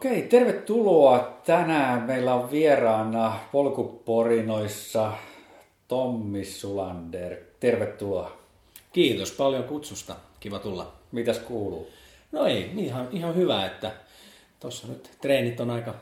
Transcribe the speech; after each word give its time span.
Okei, 0.00 0.22
tervetuloa. 0.22 1.40
Tänään 1.46 2.02
meillä 2.02 2.34
on 2.34 2.50
vieraana 2.50 3.38
polkuporinoissa 3.52 5.12
Tommi 5.88 6.44
Sulander. 6.44 7.36
Tervetuloa. 7.60 8.38
Kiitos 8.92 9.32
paljon 9.32 9.64
kutsusta. 9.64 10.16
Kiva 10.40 10.58
tulla. 10.58 10.92
Mitäs 11.12 11.38
kuuluu? 11.38 11.90
No 12.32 12.44
ei, 12.44 12.70
ihan, 12.76 13.08
ihan 13.10 13.36
hyvä, 13.36 13.66
että 13.66 13.92
tuossa 14.60 14.86
nyt 14.86 15.10
treenit 15.20 15.60
on 15.60 15.70
aika 15.70 15.94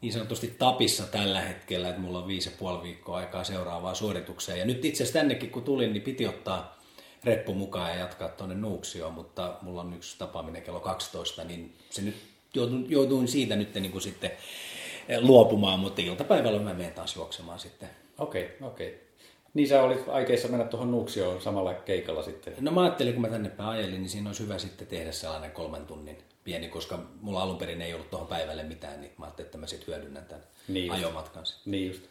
niin 0.00 0.12
sanotusti 0.12 0.54
tapissa 0.58 1.06
tällä 1.06 1.40
hetkellä, 1.40 1.88
että 1.88 2.00
mulla 2.00 2.18
on 2.18 2.26
viisi 2.26 2.48
ja 2.50 2.56
puoli 2.58 2.82
viikkoa 2.82 3.16
aikaa 3.16 3.44
seuraavaa 3.44 3.94
suoritukseen. 3.94 4.58
Ja 4.58 4.64
nyt 4.64 4.84
itse 4.84 5.02
asiassa 5.02 5.18
tännekin 5.18 5.50
kun 5.50 5.62
tulin, 5.62 5.92
niin 5.92 6.02
piti 6.02 6.26
ottaa 6.26 6.78
reppu 7.24 7.54
mukaan 7.54 7.90
ja 7.90 7.98
jatkaa 7.98 8.28
tuonne 8.28 8.54
Nuuksioon, 8.54 9.14
mutta 9.14 9.58
mulla 9.62 9.80
on 9.80 9.94
yksi 9.94 10.18
tapaaminen 10.18 10.62
kello 10.62 10.80
12, 10.80 11.44
niin 11.44 11.74
se 11.90 12.02
nyt 12.02 12.33
jouduin, 12.54 12.86
jouduin 12.88 13.28
siitä 13.28 13.56
nyt 13.56 13.74
niin 13.74 13.92
kuin 13.92 14.02
sitten 14.02 14.30
luopumaan, 15.20 15.80
mutta 15.80 16.02
iltapäivällä 16.02 16.60
mä 16.60 16.74
menen 16.74 16.92
taas 16.92 17.16
juoksemaan 17.16 17.58
sitten. 17.58 17.88
Okei, 18.18 18.50
okei. 18.60 19.04
Niin 19.54 19.68
sä 19.68 19.82
olit 19.82 20.08
aikeissa 20.08 20.48
mennä 20.48 20.64
tuohon 20.64 20.90
Nuuksioon 20.90 21.42
samalla 21.42 21.74
keikalla 21.74 22.22
sitten? 22.22 22.54
No 22.60 22.70
mä 22.70 22.82
ajattelin, 22.82 23.12
kun 23.12 23.22
mä 23.22 23.28
tänne 23.28 23.48
päin 23.48 23.68
ajelin, 23.68 24.00
niin 24.00 24.08
siinä 24.08 24.28
olisi 24.28 24.42
hyvä 24.42 24.58
sitten 24.58 24.86
tehdä 24.86 25.12
sellainen 25.12 25.50
kolmen 25.50 25.86
tunnin 25.86 26.18
pieni, 26.44 26.68
koska 26.68 26.98
mulla 27.20 27.42
alun 27.42 27.56
perin 27.56 27.82
ei 27.82 27.94
ollut 27.94 28.10
tuohon 28.10 28.28
päivälle 28.28 28.62
mitään, 28.62 29.00
niin 29.00 29.12
mä 29.18 29.24
ajattelin, 29.24 29.46
että 29.46 29.58
mä 29.58 29.66
sitten 29.66 29.86
hyödynnän 29.86 30.24
tämän 30.24 30.44
niin 30.68 30.92
ajomatkan 30.92 31.46
sitten. 31.46 31.70
Niin 31.70 31.88
just. 31.88 32.02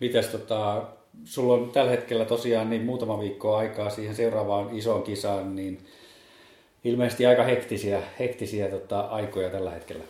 Mitäs 0.00 0.26
tota, 0.26 0.82
sulla 1.24 1.54
on 1.54 1.70
tällä 1.70 1.90
hetkellä 1.90 2.24
tosiaan 2.24 2.70
niin 2.70 2.82
muutama 2.82 3.20
viikko 3.20 3.56
aikaa 3.56 3.90
siihen 3.90 4.16
seuraavaan 4.16 4.78
isoon 4.78 5.02
kisaan, 5.02 5.56
niin 5.56 5.86
ilmeisesti 6.84 7.26
aika 7.26 7.44
hektisiä, 7.44 8.02
hektisiä 8.18 8.68
tota, 8.68 9.00
aikoja 9.00 9.50
tällä 9.50 9.70
hetkellä. 9.70 10.04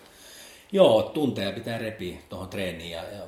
Joo, 0.72 1.02
tunteja 1.02 1.52
pitää 1.52 1.78
repiä 1.78 2.18
tuohon 2.28 2.48
treeniin 2.48 2.90
ja, 2.90 3.02
ja 3.02 3.22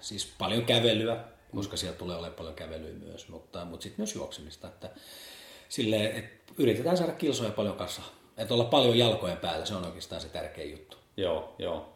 siis 0.00 0.34
paljon 0.38 0.64
kävelyä, 0.64 1.16
koska 1.54 1.76
siellä 1.76 1.98
tulee 1.98 2.16
olemaan 2.16 2.36
paljon 2.36 2.54
kävelyä 2.54 2.92
myös, 2.92 3.28
mutta, 3.28 3.64
mutta 3.64 3.82
sitten 3.82 4.00
myös 4.00 4.14
juoksemista. 4.14 4.68
Että 4.68 4.90
silleen, 5.68 6.16
että 6.16 6.52
yritetään 6.58 6.96
saada 6.96 7.12
kilsoja 7.12 7.50
paljon 7.50 7.76
kanssa. 7.76 8.02
Että 8.38 8.54
olla 8.54 8.64
paljon 8.64 8.98
jalkojen 8.98 9.36
päällä, 9.36 9.66
se 9.66 9.74
on 9.74 9.86
oikeastaan 9.86 10.20
se 10.20 10.28
tärkein 10.28 10.70
juttu. 10.70 10.96
Joo, 11.16 11.54
joo. 11.58 11.92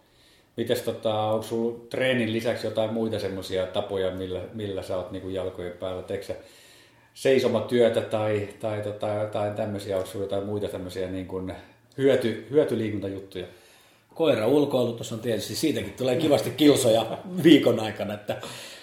Mites 0.56 0.82
tota, 0.82 1.20
onko 1.20 1.42
sulla 1.42 1.78
treenin 1.90 2.32
lisäksi 2.32 2.66
jotain 2.66 2.92
muita 2.92 3.18
semmoisia 3.18 3.66
tapoja, 3.66 4.10
millä, 4.10 4.40
millä 4.52 4.82
sä 4.82 4.96
oot 4.96 5.10
niinku 5.10 5.28
jalkojen 5.28 5.72
päällä? 5.72 6.02
Teekö 6.02 6.34
seisomatyötä 7.14 8.00
tai, 8.00 8.48
tai 8.60 8.82
tota, 8.82 9.08
jotain 9.08 9.54
tämmöisiä, 9.54 9.96
onko 9.96 10.08
sulla 10.08 10.24
jotain 10.24 10.46
muita 10.46 10.68
tämmöisiä 10.68 11.10
niin 11.10 11.26
kuin 11.26 11.52
hyöty, 11.98 12.46
hyötyliikuntajuttuja? 12.50 13.46
Koira 14.14 14.46
ulkoilutus 14.46 15.12
on 15.12 15.20
tietysti, 15.20 15.54
siitäkin 15.54 15.92
tulee 15.92 16.16
kivasti 16.16 16.50
kilsoja 16.50 17.18
viikon 17.42 17.80
aikana, 17.80 18.14
että 18.14 18.40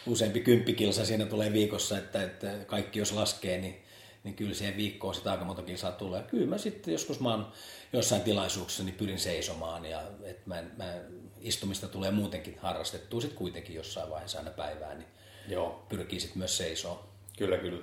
useampi 0.07 0.39
kymppikilsa 0.39 1.05
siinä 1.05 1.25
tulee 1.25 1.53
viikossa, 1.53 1.97
että, 1.97 2.23
että 2.23 2.51
kaikki 2.67 2.99
jos 2.99 3.11
laskee, 3.11 3.57
niin, 3.57 3.81
niin 4.23 4.35
kyllä 4.35 4.53
siihen 4.53 4.77
viikkoon 4.77 5.15
sitä 5.15 5.31
aika 5.31 5.45
monta 5.45 5.61
kilsaa 5.61 5.91
tulee. 5.91 6.23
Kyllä 6.23 6.47
mä 6.47 6.57
sitten 6.57 6.91
joskus 6.91 7.19
mä 7.19 7.31
oon 7.31 7.47
jossain 7.93 8.21
tilaisuuksessa 8.21 8.83
niin 8.83 8.95
pyrin 8.95 9.19
seisomaan 9.19 9.85
ja 9.85 10.01
että 10.23 10.41
mä, 10.45 10.63
mä 10.77 10.93
istumista 11.41 11.87
tulee 11.87 12.11
muutenkin 12.11 12.57
harrastettua 12.61 13.21
sitten 13.21 13.37
kuitenkin 13.37 13.75
jossain 13.75 14.09
vaiheessa 14.09 14.37
aina 14.37 14.51
päivään, 14.51 14.97
niin 14.97 15.09
Joo. 15.47 15.85
pyrkii 15.89 16.19
sitten 16.19 16.37
myös 16.37 16.57
seisoa. 16.57 17.10
Kyllä, 17.41 17.57
kyllä. 17.57 17.81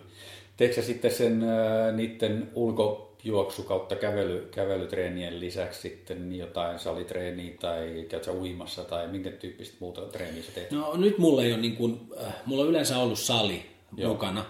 Teekö 0.56 0.82
sitten 0.82 1.10
sen 1.10 1.42
äh, 1.42 1.94
niiden 1.94 2.50
ulkojuoksu 2.54 3.62
kautta 3.62 3.96
kävely, 3.96 4.48
kävelytreenien 4.50 5.41
lisäksi 5.41 5.80
sitten 5.80 6.34
jotain 6.34 6.78
salitreeniä 6.78 7.54
tai 7.60 8.06
käytkö 8.08 8.32
uimassa 8.32 8.84
tai 8.84 9.08
minkä 9.08 9.30
tyyppistä 9.30 9.76
muuta 9.80 10.00
treeniä 10.00 10.42
sä 10.42 10.52
teet? 10.52 10.70
No 10.70 10.97
nyt 10.97 11.18
mulla 11.18 11.42
ei 11.42 11.52
ole 11.52 11.60
niin 11.60 11.76
kuin, 11.76 12.00
äh, 12.26 12.34
mulla 12.47 12.62
on 12.62 12.68
yleensä 12.68 12.98
ollut 12.98 13.18
sali 13.18 13.62
Joo. 13.97 14.12
mukana, 14.12 14.44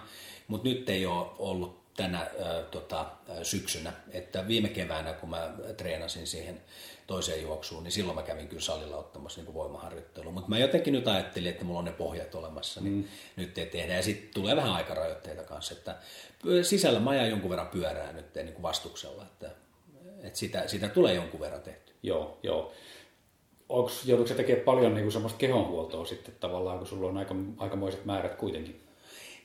mutta 0.47 0.69
nyt 0.69 0.89
ei 0.89 1.05
ole 1.05 1.27
ollut 1.39 1.78
tänä 1.99 2.21
äh, 2.21 2.27
tota, 2.71 3.05
syksynä. 3.43 3.93
Että 4.11 4.47
viime 4.47 4.69
keväänä, 4.69 5.13
kun 5.13 5.29
mä 5.29 5.53
treenasin 5.77 6.27
siihen 6.27 6.61
toiseen 7.07 7.41
juoksuun, 7.41 7.83
niin 7.83 7.91
silloin 7.91 8.15
mä 8.15 8.23
kävin 8.23 8.47
kyllä 8.47 8.61
salilla 8.61 8.97
ottamassa 8.97 9.41
niin 9.41 9.53
voimaharjoittelua. 9.53 10.31
Mutta 10.31 10.49
mä 10.49 10.57
jotenkin 10.57 10.93
nyt 10.93 11.07
ajattelin, 11.07 11.49
että 11.49 11.65
mulla 11.65 11.79
on 11.79 11.85
ne 11.85 11.91
pohjat 11.91 12.35
olemassa, 12.35 12.81
niin 12.81 12.93
mm. 12.95 13.03
nyt 13.35 13.57
ei 13.57 13.65
tehdä. 13.65 13.93
Ja 13.95 14.03
sitten 14.03 14.33
tulee 14.33 14.55
vähän 14.55 14.73
aikarajoitteita 14.73 15.43
kanssa, 15.43 15.73
että 15.73 15.95
sisällä 16.61 16.99
mä 16.99 17.09
ajan 17.09 17.29
jonkun 17.29 17.49
verran 17.49 17.67
pyörää 17.67 18.13
nyt 18.13 18.35
niin 18.35 18.53
kuin 18.53 18.63
vastuksella, 18.63 19.23
että, 19.23 19.51
että 20.23 20.39
sitä, 20.39 20.67
sitä 20.67 20.87
tulee 20.87 21.13
jonkun 21.13 21.39
verran 21.39 21.61
tehty. 21.61 21.93
Joo, 22.03 22.39
joo. 22.43 22.73
Onko, 23.69 23.91
joudutko 24.05 24.33
tekemään 24.33 24.65
paljon 24.65 24.93
niin 24.93 25.03
kuin 25.03 25.13
semmoista 25.13 25.39
kehonhuoltoa 25.39 26.05
sitten 26.05 26.35
tavallaan, 26.39 26.77
kun 26.77 26.87
sulla 26.87 27.09
on 27.09 27.17
aika, 27.17 27.35
aikamoiset 27.57 28.05
määrät 28.05 28.35
kuitenkin? 28.35 28.88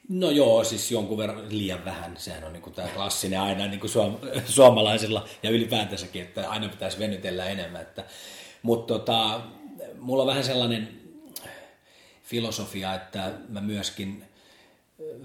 No 0.08 0.30
joo, 0.30 0.64
siis 0.64 0.90
jonkun 0.90 1.18
verran 1.18 1.46
liian 1.48 1.84
vähän. 1.84 2.16
Sehän 2.16 2.44
on 2.44 2.52
niin 2.52 2.72
tämä 2.74 2.88
klassinen 2.88 3.40
aina 3.40 3.66
niin 3.66 3.80
kuin 3.80 3.90
suom- 3.90 4.18
suomalaisilla 4.46 5.28
ja 5.42 5.50
ylipäätänsäkin, 5.50 6.22
että 6.22 6.50
aina 6.50 6.68
pitäisi 6.68 6.98
venytellä 6.98 7.46
enemmän. 7.46 7.82
Että, 7.82 8.04
mutta 8.62 8.94
tota, 8.94 9.40
mulla 9.98 10.22
on 10.22 10.28
vähän 10.28 10.44
sellainen 10.44 11.00
filosofia, 12.22 12.94
että 12.94 13.32
mä 13.48 13.60
myöskin 13.60 14.24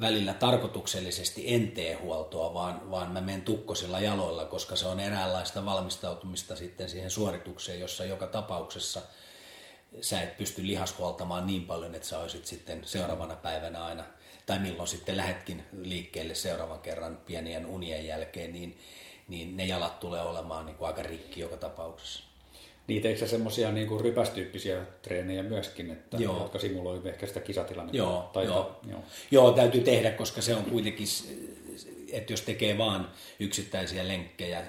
välillä 0.01 0.33
tarkoituksellisesti 0.33 1.53
en 1.53 1.71
tee 1.71 1.93
huoltoa, 1.93 2.53
vaan, 2.53 2.91
vaan 2.91 3.11
mä 3.11 3.21
menen 3.21 3.41
tukkosilla 3.41 3.99
jaloilla, 3.99 4.45
koska 4.45 4.75
se 4.75 4.87
on 4.87 4.99
eräänlaista 4.99 5.65
valmistautumista 5.65 6.55
sitten 6.55 6.89
siihen 6.89 7.11
suoritukseen, 7.11 7.79
jossa 7.79 8.05
joka 8.05 8.27
tapauksessa 8.27 9.01
sä 10.01 10.21
et 10.21 10.37
pysty 10.37 10.67
lihashuoltamaan 10.67 11.47
niin 11.47 11.65
paljon, 11.65 11.95
että 11.95 12.07
sä 12.07 12.19
olisit 12.19 12.45
sitten 12.45 12.81
seuraavana 12.85 13.35
päivänä 13.35 13.83
aina– 13.83 14.03
tai 14.49 14.59
milloin 14.59 14.87
sitten 14.87 15.17
lähetkin 15.17 15.63
liikkeelle 15.81 16.35
seuraavan 16.35 16.79
kerran 16.79 17.17
pienien 17.25 17.65
unien 17.65 18.07
jälkeen, 18.07 18.53
niin, 18.53 18.77
niin 19.27 19.57
ne 19.57 19.65
jalat 19.65 19.99
tulee 19.99 20.21
olemaan 20.21 20.65
niin 20.65 20.75
kuin 20.75 20.87
aika 20.87 21.03
rikki 21.03 21.41
joka 21.41 21.57
tapauksessa. 21.57 22.23
Niin 22.87 23.01
teikö 23.01 23.27
semmoisia 23.27 23.71
niin 23.71 23.87
kuin 23.87 24.01
rypästyyppisiä 24.01 24.85
treenejä 25.01 25.43
myöskin, 25.43 25.91
että, 25.91 26.17
joo. 26.17 26.39
jotka 26.39 26.59
simuloi 26.59 27.01
ehkä 27.05 27.27
sitä 27.27 27.39
kisatilannetta? 27.39 27.97
Joo, 27.97 28.29
tai 28.33 28.45
joo. 28.45 28.79
joo. 28.89 29.03
joo, 29.31 29.51
täytyy 29.51 29.81
tehdä, 29.81 30.11
koska 30.11 30.41
se 30.41 30.55
on 30.55 30.65
kuitenkin, 30.65 31.07
että 32.11 32.33
jos 32.33 32.41
tekee 32.41 32.77
vaan 32.77 33.11
yksittäisiä 33.39 34.07
lenkkejä, 34.07 34.63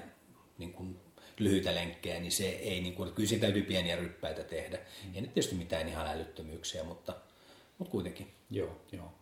niin 0.57 0.73
kuin 0.73 0.99
lyhyitä 1.39 1.75
lenkkejä, 1.75 2.19
niin 2.19 2.31
se 2.31 2.49
ei, 2.49 2.81
niin 2.81 2.93
kuin, 2.93 3.13
kyllä 3.13 3.29
siinä 3.29 3.41
täytyy 3.41 3.63
pieniä 3.63 3.95
ryppäitä 3.95 4.43
tehdä. 4.43 4.77
Mm. 4.77 5.15
Ei 5.15 5.21
nyt 5.21 5.33
tietysti 5.33 5.55
mitään 5.55 5.89
ihan 5.89 6.07
älyttömyyksiä, 6.07 6.83
mutta, 6.83 7.15
mutta 7.77 7.91
kuitenkin. 7.91 8.31
Joo, 8.51 8.81
joo. 8.91 9.20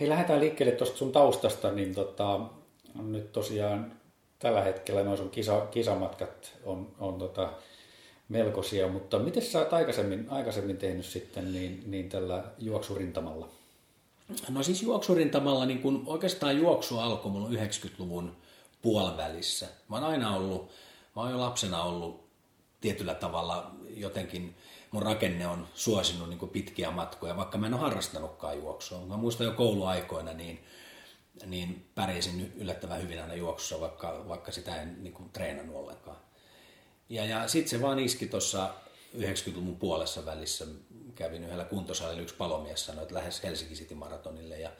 Hei, 0.00 0.08
lähdetään 0.08 0.40
liikkeelle 0.40 0.74
tuosta 0.74 0.96
sun 0.96 1.12
taustasta, 1.12 1.72
niin 1.72 1.94
tota, 1.94 2.40
nyt 2.94 3.32
tosiaan 3.32 3.92
tällä 4.38 4.62
hetkellä 4.62 5.02
noin 5.02 5.18
sun 5.18 5.30
kisa, 5.30 5.66
kisamatkat 5.70 6.56
on, 6.64 6.94
on 6.98 7.18
tota, 7.18 7.52
melkoisia, 8.28 8.88
mutta 8.88 9.18
miten 9.18 9.42
sä 9.42 9.58
oot 9.58 9.72
aikaisemmin, 9.72 10.26
aikaisemmin 10.30 10.76
tehnyt 10.76 11.06
sitten 11.06 11.52
niin, 11.52 11.82
niin 11.86 12.08
tällä 12.08 12.44
juoksurintamalla? 12.58 13.48
No 14.48 14.62
siis 14.62 14.82
juoksurintamalla, 14.82 15.66
niin 15.66 15.82
kun 15.82 16.02
oikeastaan 16.06 16.58
juoksu 16.58 16.98
alkoi 16.98 17.32
mulla 17.32 17.48
90-luvun 17.48 18.36
puolivälissä. 18.82 19.66
Mä 19.88 19.96
oon 19.96 20.04
aina 20.04 20.36
ollut, 20.36 20.70
mä 21.16 21.22
oon 21.22 21.30
jo 21.30 21.38
lapsena 21.38 21.82
ollut 21.82 22.28
tietyllä 22.80 23.14
tavalla 23.14 23.70
jotenkin 23.96 24.54
mun 24.90 25.02
rakenne 25.02 25.46
on 25.46 25.68
suosinut 25.74 26.28
niin 26.28 26.48
pitkiä 26.48 26.90
matkoja, 26.90 27.36
vaikka 27.36 27.58
mä 27.58 27.66
en 27.66 27.74
ole 27.74 27.82
harrastanutkaan 27.82 28.58
juoksua. 28.58 29.06
Mä 29.06 29.16
muistan 29.16 29.46
jo 29.46 29.52
kouluaikoina, 29.52 30.32
niin, 30.32 30.64
niin 31.46 31.86
pärjäsin 31.94 32.52
yllättävän 32.56 33.02
hyvin 33.02 33.22
aina 33.22 33.34
juoksussa, 33.34 33.80
vaikka, 33.80 34.24
vaikka 34.28 34.52
sitä 34.52 34.82
en 34.82 35.04
niin 35.04 35.14
kuin, 35.14 35.30
treenannut 35.30 35.76
ollenkaan. 35.76 36.16
Ja, 37.08 37.24
ja 37.24 37.48
sitten 37.48 37.70
se 37.70 37.82
vaan 37.82 37.98
iski 37.98 38.26
tuossa 38.26 38.70
90-luvun 39.16 39.76
puolessa 39.76 40.26
välissä. 40.26 40.66
Kävin 41.14 41.44
yhdellä 41.44 41.64
kuntosalilla, 41.64 42.22
yksi 42.22 42.34
palomies 42.34 42.86
sanoi, 42.86 43.02
että 43.02 43.14
lähes 43.14 43.42
Helsinki 43.42 43.74
City 43.74 43.94
Maratonille. 43.94 44.58
Ja, 44.58 44.70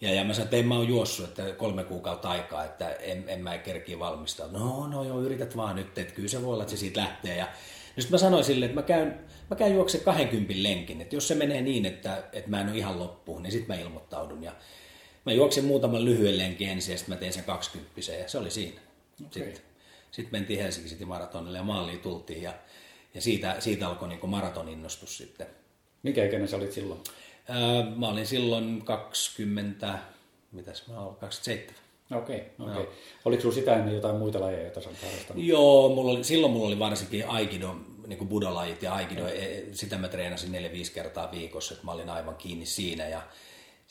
ja, 0.00 0.14
ja 0.14 0.24
mä 0.24 0.34
sanoin, 0.34 0.46
että 0.46 0.56
en 0.56 0.68
mä 0.68 0.76
ole 0.76 0.84
juossut, 0.84 1.28
että 1.28 1.52
kolme 1.52 1.84
kuukautta 1.84 2.30
aikaa, 2.30 2.64
että 2.64 2.92
en, 2.92 3.24
en 3.28 3.40
mä 3.40 3.58
kerkiä 3.58 3.98
valmistaa. 3.98 4.48
No, 4.48 4.86
no 4.86 5.04
joo, 5.04 5.20
yrität 5.20 5.56
vaan 5.56 5.76
nyt, 5.76 5.98
että 5.98 6.14
kyllä 6.14 6.28
se 6.28 6.42
voi 6.42 6.52
olla, 6.52 6.62
että 6.62 6.76
se 6.76 6.80
siitä 6.80 7.00
lähtee. 7.00 7.36
Ja 7.36 7.48
sitten 7.98 8.10
mä 8.10 8.18
sanoin 8.18 8.44
sille, 8.44 8.64
että 8.64 8.74
mä 8.74 8.82
käyn, 8.82 9.20
mä 9.50 9.56
käyn 9.56 9.74
juokse 9.74 9.98
20 9.98 10.54
lenkin, 10.62 11.00
että 11.00 11.16
jos 11.16 11.28
se 11.28 11.34
menee 11.34 11.60
niin, 11.60 11.86
että, 11.86 12.22
että 12.32 12.50
mä 12.50 12.60
en 12.60 12.68
ole 12.68 12.76
ihan 12.76 12.98
loppuun, 12.98 13.42
niin 13.42 13.52
sitten 13.52 13.76
mä 13.76 13.82
ilmoittaudun. 13.82 14.42
Ja 14.42 14.52
mä 15.26 15.32
juoksin 15.32 15.64
muutaman 15.64 16.04
lyhyen 16.04 16.38
lenkin 16.38 16.68
ensin 16.68 16.92
ja 16.92 16.98
sitten 16.98 17.14
mä 17.14 17.20
tein 17.20 17.32
sen 17.32 17.44
20 17.44 18.00
ja 18.20 18.28
se 18.28 18.38
oli 18.38 18.50
siinä. 18.50 18.80
Okay. 19.26 19.30
Sitten, 19.32 19.62
sitten 20.10 20.40
mentiin 20.40 20.60
Helsinki 20.60 20.90
City 20.90 21.04
Maratonille 21.04 21.58
ja 21.58 21.64
maaliin 21.64 22.00
tultiin 22.00 22.42
ja, 22.42 22.54
ja 23.14 23.20
siitä, 23.20 23.56
siitä 23.58 23.88
alkoi 23.88 24.08
niin 24.08 24.30
maratoninnostus 24.30 25.16
sitten. 25.16 25.46
Mikä 26.02 26.24
ikäinen 26.24 26.48
sä 26.48 26.56
olit 26.56 26.72
silloin? 26.72 27.00
Ää, 27.48 27.96
mä 27.96 28.08
olin 28.08 28.26
silloin 28.26 28.82
20, 28.84 29.98
mitäs 30.52 30.88
mä 30.88 31.00
olin, 31.00 31.16
27. 31.16 31.89
Okei, 32.16 32.36
okay, 32.36 32.70
okei. 32.70 32.82
Okay. 32.82 32.94
Oliko 33.24 33.40
sinulla 33.40 33.54
sitä 33.54 33.74
ennen 33.74 33.94
jotain 33.94 34.16
muita 34.16 34.40
lajeja, 34.40 34.62
joita 34.62 34.80
sä 34.80 34.90
Joo, 35.34 35.88
mulla 35.88 36.10
oli, 36.10 36.24
silloin 36.24 36.52
mulla 36.52 36.66
oli 36.66 36.78
varsinkin 36.78 37.28
Aikido 37.28 37.76
niin 38.06 38.18
kuin 38.18 38.28
budolajit 38.28 38.82
ja 38.82 38.94
aikido, 38.94 39.26
e, 39.26 39.64
sitä 39.72 39.98
mä 39.98 40.08
treenasin 40.08 40.52
neljä 40.52 40.72
viisi 40.72 40.92
kertaa 40.92 41.30
viikossa, 41.30 41.74
että 41.74 41.86
mä 41.86 41.92
olin 41.92 42.10
aivan 42.10 42.34
kiinni 42.34 42.66
siinä 42.66 43.08
ja 43.08 43.22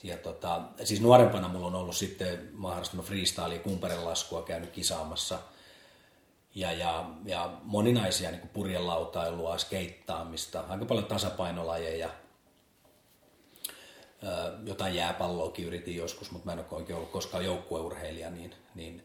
ja 0.03 0.17
tota, 0.17 0.61
siis 0.83 1.01
nuorempana 1.01 1.47
mulla 1.47 1.67
on 1.67 1.75
ollut 1.75 1.95
sitten, 1.95 2.49
mä 2.53 2.67
oon 2.67 2.73
harrastanut 2.73 3.05
freestylea, 3.05 3.59
kumparelaskua, 3.59 4.41
käynyt 4.41 4.69
kisaamassa 4.69 5.39
ja, 6.55 6.71
ja, 6.71 7.09
ja 7.25 7.53
moninaisia 7.63 8.31
niin 8.31 8.49
purjelautailua, 8.53 9.57
skeittaamista, 9.57 10.63
aika 10.69 10.85
paljon 10.85 11.05
tasapainolajeja, 11.05 12.09
jotain 14.65 14.95
jääpalloakin 14.95 15.65
yritin 15.65 15.95
joskus, 15.95 16.31
mutta 16.31 16.45
mä 16.45 16.53
en 16.53 16.59
ole 16.59 16.67
oikein 16.71 16.97
ollut 16.97 17.11
koskaan 17.11 17.45
joukkueurheilija, 17.45 18.29
niin, 18.29 18.53
niin 18.75 19.03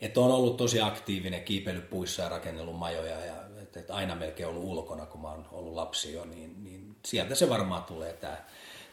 että 0.00 0.20
on 0.20 0.32
ollut 0.32 0.56
tosi 0.56 0.80
aktiivinen, 0.80 1.44
kiipeilyt 1.44 1.90
puissa 1.90 2.22
ja 2.22 2.28
rakennellut 2.28 2.78
majoja 2.78 3.24
ja 3.24 3.34
että, 3.62 3.80
että 3.80 3.94
aina 3.94 4.14
melkein 4.14 4.48
ollut 4.48 4.64
ulkona, 4.64 5.06
kun 5.06 5.20
mä 5.20 5.28
oon 5.28 5.46
ollut 5.52 5.74
lapsi 5.74 6.12
jo, 6.12 6.24
niin, 6.24 6.64
niin 6.64 6.96
sieltä 7.06 7.34
se 7.34 7.48
varmaan 7.48 7.84
tulee 7.84 8.12
tämä 8.12 8.36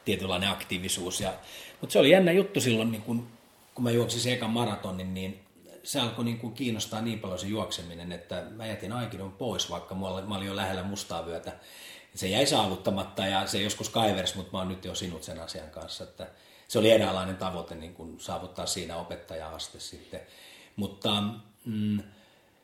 tietynlainen 0.06 0.50
aktiivisuus. 0.50 1.22
Ja, 1.22 1.34
mutta 1.82 1.94
se 1.94 2.00
oli 2.00 2.10
jännä 2.10 2.32
juttu 2.32 2.62
silloin, 2.62 2.92
niin 2.92 3.02
kun, 3.02 3.28
kun 3.74 3.84
mä 3.84 3.92
juoksin 3.92 4.20
se 4.20 4.34
ekan 4.34 4.50
maratonin, 4.50 5.14
niin 5.14 5.40
se 5.84 6.00
alkoi 6.00 6.26
niin 6.26 6.40
kuin 6.40 6.54
kiinnostaa 6.54 7.02
niin 7.02 7.20
paljon 7.20 7.40
se 7.40 7.48
juokseminen, 7.48 8.12
että 8.12 8.44
mä 8.50 8.66
jätin 8.66 8.92
aikidon 8.92 9.32
pois, 9.32 9.70
vaikka 9.70 9.96
mä 9.96 10.08
olin 10.08 10.48
jo 10.48 10.56
lähellä 10.56 10.84
mustaa 10.84 11.26
vyötä. 11.26 11.52
Se 12.18 12.28
jäi 12.28 12.46
saavuttamatta 12.46 13.26
ja 13.26 13.48
se 13.48 13.62
joskus 13.62 13.90
kaivers, 13.90 14.36
mutta 14.36 14.52
mä 14.52 14.58
oon 14.58 14.68
nyt 14.68 14.86
jo 14.86 14.96
sinut 14.96 15.24
sen 15.24 15.40
asian 15.40 15.70
kanssa. 15.70 16.04
Että 16.04 16.28
se 16.68 16.80
oli 16.80 16.92
eräänlainen 16.92 17.38
tavoite 17.38 17.76
niin 17.76 17.94
kuin 17.94 18.20
saavuttaa 18.20 18.66
siinä 18.66 18.98
opettaja-aste 18.98 19.80
sitten. 19.80 20.20
Mutta 20.76 21.24
mm, 21.66 22.00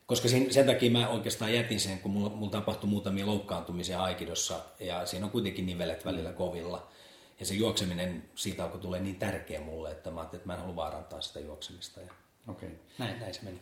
koska 0.06 0.28
sen, 0.28 0.54
sen 0.54 0.66
takia 0.66 0.92
mä 0.92 1.10
oikeastaan 1.10 1.54
jätin 1.54 1.80
sen, 1.80 2.00
kun 2.00 2.12
mulla, 2.12 2.30
mulla 2.30 2.52
tapahtui 2.52 2.90
muutamia 2.90 3.26
loukkaantumisia 3.26 4.04
Aikidossa 4.04 4.60
ja 4.80 5.06
siinä 5.06 5.26
on 5.26 5.32
kuitenkin 5.32 5.66
nivelet 5.66 6.06
välillä 6.06 6.32
kovilla. 6.32 6.88
Ja 7.40 7.46
se 7.46 7.54
juokseminen 7.54 8.24
siitä 8.36 8.64
alkoi 8.64 8.80
tulee 8.80 9.00
niin 9.00 9.16
tärkeä 9.16 9.62
mulle, 9.62 9.92
että 9.92 10.12
mä 10.12 10.20
ajattelin, 10.20 10.40
että 10.40 10.48
mä 10.48 10.54
en 10.54 10.60
halua 10.60 10.76
vaarantaa 10.76 11.22
sitä 11.22 11.40
juoksemista. 11.40 12.02
Ja 12.02 12.14
okay. 12.48 12.70
näin, 12.98 13.20
näin 13.20 13.34
se 13.34 13.42
meni. 13.44 13.60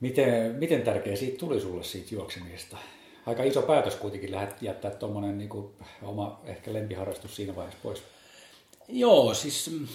Miten, 0.00 0.54
miten 0.54 0.82
tärkeä 0.82 1.16
siitä 1.16 1.38
tuli 1.38 1.60
sulle 1.60 1.84
siitä 1.84 2.14
juoksemisesta? 2.14 2.76
Aika 3.26 3.42
iso 3.42 3.62
päätös 3.62 3.94
kuitenkin 3.94 4.30
jättää 4.60 4.90
tuommoinen 4.90 5.38
niin 5.38 5.50
oma 6.02 6.40
ehkä 6.44 6.72
lempiharrastus 6.72 7.36
siinä 7.36 7.56
vaiheessa 7.56 7.80
pois. 7.82 8.02
Joo, 8.88 9.34
siis 9.34 9.70
mm, 9.70 9.86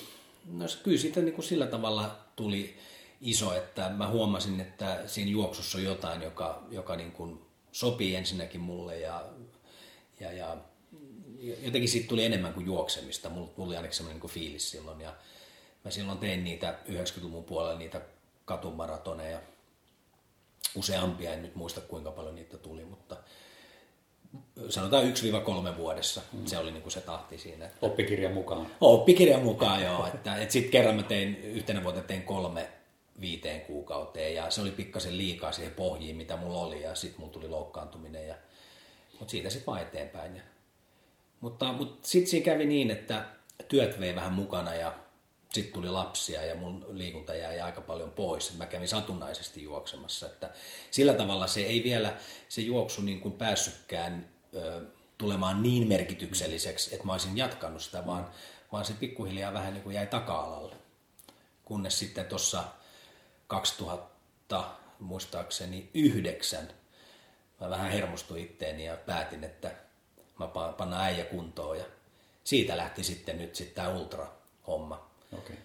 no, 0.57 0.65
kyllä 0.83 0.97
siitä 0.97 1.21
niin 1.21 1.33
kuin 1.33 1.45
sillä 1.45 1.67
tavalla 1.67 2.15
tuli 2.35 2.77
iso, 3.21 3.55
että 3.55 3.89
mä 3.89 4.07
huomasin, 4.07 4.59
että 4.59 4.99
siinä 5.05 5.31
juoksussa 5.31 5.77
on 5.77 5.83
jotain, 5.83 6.21
joka, 6.21 6.63
joka 6.71 6.95
niin 6.95 7.11
kuin 7.11 7.41
sopii 7.71 8.15
ensinnäkin 8.15 8.61
mulle 8.61 8.99
ja, 8.99 9.25
ja, 10.19 10.31
ja 10.31 10.57
jotenkin 11.39 11.89
siitä 11.89 12.07
tuli 12.07 12.25
enemmän 12.25 12.53
kuin 12.53 12.65
juoksemista. 12.65 13.29
Mulla 13.29 13.47
tuli 13.47 13.75
ainakin 13.75 13.97
semmoinen 13.97 14.21
niin 14.21 14.31
fiilis 14.31 14.71
silloin 14.71 15.01
ja 15.01 15.13
mä 15.85 15.91
silloin 15.91 16.17
tein 16.17 16.43
niitä 16.43 16.79
90-luvun 16.89 17.43
puolella 17.43 17.79
niitä 17.79 18.01
katumaratoneja. 18.45 19.41
Useampia, 20.75 21.33
en 21.33 21.41
nyt 21.41 21.55
muista 21.55 21.81
kuinka 21.81 22.11
paljon 22.11 22.35
niitä 22.35 22.57
tuli, 22.57 22.85
mutta 22.85 23.17
sanotaan 24.69 25.03
1-3 25.73 25.77
vuodessa. 25.77 26.21
Mm. 26.33 26.45
Se 26.45 26.57
oli 26.57 26.71
niin 26.71 26.81
kuin 26.81 26.91
se 26.91 27.01
tahti 27.01 27.37
siinä. 27.37 27.65
Että... 27.65 27.77
Oppikirjan 27.81 28.33
mukaan. 28.33 28.67
Oppikirjan 28.81 29.43
mukaan, 29.43 29.83
joo. 29.87 30.07
Että, 30.07 30.35
että 30.35 30.53
sitten 30.53 30.71
kerran 30.71 30.95
mä 30.95 31.03
tein, 31.03 31.37
yhtenä 31.43 31.83
vuotena 31.83 32.05
tein 32.05 32.23
kolme 32.23 32.69
viiteen 33.21 33.61
kuukauteen 33.61 34.35
ja 34.35 34.51
se 34.51 34.61
oli 34.61 34.71
pikkasen 34.71 35.17
liikaa 35.17 35.51
siihen 35.51 35.73
pohjiin, 35.73 36.15
mitä 36.15 36.37
mulla 36.37 36.59
oli 36.59 36.81
ja 36.81 36.95
sitten 36.95 37.19
mulla 37.19 37.33
tuli 37.33 37.47
loukkaantuminen. 37.47 38.27
Ja, 38.27 38.35
mutta 39.19 39.31
siitä 39.31 39.49
sitten 39.49 39.65
vaan 39.65 39.81
eteenpäin. 39.81 40.35
Ja, 40.35 40.41
mutta, 41.41 41.73
mutta 41.73 42.07
sitten 42.07 42.29
siinä 42.29 42.45
kävi 42.45 42.65
niin, 42.65 42.91
että 42.91 43.25
työt 43.67 43.99
vei 43.99 44.15
vähän 44.15 44.33
mukana 44.33 44.75
ja 44.75 44.93
sitten 45.53 45.73
tuli 45.73 45.89
lapsia 45.89 46.45
ja 46.45 46.55
mun 46.55 46.85
liikunta 46.89 47.35
jäi 47.35 47.59
aika 47.59 47.81
paljon 47.81 48.11
pois. 48.11 48.57
Mä 48.57 48.65
kävin 48.65 48.87
satunnaisesti 48.87 49.63
juoksemassa. 49.63 50.25
Että 50.25 50.49
sillä 50.91 51.13
tavalla 51.13 51.47
se 51.47 51.61
ei 51.61 51.83
vielä 51.83 52.17
se 52.49 52.61
juoksu 52.61 53.01
niin 53.01 53.19
kuin 53.19 53.33
päässytkään 53.33 54.29
ö, 54.55 54.81
tulemaan 55.17 55.63
niin 55.63 55.87
merkitykselliseksi, 55.87 56.93
että 56.93 57.05
mä 57.05 57.11
olisin 57.11 57.37
jatkanut 57.37 57.83
sitä, 57.83 58.05
vaan, 58.05 58.29
vaan 58.71 58.85
se 58.85 58.93
pikkuhiljaa 58.93 59.53
vähän 59.53 59.73
niin 59.73 59.83
kuin 59.83 59.95
jäi 59.95 60.07
taka-alalle. 60.07 60.75
Kunnes 61.65 61.99
sitten 61.99 62.25
tuossa 62.25 62.63
2000 63.47 64.63
muistaakseni 64.99 65.89
yhdeksän 65.93 66.69
mä 67.59 67.69
vähän 67.69 67.91
hermostuin 67.91 68.43
itteeni 68.43 68.85
ja 68.85 68.97
päätin, 68.97 69.43
että 69.43 69.71
mä 70.39 70.47
pannaan 70.77 71.03
äijä 71.03 71.25
kuntoon 71.25 71.77
ja 71.77 71.85
siitä 72.43 72.77
lähti 72.77 73.03
sitten 73.03 73.37
nyt 73.37 73.55
sitten 73.55 73.75
tämä 73.75 73.97
ultra-homma. 73.97 75.08
Okei. 75.37 75.55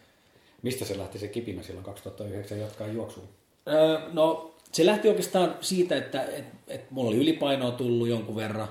Mistä 0.62 0.84
se 0.84 0.98
lähti 0.98 1.18
se 1.18 1.28
kipinä 1.28 1.62
silloin 1.62 1.84
2009 1.84 2.60
jatkaa 2.60 2.86
juoksua? 2.86 3.24
Öö, 3.68 3.98
no 4.12 4.54
se 4.72 4.86
lähti 4.86 5.08
oikeastaan 5.08 5.56
siitä, 5.60 5.96
että 5.96 6.22
et, 6.22 6.44
et 6.68 6.90
mulla 6.90 7.08
oli 7.10 7.16
ylipainoa 7.16 7.70
tullut 7.70 8.08
jonkun 8.08 8.36
verran. 8.36 8.68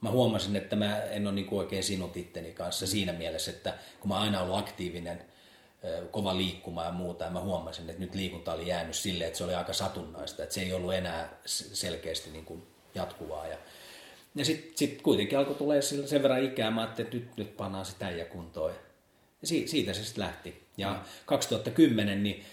Mä 0.00 0.10
huomasin, 0.10 0.56
että 0.56 0.76
mä 0.76 1.02
en 1.02 1.26
ole 1.26 1.34
niinku 1.34 1.58
oikein 1.58 1.84
sinut 1.84 2.16
itteni 2.16 2.52
kanssa 2.52 2.86
siinä 2.86 3.12
mielessä, 3.12 3.50
että 3.50 3.74
kun 4.00 4.08
mä 4.08 4.20
aina 4.20 4.40
ollut 4.42 4.58
aktiivinen, 4.58 5.22
kova 6.10 6.36
liikkuma 6.36 6.84
ja 6.84 6.92
muuta, 6.92 7.24
ja 7.24 7.30
mä 7.30 7.40
huomasin, 7.40 7.90
että 7.90 8.02
nyt 8.02 8.14
liikunta 8.14 8.52
oli 8.52 8.68
jäänyt 8.68 8.96
silleen, 8.96 9.28
että 9.28 9.38
se 9.38 9.44
oli 9.44 9.54
aika 9.54 9.72
satunnaista, 9.72 10.42
että 10.42 10.54
se 10.54 10.60
ei 10.60 10.72
ollut 10.72 10.94
enää 10.94 11.38
selkeästi 11.46 12.30
niin 12.30 12.44
kuin 12.44 12.62
jatkuvaa. 12.94 13.46
Ja, 13.46 13.56
ja 14.34 14.44
sitten 14.44 14.72
sit 14.74 15.02
kuitenkin 15.02 15.38
alkoi 15.38 15.54
tulee 15.54 15.82
sen 15.82 16.22
verran 16.22 16.44
ikää, 16.44 16.70
mä 16.70 16.80
ajattelin, 16.80 17.06
että 17.06 17.16
nyt, 17.16 17.36
nyt 17.36 17.56
pannaan 17.56 17.86
sitä 17.86 18.10
ja 18.10 18.24
kuntoon. 18.24 18.72
Ja 19.42 19.48
siitä 19.48 19.92
se 19.92 20.04
sitten 20.04 20.24
lähti. 20.24 20.62
Ja 20.76 20.90
mm. 20.90 20.98
2010 21.26 22.22
niin 22.22 22.44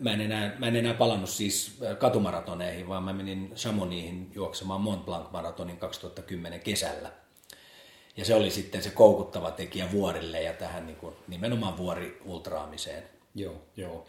mä 0.00 0.12
en, 0.12 0.20
enää, 0.20 0.56
mä 0.58 0.66
en 0.66 0.76
enää 0.76 0.94
palannut 0.94 1.30
siis 1.30 1.78
katumaratoneihin, 1.98 2.88
vaan 2.88 3.02
mä 3.02 3.12
menin 3.12 3.52
Chamoniihin 3.54 4.30
juoksemaan 4.34 4.80
Mont 4.80 5.06
Blanc-maratonin 5.06 5.76
2010 5.76 6.60
kesällä. 6.60 7.12
Ja 8.16 8.24
se 8.24 8.34
oli 8.34 8.50
sitten 8.50 8.82
se 8.82 8.90
koukuttava 8.90 9.50
tekijä 9.50 9.92
vuorille 9.92 10.42
ja 10.42 10.52
tähän 10.52 10.86
niin 10.86 10.96
kuin, 10.96 11.14
nimenomaan 11.28 11.76
vuori-ultraamiseen. 11.76 13.02
Joo, 13.34 13.62
joo. 13.76 14.06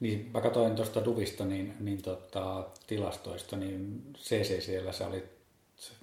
Niin, 0.00 0.30
mä 0.34 0.40
katsoin 0.40 0.76
tuosta 0.76 1.04
Duvista 1.04 1.44
niin, 1.44 1.74
niin 1.80 2.02
tota, 2.02 2.66
tilastoista, 2.86 3.56
niin 3.56 4.02
CCCllä 4.18 4.92
sä 4.92 5.06
olit 5.06 5.33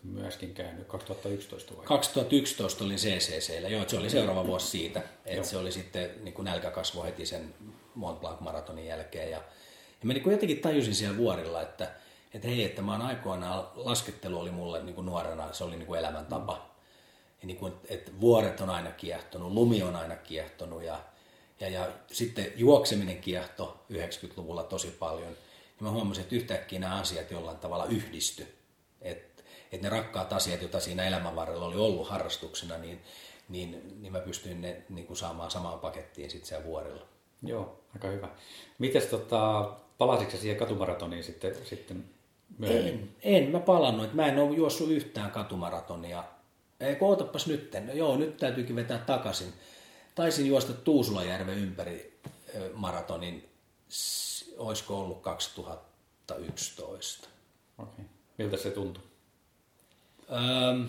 myöskin 0.04 0.54
käynyt 0.54 0.88
2011 0.88 1.78
vai? 1.78 1.86
2011 1.86 2.84
olin 2.84 2.98
CCCllä, 2.98 3.70
joo, 3.70 3.90
se 3.90 3.98
oli 3.98 4.10
seuraava 4.10 4.48
vuosi 4.48 4.68
siitä, 4.68 5.02
että 5.26 5.48
se 5.48 5.58
oli 5.58 5.72
sitten 5.72 6.10
niin 6.24 6.34
kuin 6.34 6.46
nälkäkasvo 6.46 7.04
heti 7.04 7.26
sen 7.26 7.54
Mont 7.96 8.22
Blanc-maratonin 8.22 8.86
jälkeen 8.86 9.32
ja, 9.32 9.38
ja 10.02 10.08
mä 10.08 10.14
niin 10.14 10.24
kuin 10.24 10.32
jotenkin 10.32 10.60
tajusin 10.60 10.96
siellä 10.96 11.18
vuorilla, 11.18 11.62
että, 11.62 11.92
että 12.34 12.48
hei, 12.48 12.64
että 12.64 12.82
mä 12.82 12.92
oon 12.92 13.02
aikoinaan, 13.02 13.68
laskettelu 13.76 14.40
oli 14.40 14.52
mulle 14.52 14.84
niin 14.84 14.96
kuin 14.96 15.06
nuorena, 15.06 15.54
se 15.54 15.64
oli 15.64 15.76
niin 15.76 15.88
kuin 15.88 16.00
elämäntapa. 16.00 16.54
Mm. 16.54 16.72
Ja 17.42 17.48
niin 17.48 17.58
kuin, 17.58 17.74
että 17.90 18.12
vuoret 18.22 18.62
on 18.62 18.70
aina 18.70 18.92
kiehtonut, 18.92 19.52
lumi 19.52 19.84
on 19.84 19.96
aina 19.96 20.16
kiehtonut 20.16 20.84
ja, 20.84 21.00
ja, 21.60 21.70
ja 21.70 21.92
sitten 22.12 22.54
juokseminen 22.56 23.20
kiehto 23.22 23.86
90-luvulla 23.94 24.64
tosi 24.64 24.88
paljon. 24.88 25.32
Ja 25.80 25.84
mä 25.84 25.92
huomasin, 25.92 26.24
että 26.24 26.36
yhtäkkiä 26.36 26.80
nämä 26.80 27.00
asiat 27.00 27.32
jollain 27.32 27.58
tavalla 27.58 27.86
yhdisty. 27.86 28.48
Että 29.02 29.31
että 29.72 29.88
ne 29.88 29.90
rakkaat 29.90 30.34
asiat, 30.34 30.62
joita 30.62 30.80
siinä 30.80 31.04
elämän 31.04 31.36
varrella 31.36 31.66
oli 31.66 31.76
ollut 31.76 32.10
harrastuksena, 32.10 32.78
niin, 32.78 33.02
niin, 33.50 34.02
niin 34.02 34.14
mä 34.14 34.20
pystyin 34.20 34.62
ne 34.62 34.82
niin 34.90 35.08
kuin 35.08 35.18
saamaan 35.18 35.52
samaan 35.52 35.80
pakettiin 35.80 36.30
sitten 36.30 36.48
siellä 36.48 36.66
vuorilla. 36.66 37.06
Joo, 37.44 37.80
aika 37.94 38.08
hyvä. 38.08 38.30
Mites 38.80 39.06
tota, 39.06 39.72
palasitko 39.98 40.38
siihen 40.38 40.58
katumaratoniin 40.58 41.24
sitten, 41.24 41.56
sitten 41.66 42.06
myöhemmin? 42.58 43.16
En, 43.22 43.44
en 43.44 43.52
mä 43.52 43.60
palannut. 43.60 44.14
Mä 44.14 44.26
en 44.26 44.40
ole 44.40 44.56
juossut 44.56 44.90
yhtään 44.90 45.32
katumaratonia. 45.32 46.24
Ei, 46.80 46.98
ootapas 47.02 47.48
nyt. 47.48 47.76
No, 47.86 47.94
joo, 47.94 48.18
nyt 48.18 48.38
täytyykin 48.38 48.76
vetää 48.76 48.98
takaisin. 48.98 49.54
Taisin 50.16 50.48
juosta 50.48 50.74
Tuusulajärven 50.74 51.58
ympäri 51.58 52.20
maratonin, 52.74 53.50
olisiko 54.58 55.00
ollut 55.00 55.22
2011. 55.22 57.28
Okei. 57.78 57.94
Okay. 57.94 58.06
Miltä 58.38 58.58
se 58.58 58.72
tuntui? 58.72 59.04
Ähm, 60.32 60.84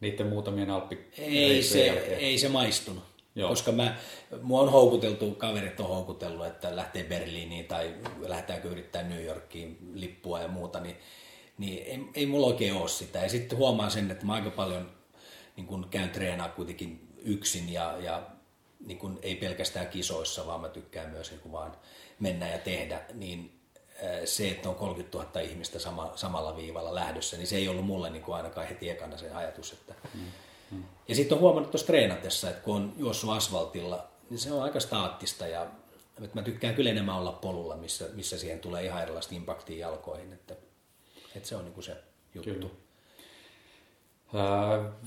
Niiden 0.00 0.26
muutamien 0.26 0.70
alppi 0.70 0.98
ei 1.18 1.62
se, 1.62 1.90
ei 2.18 2.38
se 2.38 2.48
maistunut. 2.48 3.04
Joo. 3.34 3.48
Koska 3.48 3.72
mä, 3.72 3.96
mua 4.42 4.60
on 4.60 4.72
houkuteltu, 4.72 5.30
kaverit 5.30 5.80
on 5.80 5.88
houkutellut, 5.88 6.46
että 6.46 6.76
lähtee 6.76 7.04
Berliiniin 7.04 7.64
tai 7.64 7.94
lähdetäänkö 8.18 8.68
yrittää 8.68 9.02
New 9.02 9.24
Yorkiin 9.24 9.78
lippua 9.94 10.40
ja 10.40 10.48
muuta, 10.48 10.80
niin, 10.80 10.96
niin 11.58 11.82
ei, 11.86 12.00
ei 12.14 12.26
mulla 12.26 12.46
oikein 12.46 12.74
ole 12.74 12.88
sitä. 12.88 13.18
Ja 13.18 13.28
sitten 13.28 13.58
huomaan 13.58 13.90
sen, 13.90 14.10
että 14.10 14.26
mä 14.26 14.34
aika 14.34 14.50
paljon 14.50 14.90
niin 15.56 15.66
kun 15.66 15.86
käyn 15.90 16.10
treenaa 16.10 16.48
kuitenkin 16.48 17.08
yksin 17.18 17.72
ja, 17.72 17.96
ja 18.00 18.22
niin 18.86 18.98
kun 18.98 19.18
ei 19.22 19.34
pelkästään 19.34 19.88
kisoissa, 19.88 20.46
vaan 20.46 20.60
mä 20.60 20.68
tykkään 20.68 21.10
myös 21.10 21.30
niin 21.30 21.52
vaan 21.52 21.76
mennä 22.20 22.48
ja 22.48 22.58
tehdä, 22.58 23.00
niin 23.14 23.57
se, 24.24 24.48
että 24.48 24.68
on 24.68 24.74
30 24.74 25.18
000 25.18 25.40
ihmistä 25.40 25.78
sama, 25.78 26.12
samalla 26.14 26.56
viivalla 26.56 26.94
lähdössä, 26.94 27.36
niin 27.36 27.46
se 27.46 27.56
ei 27.56 27.68
ollut 27.68 27.86
mulle 27.86 28.10
niin 28.10 28.22
kuin 28.22 28.36
ainakaan 28.36 28.68
heti 28.68 28.90
ekana 28.90 29.16
se 29.16 29.30
ajatus. 29.30 29.72
Että... 29.72 29.94
Mm. 30.14 30.20
Mm. 30.70 30.84
Ja 31.08 31.14
sitten 31.14 31.36
on 31.36 31.40
huomannut 31.40 31.70
tuossa 31.70 31.86
treenatessa, 31.86 32.50
että 32.50 32.62
kun 32.62 32.76
on 32.76 32.92
juossut 32.96 33.30
asfaltilla, 33.30 34.08
niin 34.30 34.38
se 34.38 34.52
on 34.52 34.62
aika 34.62 34.80
staattista 34.80 35.46
ja 35.46 35.66
että 36.24 36.38
mä 36.38 36.42
tykkään 36.42 36.74
kyllä 36.74 36.90
enemmän 36.90 37.16
olla 37.16 37.32
polulla, 37.32 37.76
missä, 37.76 38.04
missä 38.14 38.38
siihen 38.38 38.60
tulee 38.60 38.84
ihan 38.84 39.02
erilaista 39.02 39.34
impaktia 39.34 39.78
jalkoihin, 39.78 40.32
että, 40.32 40.56
että 41.36 41.48
se 41.48 41.56
on 41.56 41.64
niin 41.64 41.74
kuin 41.74 41.84
se 41.84 41.96
juttu. 42.34 42.50
Kyllä. 42.52 42.68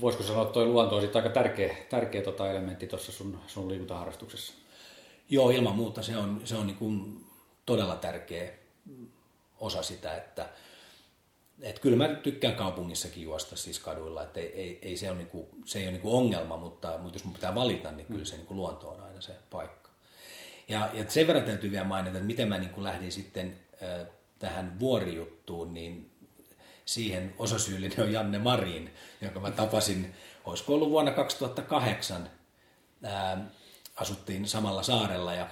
Voisiko 0.00 0.24
sanoa, 0.24 0.42
että 0.42 0.52
tuo 0.52 0.64
luonto 0.64 0.96
on 0.96 1.10
aika 1.14 1.28
tärkeä, 1.28 1.76
tärkeä 1.90 2.22
tota 2.22 2.50
elementti 2.50 2.86
tuossa 2.86 3.12
sun, 3.12 3.38
sun 3.46 3.68
liikuntaharrastuksessa? 3.68 4.54
Joo, 5.28 5.50
ilman 5.50 5.76
muuta 5.76 6.02
se 6.02 6.16
on, 6.16 6.40
se 6.44 6.56
on 6.56 6.66
niin 6.66 6.76
kuin 6.76 7.24
todella 7.66 7.96
tärkeä 7.96 8.52
osa 9.60 9.82
sitä, 9.82 10.16
että 10.16 10.48
et 11.62 11.78
kyllä 11.78 11.96
mä 11.96 12.08
tykkään 12.08 12.54
kaupungissakin 12.54 13.22
juosta 13.22 13.56
siis 13.56 13.78
kaduilla, 13.78 14.22
että 14.22 14.40
ei, 14.40 14.52
ei, 14.54 14.78
ei 14.82 14.96
se, 14.96 15.10
ole 15.10 15.18
niinku, 15.18 15.48
se 15.64 15.78
ei 15.78 15.84
ole 15.84 15.92
niinku 15.92 16.16
ongelma, 16.16 16.56
mutta, 16.56 16.98
mutta 16.98 17.16
jos 17.16 17.24
mun 17.24 17.34
pitää 17.34 17.54
valita, 17.54 17.92
niin 17.92 18.06
kyllä 18.06 18.24
se 18.24 18.36
niinku 18.36 18.54
luonto 18.54 18.88
on 18.88 19.02
aina 19.02 19.20
se 19.20 19.32
paikka. 19.50 19.90
Ja, 20.68 20.90
ja 20.94 21.10
sen 21.10 21.26
verran 21.26 21.44
täytyy 21.44 21.70
vielä 21.70 21.84
mainita, 21.84 22.16
että 22.16 22.26
miten 22.26 22.48
mä 22.48 22.58
niinku 22.58 22.82
lähdin 22.82 23.12
sitten 23.12 23.58
äh, 23.82 24.06
tähän 24.38 24.80
vuorijuttuun, 24.80 25.74
niin 25.74 26.10
siihen 26.84 27.34
osasyyllinen 27.38 28.00
on 28.00 28.12
Janne 28.12 28.38
Marin, 28.38 28.94
jonka 29.20 29.40
mä 29.40 29.50
tapasin, 29.50 30.14
olisiko 30.44 30.74
ollut 30.74 30.90
vuonna 30.90 31.12
2008, 31.12 32.30
äh, 33.04 33.38
asuttiin 33.96 34.48
samalla 34.48 34.82
saarella 34.82 35.34
ja 35.34 35.48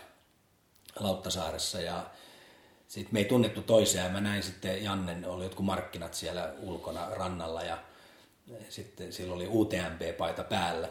Lauttasaaressa 1.01 1.81
ja 1.81 2.11
sitten 2.91 3.15
me 3.15 3.19
ei 3.19 3.25
tunnettu 3.25 3.63
toisiaan. 3.63 4.13
Mä 4.13 4.21
näin 4.21 4.43
sitten 4.43 4.85
Jannen, 4.85 5.29
oli 5.29 5.45
jotkut 5.45 5.67
markkinat 5.67 6.15
siellä 6.15 6.55
ulkona 6.61 7.09
rannalla 7.11 7.63
ja 7.63 7.79
sitten 8.69 9.13
sillä 9.13 9.35
oli 9.35 9.49
UTMB-paita 9.49 10.45
päällä. 10.45 10.87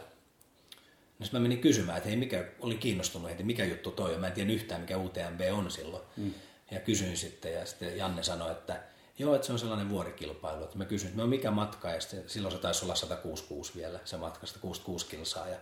No 1.20 1.26
sitten 1.26 1.42
mä 1.42 1.44
menin 1.44 1.62
kysymään, 1.62 1.98
että 1.98 2.10
hei, 2.10 2.18
mikä 2.18 2.46
oli 2.60 2.76
kiinnostunut, 2.76 3.32
että 3.32 3.44
mikä 3.44 3.66
juttu 3.66 3.92
toi 3.92 4.16
on. 4.16 4.22
Mä 4.22 4.28
en 4.28 4.34
tiedä 4.34 4.52
yhtään, 4.52 4.82
mikä 4.82 4.98
UTMB 4.98 5.42
on 5.52 5.72
silloin. 5.72 6.04
Mm. 6.18 6.34
Ja 6.72 6.80
kysyin 6.80 7.18
sitten, 7.18 7.54
ja 7.54 7.66
sitten 7.66 7.98
Janne 7.98 8.24
sanoi, 8.24 8.52
että 8.52 8.84
joo, 9.18 9.36
että 9.36 9.48
se 9.48 9.54
on 9.54 9.60
sellainen 9.60 9.90
vuorikilpailu. 9.90 10.64
Että 10.64 10.78
mä 10.78 10.86
kysyin, 10.86 11.10
että 11.10 11.22
no 11.22 11.28
mikä 11.28 11.52
matka, 11.52 11.90
ja 11.90 12.02
sitten 12.02 12.30
silloin 12.30 12.56
se 12.56 12.62
taisi 12.62 12.86
olla 12.86 12.96
166 12.96 13.72
vielä, 13.76 14.00
se 14.06 14.18
matka, 14.18 14.48
166 14.48 15.06
kilsaa. 15.06 15.48
Ja 15.48 15.58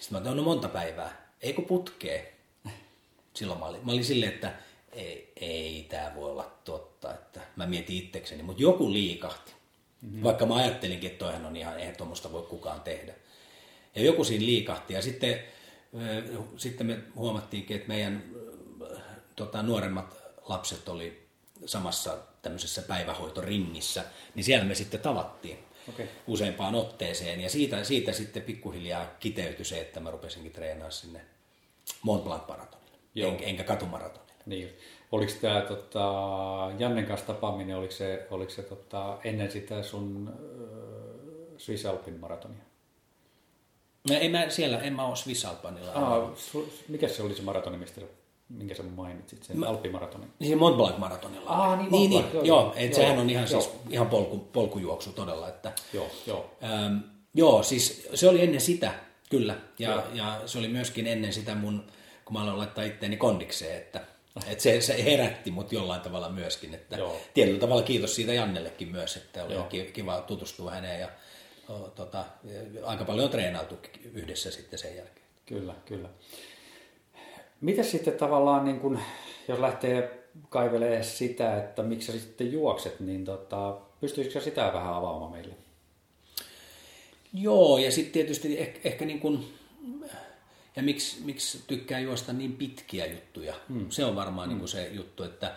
sitten 0.00 0.18
mä 0.18 0.18
sanoin, 0.18 0.36
no 0.36 0.42
monta 0.42 0.68
päivää, 0.68 1.28
eikö 1.42 1.62
putkee? 1.62 2.36
Silloin 3.34 3.58
mä 3.58 3.66
olin, 3.66 3.86
mä 3.86 3.92
olin 3.92 4.04
silleen, 4.04 4.32
että 4.32 4.52
ei, 4.94 5.32
ei 5.36 5.86
tämä 5.90 6.12
voi 6.16 6.30
olla 6.30 6.52
totta, 6.64 7.14
että 7.14 7.40
mä 7.56 7.66
mietin 7.66 7.96
itsekseni, 7.96 8.42
mutta 8.42 8.62
joku 8.62 8.92
liikahti. 8.92 9.52
Mm-hmm. 10.02 10.22
Vaikka 10.22 10.46
mä 10.46 10.54
ajattelinkin, 10.54 11.10
että 11.10 11.24
toihan 11.24 11.46
on 11.46 11.56
ihan, 11.56 11.78
eihän 11.78 11.96
tuommoista 11.96 12.32
voi 12.32 12.42
kukaan 12.42 12.80
tehdä. 12.80 13.14
Ja 13.94 14.02
joku 14.02 14.24
siinä 14.24 14.46
liikahti 14.46 14.94
ja 14.94 15.02
sitten, 15.02 15.32
äh, 15.32 16.44
sitten 16.56 16.86
me 16.86 16.98
huomattiinkin, 17.14 17.76
että 17.76 17.88
meidän 17.88 18.24
äh, 18.92 19.02
tota, 19.36 19.62
nuoremmat 19.62 20.16
lapset 20.48 20.88
oli 20.88 21.26
samassa 21.66 22.18
tämmöisessä 22.42 22.82
päivähoitoringissä, 22.82 24.04
niin 24.34 24.44
siellä 24.44 24.64
me 24.64 24.74
sitten 24.74 25.00
tavattiin 25.00 25.58
okay. 25.88 26.06
useampaan 26.26 26.74
otteeseen. 26.74 27.40
Ja 27.40 27.50
siitä, 27.50 27.84
siitä 27.84 28.12
sitten 28.12 28.42
pikkuhiljaa 28.42 29.06
kiteytyi 29.20 29.64
se, 29.64 29.80
että 29.80 30.00
mä 30.00 30.10
rupesinkin 30.10 30.52
treenaamaan 30.52 30.92
sinne 30.92 31.20
Mont 32.02 32.24
Blanc 32.24 32.48
maratonille, 32.48 32.98
en, 33.16 33.38
enkä 33.40 33.64
katumaratonille. 33.64 34.23
Niin. 34.46 34.68
Oliko 35.12 35.32
tämä 35.40 35.60
tota, 35.60 36.04
Jannen 36.78 37.06
kanssa 37.06 37.26
tapaaminen, 37.26 37.76
oliko 37.76 37.92
se, 37.92 38.26
oliko 38.30 38.50
se 38.50 38.62
tota, 38.62 39.18
ennen 39.24 39.50
sitä 39.50 39.82
sun 39.82 40.32
äh, 40.32 41.58
Swiss 41.58 41.86
Alpin 41.86 42.20
maratonia? 42.20 42.62
No, 44.10 44.16
ei 44.16 44.28
mä, 44.28 44.50
siellä, 44.50 44.78
en 44.78 44.92
mä 44.92 45.06
ole 45.06 45.16
Swiss 45.16 45.44
Alpinilla. 45.44 45.92
Ah, 45.94 46.30
mikä 46.88 47.08
se 47.08 47.22
oli 47.22 47.34
se 47.34 47.42
maratoni, 47.42 47.78
mistä 47.78 48.00
minkä 48.48 48.74
sä 48.74 48.82
mainitsit, 48.82 49.42
sen 49.42 49.58
mä, 49.58 49.66
Alppimaratonin? 49.66 50.28
Niin 50.38 50.58
Mont 50.58 50.76
Blanc 50.76 50.98
maratonilla. 50.98 51.50
Ah, 51.50 51.78
niin, 51.78 51.92
niin, 51.92 52.10
niin, 52.10 52.24
joo, 52.32 52.44
joo, 52.44 52.72
et 52.76 52.90
joo, 52.90 53.00
sehän 53.00 53.18
on 53.18 53.30
ihan, 53.30 53.46
joo. 53.50 53.60
siis, 53.60 53.74
ihan 53.90 54.06
polku, 54.06 54.38
polkujuoksu 54.38 55.12
todella. 55.12 55.48
Että, 55.48 55.72
joo, 55.92 56.06
joo. 56.26 56.50
Ähm, 56.64 56.96
joo, 57.34 57.62
siis 57.62 58.08
se 58.14 58.28
oli 58.28 58.42
ennen 58.42 58.60
sitä, 58.60 58.94
kyllä. 59.30 59.56
Ja, 59.78 60.02
ja 60.14 60.40
se 60.46 60.58
oli 60.58 60.68
myöskin 60.68 61.06
ennen 61.06 61.32
sitä 61.32 61.54
mun, 61.54 61.84
kun 62.24 62.36
mä 62.36 62.42
aloin 62.42 62.58
laittaa 62.58 62.84
itteeni 62.84 63.16
kondikseen, 63.16 63.76
että 63.76 64.00
et 64.46 64.60
se, 64.60 64.80
se 64.80 65.04
herätti 65.04 65.50
mut 65.50 65.72
jollain 65.72 66.00
tavalla 66.00 66.28
myöskin. 66.28 66.74
Että 66.74 66.96
Joo. 66.96 67.20
tietyllä 67.34 67.60
tavalla 67.60 67.82
kiitos 67.82 68.14
siitä 68.14 68.32
Jannellekin 68.32 68.88
myös, 68.88 69.16
että 69.16 69.44
oli 69.44 69.54
Joo. 69.54 69.68
kiva 69.92 70.20
tutustua 70.20 70.70
häneen 70.70 71.00
ja 71.00 71.08
o, 71.68 71.78
tota, 71.78 72.24
aika 72.84 73.04
paljon 73.04 73.24
on 73.24 73.30
treenailtu 73.30 73.78
yhdessä 74.14 74.50
sitten 74.50 74.78
sen 74.78 74.96
jälkeen. 74.96 75.26
Kyllä, 75.46 75.74
kyllä. 75.86 76.08
Miten 77.60 77.84
sitten 77.84 78.14
tavallaan, 78.14 78.64
niin 78.64 78.80
kun, 78.80 78.98
jos 79.48 79.58
lähtee 79.58 80.24
kaivelemaan 80.48 81.04
sitä, 81.04 81.56
että 81.56 81.82
miksi 81.82 82.12
sä 82.12 82.18
sitten 82.18 82.52
juokset, 82.52 83.00
niin 83.00 83.24
tota, 83.24 83.76
pystyisikö 84.00 84.40
sitä 84.40 84.70
vähän 84.74 84.94
avaamaan 84.94 85.32
meille? 85.32 85.54
Joo, 87.32 87.78
ja 87.78 87.92
sitten 87.92 88.12
tietysti 88.12 88.58
ehkä, 88.58 88.80
ehkä 88.84 89.04
niin 89.04 89.20
kuin, 89.20 89.44
ja 90.76 90.82
miksi, 90.82 91.20
miksi 91.24 91.64
tykkää 91.66 92.00
juosta 92.00 92.32
niin 92.32 92.52
pitkiä 92.52 93.06
juttuja. 93.06 93.54
Hmm. 93.68 93.90
Se 93.90 94.04
on 94.04 94.16
varmaan 94.16 94.48
hmm. 94.48 94.52
niin 94.52 94.58
kuin 94.58 94.68
se 94.68 94.88
juttu, 94.92 95.22
että, 95.22 95.54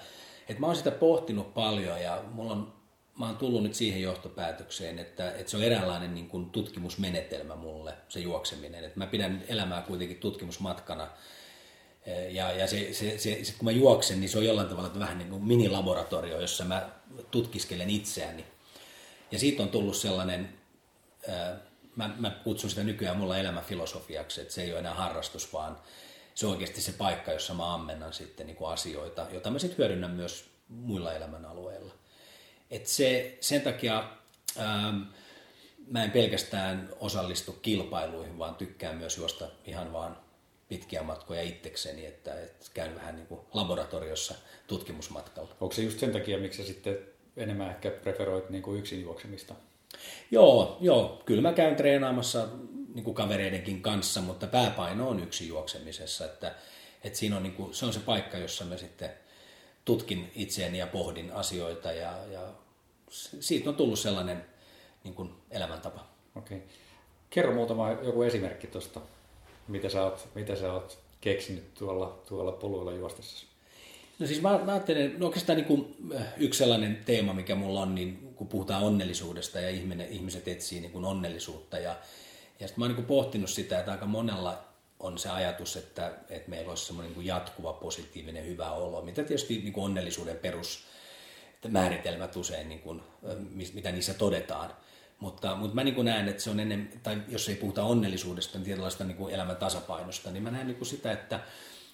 että 0.50 0.60
mä 0.60 0.68
oon 0.68 0.76
sitä 0.76 0.92
pohtinut 0.92 1.54
paljon 1.54 2.02
ja 2.02 2.24
mulla 2.32 2.52
on, 2.52 2.74
mä 3.20 3.26
oon 3.26 3.38
tullut 3.38 3.64
nyt 3.64 3.76
siihen 3.76 4.02
johtopäätökseen, 4.02 5.00
että, 5.00 5.32
että 5.32 5.52
se 5.52 5.58
on 5.58 5.64
eräänlainen 5.64 6.14
niin 6.14 6.30
kuin 6.30 6.50
tutkimusmenetelmä 6.50 7.56
mulle, 7.56 7.94
se 8.10 8.20
juokseminen. 8.20 8.84
Että 8.84 9.00
mä 9.00 9.08
pidän 9.08 9.44
elämää 9.48 9.82
kuitenkin 9.82 10.18
tutkimusmatkana 10.18 11.08
ja, 12.30 12.52
ja 12.52 12.68
se, 12.68 12.94
se, 12.94 13.18
se, 13.18 13.44
se, 13.44 13.54
kun 13.58 13.66
mä 13.66 13.72
juoksen, 13.72 14.20
niin 14.20 14.30
se 14.30 14.38
on 14.38 14.46
jollain 14.46 14.68
tavalla 14.68 15.00
vähän 15.00 15.18
niin 15.18 15.30
kuin 15.30 15.44
minilaboratorio, 15.44 16.42
jossa 16.42 16.66
mä 16.66 16.90
tutkiskelen 17.32 17.90
itseäni. 17.90 18.46
Ja 19.32 19.40
siitä 19.40 19.64
on 19.64 19.70
tullut 19.70 19.96
sellainen 19.98 20.50
mä, 21.98 22.10
mä 22.20 22.30
kutsun 22.30 22.70
sitä 22.70 22.84
nykyään 22.84 23.18
mulla 23.18 23.38
elämäfilosofiaksi, 23.38 24.42
että 24.42 24.54
se 24.54 24.62
ei 24.62 24.72
ole 24.72 24.80
enää 24.80 24.94
harrastus, 24.94 25.54
vaan 25.54 25.78
se 26.36 26.46
on 26.46 26.52
oikeasti 26.52 26.82
se 26.82 26.92
paikka, 26.92 27.32
jossa 27.32 27.54
mä 27.54 27.74
ammennan 27.74 28.14
sitten 28.14 28.48
niin 28.48 28.58
kuin 28.58 28.72
asioita, 28.72 29.28
joita 29.32 29.52
mä 29.52 29.60
sitten 29.60 29.78
hyödynnän 29.78 30.12
myös 30.12 30.50
muilla 30.70 31.14
elämänalueilla. 31.14 31.94
Et 32.72 32.88
se, 32.88 33.38
sen 33.42 33.62
takia 33.62 34.10
ähm, 34.60 35.02
mä 35.88 36.04
en 36.04 36.12
pelkästään 36.12 36.90
osallistu 37.00 37.52
kilpailuihin, 37.52 38.40
vaan 38.40 38.56
tykkään 38.56 38.98
myös 38.98 39.18
juosta 39.18 39.48
ihan 39.66 39.94
vaan 39.94 40.18
pitkiä 40.70 41.04
matkoja 41.04 41.42
itsekseni, 41.42 42.06
että, 42.06 42.42
että 42.42 42.66
käyn 42.74 42.96
vähän 42.96 43.16
niin 43.16 43.28
kuin 43.28 43.42
laboratoriossa 43.54 44.36
tutkimusmatkalla. 44.68 45.56
Onko 45.62 45.76
se 45.76 45.82
just 45.82 46.00
sen 46.00 46.12
takia, 46.12 46.38
miksi 46.38 46.64
sitten 46.64 46.98
enemmän 47.38 47.70
ehkä 47.70 47.92
preferoit 47.92 48.50
niin 48.50 48.64
kuin 48.64 48.80
yksin 48.80 49.02
juoksemista? 49.02 49.56
Joo, 50.32 50.78
joo, 50.82 51.22
kyllä 51.26 51.42
mä 51.42 51.54
käyn 51.54 51.76
treenaamassa 51.76 52.48
niin 52.94 53.04
kuin 53.04 53.16
kavereidenkin 53.16 53.82
kanssa, 53.82 54.22
mutta 54.22 54.48
pääpaino 54.48 55.10
on 55.10 55.24
yksi 55.24 55.48
juoksemisessa, 55.48 56.26
että, 56.26 56.56
että 57.04 57.20
siinä 57.20 57.38
on, 57.38 57.44
niin 57.44 57.54
kuin, 57.54 57.74
se 57.74 57.86
on 57.86 57.94
se 57.94 58.00
paikka, 58.00 58.38
jossa 58.38 58.66
mä 58.66 58.78
sitten 58.78 59.10
tutkin 59.86 60.32
itseäni 60.36 60.78
ja 60.78 60.88
pohdin 60.88 61.32
asioita 61.32 61.92
ja, 61.92 62.14
ja 62.32 62.42
siitä 63.40 63.70
on 63.70 63.76
tullut 63.76 64.00
sellainen 64.00 64.46
niin 65.04 65.14
kuin 65.14 65.30
elämäntapa. 65.52 66.08
Okei. 66.36 66.64
Kerro 67.30 67.54
muutama 67.54 67.92
joku 67.92 68.22
esimerkki 68.22 68.68
tuosta, 68.68 69.02
mitä 69.68 69.90
sä 69.90 70.04
oot, 70.04 70.28
mitä 70.36 70.56
sä 70.56 70.74
oot 70.74 71.00
keksinyt 71.22 71.74
tuolla, 71.74 72.20
tuolla 72.28 72.52
poluilla 72.52 72.92
juostessa. 72.92 73.46
No 74.20 74.28
siis 74.28 74.42
mä, 74.42 74.60
mä 74.66 74.72
ajattelen, 74.72 75.20
no 75.20 75.26
oikeastaan 75.26 75.58
niin 75.58 75.66
kuin 75.66 75.96
äh, 76.16 76.34
yksi 76.38 76.58
sellainen 76.58 77.04
teema, 77.06 77.34
mikä 77.34 77.56
mulla 77.56 77.82
on, 77.82 77.96
niin 77.96 78.27
kun 78.38 78.48
puhutaan 78.48 78.84
onnellisuudesta 78.84 79.60
ja 79.60 79.70
ihminen, 79.70 80.10
ihmiset 80.10 80.48
etsii 80.48 80.80
niin 80.80 80.92
kuin 80.92 81.06
onnellisuutta. 81.06 81.80
Ja, 81.80 81.96
ja 82.60 82.68
sitten 82.68 82.80
mä 82.80 82.86
oon 82.86 82.96
niin 82.96 83.06
pohtinut 83.06 83.50
sitä, 83.50 83.80
että 83.80 83.92
aika 83.92 84.06
monella 84.06 84.64
on 85.00 85.18
se 85.18 85.30
ajatus, 85.30 85.78
että, 85.78 86.14
että 86.30 86.50
meillä 86.50 86.70
olisi 86.70 86.86
semmoinen 86.86 87.14
niin 87.14 87.26
jatkuva 87.26 87.74
positiivinen 87.74 88.46
hyvä 88.46 88.72
olo, 88.72 89.02
mitä 89.02 89.24
tietysti 89.24 89.58
niin 89.58 89.74
kuin 89.74 89.84
onnellisuuden 89.84 90.38
perus 90.38 90.88
määritelmät 91.68 92.36
usein, 92.36 92.70
niin 92.70 92.80
kuin, 92.80 93.02
mitä 93.74 93.92
niissä 93.92 94.14
todetaan. 94.14 94.74
Mutta, 95.20 95.56
mutta 95.56 95.76
mä 95.76 95.84
niin 95.84 96.06
näen, 96.06 96.28
että 96.28 96.44
se 96.44 96.50
on 96.50 96.60
ennen, 96.60 96.90
tai 97.04 97.22
jos 97.28 97.50
ei 97.50 97.56
puhuta 97.56 97.84
onnellisuudesta, 97.84 98.58
niin 98.58 98.66
tietynlaista 98.66 99.04
niin 99.04 99.30
elämän 99.30 99.56
tasapainosta, 99.56 100.32
niin 100.32 100.44
mä 100.44 100.52
näen 100.52 100.68
niin 100.68 100.86
sitä, 100.86 101.12
että, 101.12 101.40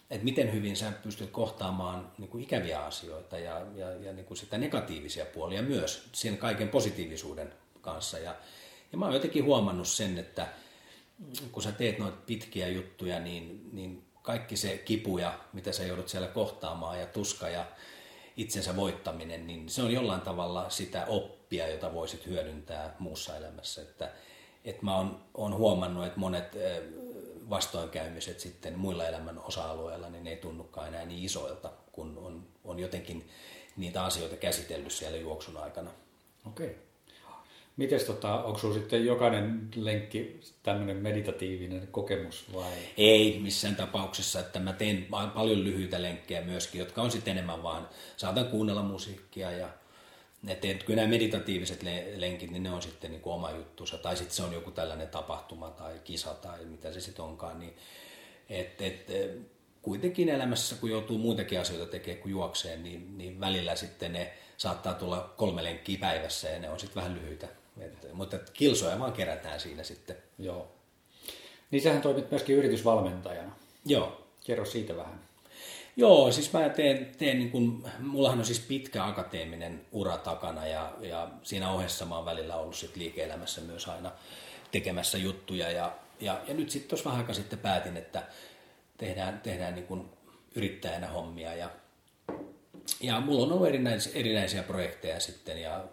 että 0.09 0.25
miten 0.25 0.53
hyvin 0.53 0.75
sä 0.75 0.91
pystyt 0.91 1.29
kohtaamaan 1.29 2.11
niin 2.17 2.29
kuin 2.29 2.43
ikäviä 2.43 2.85
asioita 2.85 3.39
ja, 3.39 3.61
ja, 3.75 3.91
ja 3.91 4.13
niin 4.13 4.25
kuin 4.25 4.37
sitä 4.37 4.57
negatiivisia 4.57 5.25
puolia 5.25 5.61
myös 5.61 6.09
sen 6.11 6.37
kaiken 6.37 6.69
positiivisuuden 6.69 7.53
kanssa. 7.81 8.19
Ja, 8.19 8.35
ja 8.91 8.97
mä 8.97 9.05
oon 9.05 9.13
jotenkin 9.13 9.43
huomannut 9.43 9.87
sen, 9.87 10.17
että 10.17 10.47
kun 11.51 11.63
sä 11.63 11.71
teet 11.71 11.99
noita 11.99 12.17
pitkiä 12.25 12.67
juttuja, 12.67 13.19
niin, 13.19 13.69
niin 13.73 14.03
kaikki 14.21 14.57
se 14.57 14.77
kipu 14.77 15.17
ja 15.17 15.39
mitä 15.53 15.71
sä 15.71 15.83
joudut 15.83 16.09
siellä 16.09 16.27
kohtaamaan 16.27 16.99
ja 16.99 17.05
tuska 17.05 17.49
ja, 17.49 17.65
itsensä 18.37 18.75
voittaminen, 18.75 19.47
niin 19.47 19.69
se 19.69 19.81
on 19.83 19.91
jollain 19.91 20.21
tavalla 20.21 20.69
sitä 20.69 21.05
oppia, 21.05 21.67
jota 21.67 21.93
voisit 21.93 22.25
hyödyntää 22.25 22.95
muussa 22.99 23.37
elämässä. 23.37 23.81
Että, 23.81 24.11
että 24.65 24.85
mä 24.85 24.97
oon, 24.97 25.21
oon 25.33 25.55
huomannut, 25.55 26.05
että 26.05 26.19
monet 26.19 26.55
vastoinkäymiset 27.49 28.39
sitten 28.39 28.79
muilla 28.79 29.07
elämän 29.07 29.39
osa-alueilla, 29.39 30.09
niin 30.09 30.23
ne 30.23 30.29
ei 30.29 30.37
tunnukaan 30.37 30.87
enää 30.87 31.05
niin 31.05 31.25
isoilta, 31.25 31.71
kun 31.91 32.17
on, 32.17 32.47
on 32.63 32.79
jotenkin 32.79 33.29
niitä 33.77 34.03
asioita 34.03 34.35
käsitellyt 34.35 34.91
siellä 34.91 35.17
juoksun 35.17 35.57
aikana. 35.57 35.91
Okei. 36.45 36.67
Okay. 36.67 36.79
Mites 37.77 38.03
tota, 38.03 38.43
onko 38.43 38.59
sinulla 38.59 38.79
sitten 38.79 39.05
jokainen 39.05 39.69
lenkki 39.75 40.39
tämmöinen 40.63 40.97
meditatiivinen 40.97 41.87
kokemus 41.87 42.53
vai? 42.53 42.71
Ei 42.97 43.39
missään 43.39 43.75
tapauksessa, 43.75 44.39
että 44.39 44.59
mä 44.59 44.73
teen 44.73 45.07
paljon 45.33 45.63
lyhyitä 45.63 46.01
lenkkejä 46.01 46.41
myöskin, 46.41 46.79
jotka 46.79 47.01
on 47.01 47.11
sitten 47.11 47.31
enemmän 47.31 47.63
vaan, 47.63 47.89
saatan 48.17 48.47
kuunnella 48.47 48.83
musiikkia 48.83 49.51
ja 49.51 49.69
että 50.47 50.85
kyllä 50.85 51.01
nämä 51.01 51.09
meditatiiviset 51.09 51.83
lenkit, 52.15 52.51
niin 52.51 52.63
ne 52.63 52.71
on 52.71 52.81
sitten 52.81 53.11
niin 53.11 53.21
kuin 53.21 53.33
oma 53.33 53.51
juttusa, 53.51 53.97
tai 53.97 54.17
sitten 54.17 54.35
se 54.35 54.43
on 54.43 54.53
joku 54.53 54.71
tällainen 54.71 55.07
tapahtuma 55.07 55.69
tai 55.69 55.99
kisa 56.03 56.33
tai 56.33 56.65
mitä 56.65 56.93
se 56.93 57.01
sitten 57.01 57.25
onkaan, 57.25 57.59
niin 57.59 57.75
et, 58.49 58.81
et, 58.81 59.07
kuitenkin 59.81 60.29
elämässä, 60.29 60.75
kun 60.75 60.89
joutuu 60.89 61.17
muitakin 61.17 61.59
asioita 61.59 61.91
tekemään 61.91 62.21
kuin 62.21 62.31
juokseen, 62.31 62.83
niin, 62.83 63.17
niin 63.17 63.39
välillä 63.39 63.75
sitten 63.75 64.13
ne 64.13 64.33
saattaa 64.57 64.93
tulla 64.93 65.33
kolme 65.37 65.63
lenkkiä 65.63 65.97
päivässä 65.99 66.49
ja 66.49 66.59
ne 66.59 66.69
on 66.69 66.79
sitten 66.79 67.03
vähän 67.03 67.15
lyhyitä. 67.15 67.47
Et, 67.79 68.13
mutta 68.13 68.39
kilsoja 68.53 68.99
vaan 68.99 69.13
kerätään 69.13 69.59
siinä 69.59 69.83
sitten. 69.83 70.15
Joo. 70.39 70.71
Niin 71.71 71.81
sähän 71.81 72.01
toimit 72.01 72.31
myöskin 72.31 72.55
yritysvalmentajana. 72.55 73.55
Joo. 73.85 74.27
Kerro 74.43 74.65
siitä 74.65 74.97
vähän. 74.97 75.19
Joo, 75.95 76.31
siis 76.31 76.53
mä 76.53 76.69
teen, 76.69 77.11
teen 77.17 77.39
niin 77.39 77.51
kuin, 77.51 77.83
mullahan 77.99 78.39
on 78.39 78.45
siis 78.45 78.59
pitkä 78.59 79.05
akateeminen 79.05 79.85
ura 79.91 80.17
takana 80.17 80.67
ja, 80.67 80.93
ja 81.01 81.29
siinä 81.43 81.71
ohessa 81.71 82.05
mä 82.05 82.15
oon 82.15 82.25
välillä 82.25 82.55
ollut 82.55 82.75
sit 82.75 82.95
liike-elämässä 82.95 83.61
myös 83.61 83.87
aina 83.87 84.11
tekemässä 84.71 85.17
juttuja 85.17 85.71
ja, 85.71 85.95
ja, 86.19 86.41
ja 86.47 86.53
nyt 86.53 86.69
sitten 86.69 86.89
tuossa 86.89 87.05
vähän 87.05 87.21
aikaa 87.21 87.35
sitten 87.35 87.59
päätin, 87.59 87.97
että 87.97 88.23
tehdään, 88.97 89.41
tehdään 89.41 89.75
niin 89.75 89.87
kuin 89.87 90.09
yrittäjänä 90.55 91.07
hommia 91.07 91.55
ja, 91.55 91.69
ja 93.01 93.19
mulla 93.19 93.45
on 93.45 93.51
ollut 93.51 93.67
erinäisiä, 93.67 94.11
erinäisiä 94.15 94.63
projekteja 94.63 95.19
sitten 95.19 95.57
ja 95.57 95.85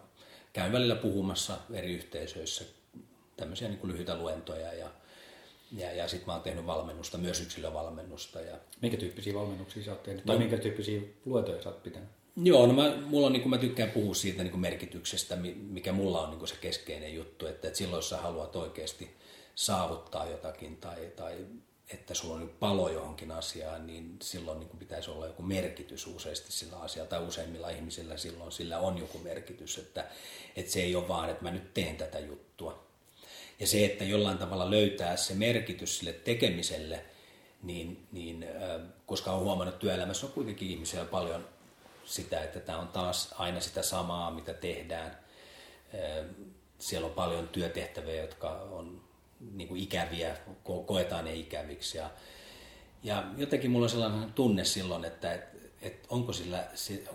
käyn 0.53 0.71
välillä 0.71 0.95
puhumassa 0.95 1.57
eri 1.73 1.93
yhteisöissä 1.93 2.63
tämmöisiä 3.37 3.67
niin 3.67 3.79
kuin 3.79 3.91
lyhyitä 3.91 4.15
luentoja 4.15 4.73
ja, 4.73 4.89
ja, 5.77 5.91
ja 5.91 6.07
sitten 6.07 6.27
mä 6.27 6.33
oon 6.33 6.41
tehnyt 6.41 6.65
valmennusta, 6.65 7.17
myös 7.17 7.41
yksilövalmennusta. 7.41 8.41
Ja... 8.41 8.57
Minkä 8.81 8.97
tyyppisiä 8.97 9.33
valmennuksia 9.33 9.83
sä 9.83 9.91
oot 9.91 10.03
tehnyt? 10.03 10.25
Tai 10.25 10.35
no, 10.35 10.39
minkä 10.39 10.57
tyyppisiä 10.57 11.01
luentoja 11.25 11.63
sä 11.63 11.69
oot 11.69 11.83
pitänyt? 11.83 12.09
Joo, 12.35 12.67
no 12.67 12.73
mä, 12.73 12.97
mulla 13.05 13.27
on, 13.27 13.33
niin 13.33 13.49
mä 13.49 13.57
tykkään 13.57 13.91
puhua 13.91 14.13
siitä 14.13 14.43
niin 14.43 14.59
merkityksestä, 14.59 15.35
mikä 15.55 15.91
mulla 15.91 16.21
on 16.21 16.37
niin 16.37 16.47
se 16.47 16.55
keskeinen 16.61 17.13
juttu, 17.13 17.45
että, 17.45 17.67
että 17.67 17.77
silloin 17.77 17.97
jos 17.97 18.09
sä 18.09 18.17
haluat 18.17 18.55
oikeasti 18.55 19.09
saavuttaa 19.55 20.27
jotakin 20.27 20.77
tai, 20.77 21.11
tai 21.15 21.45
että 21.93 22.13
sulla 22.13 22.35
on 22.35 22.51
palo 22.59 22.89
johonkin 22.89 23.31
asiaan, 23.31 23.87
niin 23.87 24.17
silloin 24.21 24.59
niin 24.59 24.77
pitäisi 24.79 25.11
olla 25.11 25.27
joku 25.27 25.43
merkitys 25.43 26.07
useasti 26.07 26.51
sillä 26.51 26.77
asialla, 26.77 27.09
tai 27.09 27.27
useimmilla 27.27 27.69
ihmisillä 27.69 28.17
silloin 28.17 28.51
sillä 28.51 28.79
on 28.79 28.97
joku 28.97 29.17
merkitys, 29.17 29.77
että, 29.77 30.07
että 30.55 30.71
se 30.71 30.81
ei 30.81 30.95
ole 30.95 31.07
vaan, 31.07 31.29
että 31.29 31.43
mä 31.43 31.51
nyt 31.51 31.73
teen 31.73 31.97
tätä 31.97 32.19
juttua. 32.19 32.90
Ja 33.61 33.67
se, 33.67 33.85
että 33.85 34.03
jollain 34.03 34.37
tavalla 34.37 34.71
löytää 34.71 35.17
se 35.17 35.33
merkitys 35.33 35.97
sille 35.97 36.13
tekemiselle, 36.13 37.05
niin, 37.63 38.07
niin 38.11 38.45
koska 39.05 39.31
on 39.31 39.39
huomannut, 39.39 39.75
että 39.75 39.81
työelämässä 39.81 40.25
on 40.25 40.31
kuitenkin 40.31 40.69
ihmisiä 40.69 41.05
paljon 41.05 41.47
sitä, 42.05 42.43
että 42.43 42.59
tämä 42.59 42.79
on 42.79 42.87
taas 42.87 43.35
aina 43.37 43.59
sitä 43.59 43.81
samaa, 43.81 44.31
mitä 44.31 44.53
tehdään. 44.53 45.17
Siellä 46.79 47.07
on 47.07 47.13
paljon 47.13 47.47
työtehtäviä, 47.47 48.21
jotka 48.21 48.49
on 48.49 49.01
niin 49.53 49.67
kuin 49.67 49.81
ikäviä, 49.81 50.37
ko- 50.47 50.83
koetaan 50.85 51.25
ne 51.25 51.35
ikäviksi. 51.35 51.97
Ja, 51.97 52.09
ja 53.03 53.23
jotenkin 53.37 53.71
mulla 53.71 53.85
on 53.85 53.89
sellainen 53.89 54.33
tunne 54.33 54.65
silloin, 54.65 55.05
että 55.05 55.33
et, 55.33 55.43
et 55.81 56.05
onko 56.09 56.33
sillä, 56.33 56.67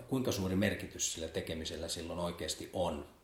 kuinka 0.09 0.31
suuri 0.31 0.55
merkitys 0.55 1.13
sillä 1.13 1.27
tekemisellä 1.27 1.87
silloin 1.87 2.19
oikeasti 2.19 2.69
on. 2.73 3.16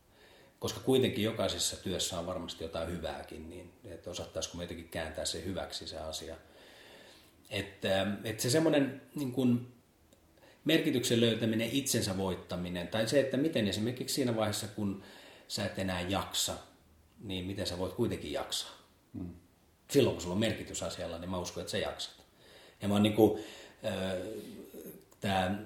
Koska 0.63 0.79
kuitenkin 0.79 1.23
jokaisessa 1.23 1.77
työssä 1.77 2.19
on 2.19 2.25
varmasti 2.25 2.63
jotain 2.63 2.89
hyvääkin, 2.89 3.49
niin 3.49 3.73
että 3.85 4.09
osattaisiko 4.09 4.57
me 4.57 4.63
jotenkin 4.63 4.89
kääntää 4.89 5.25
se 5.25 5.45
hyväksi 5.45 5.87
se 5.87 5.97
asia. 5.97 6.35
Että 7.49 8.07
et 8.23 8.39
se 8.39 8.49
semmoinen 8.49 9.01
niin 9.15 9.31
kuin 9.31 9.73
merkityksen 10.65 11.21
löytäminen, 11.21 11.69
itsensä 11.71 12.17
voittaminen, 12.17 12.87
tai 12.87 13.07
se, 13.07 13.19
että 13.19 13.37
miten 13.37 13.67
esimerkiksi 13.67 14.15
siinä 14.15 14.35
vaiheessa, 14.35 14.67
kun 14.67 15.03
sä 15.47 15.65
et 15.65 15.79
enää 15.79 16.01
jaksa, 16.01 16.53
niin 17.23 17.45
miten 17.45 17.67
sä 17.67 17.77
voit 17.77 17.93
kuitenkin 17.93 18.31
jaksaa. 18.31 18.71
Mm. 19.13 19.29
Silloin 19.89 20.15
kun 20.15 20.21
sulla 20.21 20.33
on 20.33 20.39
merkitys 20.39 20.83
asialla, 20.83 21.19
niin 21.19 21.29
mä 21.29 21.37
uskon, 21.37 21.61
että 21.61 21.71
sä 21.71 21.77
jaksat. 21.77 22.15
Ja 22.81 22.87
mä 22.87 22.93
oon 22.93 23.03
niin 23.03 23.15
kuin, 23.15 23.43
äh, 23.85 23.93
tämä 25.21 25.57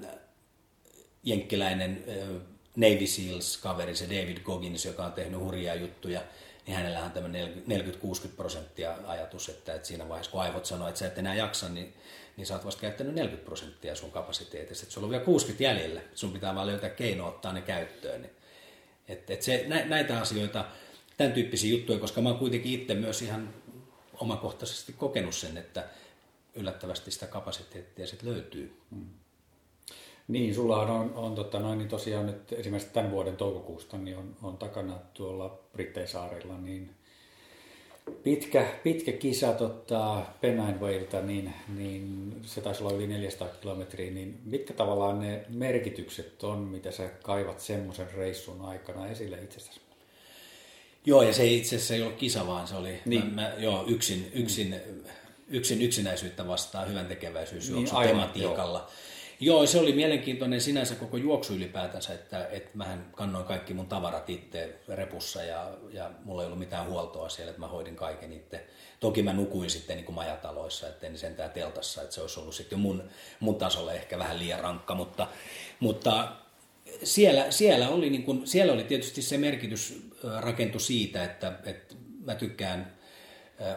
jenkkiläinen 1.24 2.04
äh, 2.10 2.57
Navy 2.78 3.08
Seals-kaveri, 3.08 3.96
se 3.96 4.06
David 4.06 4.40
Goggins, 4.40 4.86
joka 4.86 5.06
on 5.06 5.14
tehnyt 5.14 5.40
hurjia 5.40 5.76
juttuja, 5.76 6.22
niin 6.68 6.78
hänellä 6.78 7.04
on 7.04 7.12
tämmöinen 7.12 7.64
40-60 7.68 8.28
prosenttia 8.38 8.98
ajatus, 9.08 9.50
että, 9.50 9.74
että 9.74 9.88
siinä 9.88 10.10
vaiheessa 10.10 10.32
kun 10.32 10.42
aivot 10.42 10.66
sanoo, 10.66 10.88
että 10.88 11.00
sä 11.00 11.08
et 11.08 11.18
enää 11.18 11.36
jaksa, 11.36 11.70
niin, 11.70 11.94
niin 12.38 12.48
sä 12.48 12.54
oot 12.54 12.66
vasta 12.66 12.82
käyttänyt 12.82 13.16
40 13.16 13.46
prosenttia 13.46 13.96
sun 13.96 14.12
kapasiteetista, 14.12 14.84
että 14.84 14.94
sulla 14.94 15.06
on 15.06 15.12
vielä 15.12 15.26
60 15.26 15.64
jäljellä, 15.64 16.02
sun 16.16 16.34
pitää 16.34 16.56
vaan 16.56 16.68
löytää 16.68 16.90
keino 16.90 17.28
ottaa 17.28 17.54
ne 17.54 17.62
käyttöön. 17.62 18.22
Niin, 18.22 18.32
että, 19.08 19.34
että 19.34 19.46
se, 19.46 19.66
näitä 19.68 20.20
asioita, 20.20 20.66
tämän 21.18 21.34
tyyppisiä 21.34 21.72
juttuja, 21.72 22.00
koska 22.00 22.22
mä 22.22 22.30
oon 22.30 22.40
kuitenkin 22.40 22.82
itse 22.82 22.94
myös 22.94 23.22
ihan 23.22 23.54
omakohtaisesti 24.14 24.94
kokenut 24.94 25.36
sen, 25.36 25.58
että 25.58 25.88
yllättävästi 26.56 27.12
sitä 27.12 27.28
kapasiteettia 27.28 28.08
sitten 28.08 28.30
löytyy. 28.30 28.78
Hmm. 28.92 29.10
Niin, 30.28 30.56
sulla 30.56 30.82
on, 30.82 31.14
on 31.16 31.36
totta, 31.36 31.60
noin, 31.60 31.78
niin 31.78 31.90
tosiaan 31.90 32.26
nyt 32.26 32.54
esimerkiksi 32.54 32.94
tämän 32.94 33.12
vuoden 33.12 33.38
toukokuusta 33.38 33.98
niin 33.98 34.18
on, 34.18 34.36
on 34.44 34.58
takana 34.58 35.00
tuolla 35.14 35.60
Brittein 35.74 36.08
niin 36.62 36.90
pitkä, 38.24 38.68
pitkä 38.84 39.12
kisa 39.12 39.54
tota, 39.54 40.22
Pennine 40.42 41.22
niin, 41.22 41.54
niin 41.78 42.36
se 42.44 42.62
taisi 42.62 42.84
olla 42.84 42.94
yli 42.94 43.08
400 43.08 43.48
kilometriä, 43.48 44.12
niin 44.12 44.40
mitkä 44.46 44.74
tavallaan 44.74 45.20
ne 45.20 45.46
merkitykset 45.50 46.44
on, 46.44 46.60
mitä 46.60 46.92
sä 46.92 47.10
kaivat 47.24 47.60
semmoisen 47.60 48.08
reissun 48.14 48.62
aikana 48.62 49.08
esille 49.08 49.38
itsestäsi? 49.44 49.80
Joo, 51.06 51.22
ja 51.22 51.34
se 51.34 51.46
itse 51.46 51.76
asiassa 51.76 51.94
ei 51.94 52.02
ollut 52.02 52.18
kisa, 52.18 52.48
vaan 52.48 52.68
se 52.68 52.76
oli 52.76 53.00
niin. 53.06 53.26
mä, 53.26 53.42
mä, 53.42 53.54
joo, 53.58 53.86
yksin, 53.88 54.32
yksin, 54.34 54.76
yksin 55.48 55.82
yksinäisyyttä 55.82 56.48
vastaan 56.48 56.90
hyvän 56.90 57.06
tekeväisyys 57.06 57.72
niin, 57.72 57.88
tematiikalla. 58.08 58.80
Joo. 58.80 58.92
Joo, 59.40 59.66
se 59.66 59.80
oli 59.80 59.94
mielenkiintoinen 59.94 60.62
sinänsä 60.62 60.96
koko 60.96 61.18
juoksu 61.18 61.54
ylipäätänsä, 61.54 62.14
että, 62.14 62.48
että 62.48 62.70
mähän 62.74 63.10
kannoin 63.16 63.46
kaikki 63.46 63.74
mun 63.74 63.88
tavarat 63.88 64.30
itse 64.30 64.76
repussa 64.88 65.44
ja, 65.44 65.72
ja 65.94 66.12
mulla 66.24 66.42
ei 66.42 66.46
ollut 66.46 66.60
mitään 66.60 66.88
huoltoa 66.88 67.30
siellä, 67.30 67.50
että 67.50 67.60
mä 67.60 67.68
hoidin 67.68 67.96
kaiken 67.96 68.34
itse. 68.34 68.66
Toki 69.00 69.24
mä 69.24 69.34
nukuin 69.34 69.70
sitten 69.70 69.96
niin 69.96 70.06
kuin 70.06 70.16
majataloissa, 70.16 70.88
etten 70.88 71.18
sentään 71.18 71.52
teltassa, 71.52 72.02
että 72.02 72.16
se 72.16 72.22
olisi 72.22 72.40
ollut 72.40 72.56
sitten 72.56 72.80
mun, 72.80 73.04
mun 73.40 73.56
tasolle 73.56 73.96
ehkä 73.96 74.20
vähän 74.20 74.40
liian 74.40 74.60
rankka, 74.60 74.96
mutta, 74.96 75.28
mutta 75.80 76.32
siellä, 77.04 77.52
siellä, 77.52 77.90
oli 77.90 78.10
niin 78.10 78.24
kuin, 78.24 78.48
siellä 78.48 78.74
oli 78.74 78.84
tietysti 78.84 79.22
se 79.22 79.38
merkitys 79.38 80.10
rakentu 80.40 80.80
siitä, 80.80 81.24
että, 81.24 81.54
että 81.66 81.96
mä 82.26 82.36
tykkään 82.36 82.98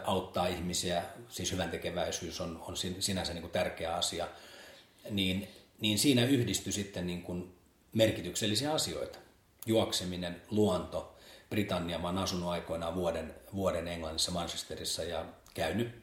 auttaa 0.03 0.47
ihmisiä, 0.47 1.03
siis 1.29 1.51
hyvän 1.51 1.69
tekeväisyys 1.69 2.41
on, 2.41 2.63
on 2.67 2.75
sinänsä 2.99 3.33
niin 3.33 3.41
kuin 3.41 3.51
tärkeä 3.51 3.95
asia, 3.95 4.27
niin, 5.09 5.47
niin 5.79 5.99
siinä 5.99 6.25
yhdistyi 6.25 6.73
sitten 6.73 7.07
niin 7.07 7.21
kuin 7.21 7.55
merkityksellisiä 7.93 8.73
asioita. 8.73 9.19
Juokseminen, 9.65 10.41
luonto, 10.51 11.17
Britannia, 11.49 11.99
mä 11.99 12.07
oon 12.07 12.17
asunut 12.17 12.49
aikoinaan 12.49 12.95
vuoden, 12.95 13.35
vuoden 13.55 13.87
Englannissa, 13.87 14.31
Manchesterissa 14.31 15.03
ja 15.03 15.25
käynyt 15.53 16.01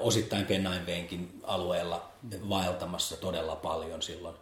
osittain 0.00 0.46
Pennainveenkin 0.46 1.40
alueella 1.42 2.12
vaeltamassa 2.48 3.16
todella 3.16 3.56
paljon 3.56 4.02
silloin 4.02 4.36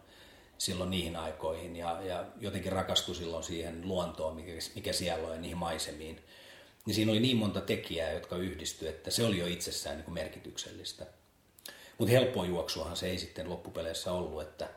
silloin 0.57 0.89
niihin 0.89 1.15
aikoihin 1.15 1.75
ja, 1.75 2.01
ja 2.01 2.25
jotenkin 2.39 2.71
rakastui 2.71 3.15
silloin 3.15 3.43
siihen 3.43 3.87
luontoon, 3.87 4.35
mikä, 4.35 4.51
mikä 4.75 4.93
siellä 4.93 5.27
on 5.27 5.33
ja 5.33 5.41
niihin 5.41 5.57
maisemiin. 5.57 6.19
Niin 6.85 6.95
siinä 6.95 7.11
oli 7.11 7.19
niin 7.19 7.37
monta 7.37 7.61
tekijää, 7.61 8.11
jotka 8.11 8.37
yhdistyi, 8.37 8.87
että 8.87 9.11
se 9.11 9.23
oli 9.23 9.37
jo 9.37 9.47
itsessään 9.47 9.95
niin 9.95 10.05
kuin 10.05 10.13
merkityksellistä. 10.13 11.05
Mutta 11.97 12.11
helppoa 12.11 12.45
juoksuahan 12.45 12.97
se 12.97 13.07
ei 13.07 13.17
sitten 13.17 13.49
loppupeleissä 13.49 14.11
ollut, 14.11 14.41
että, 14.41 14.69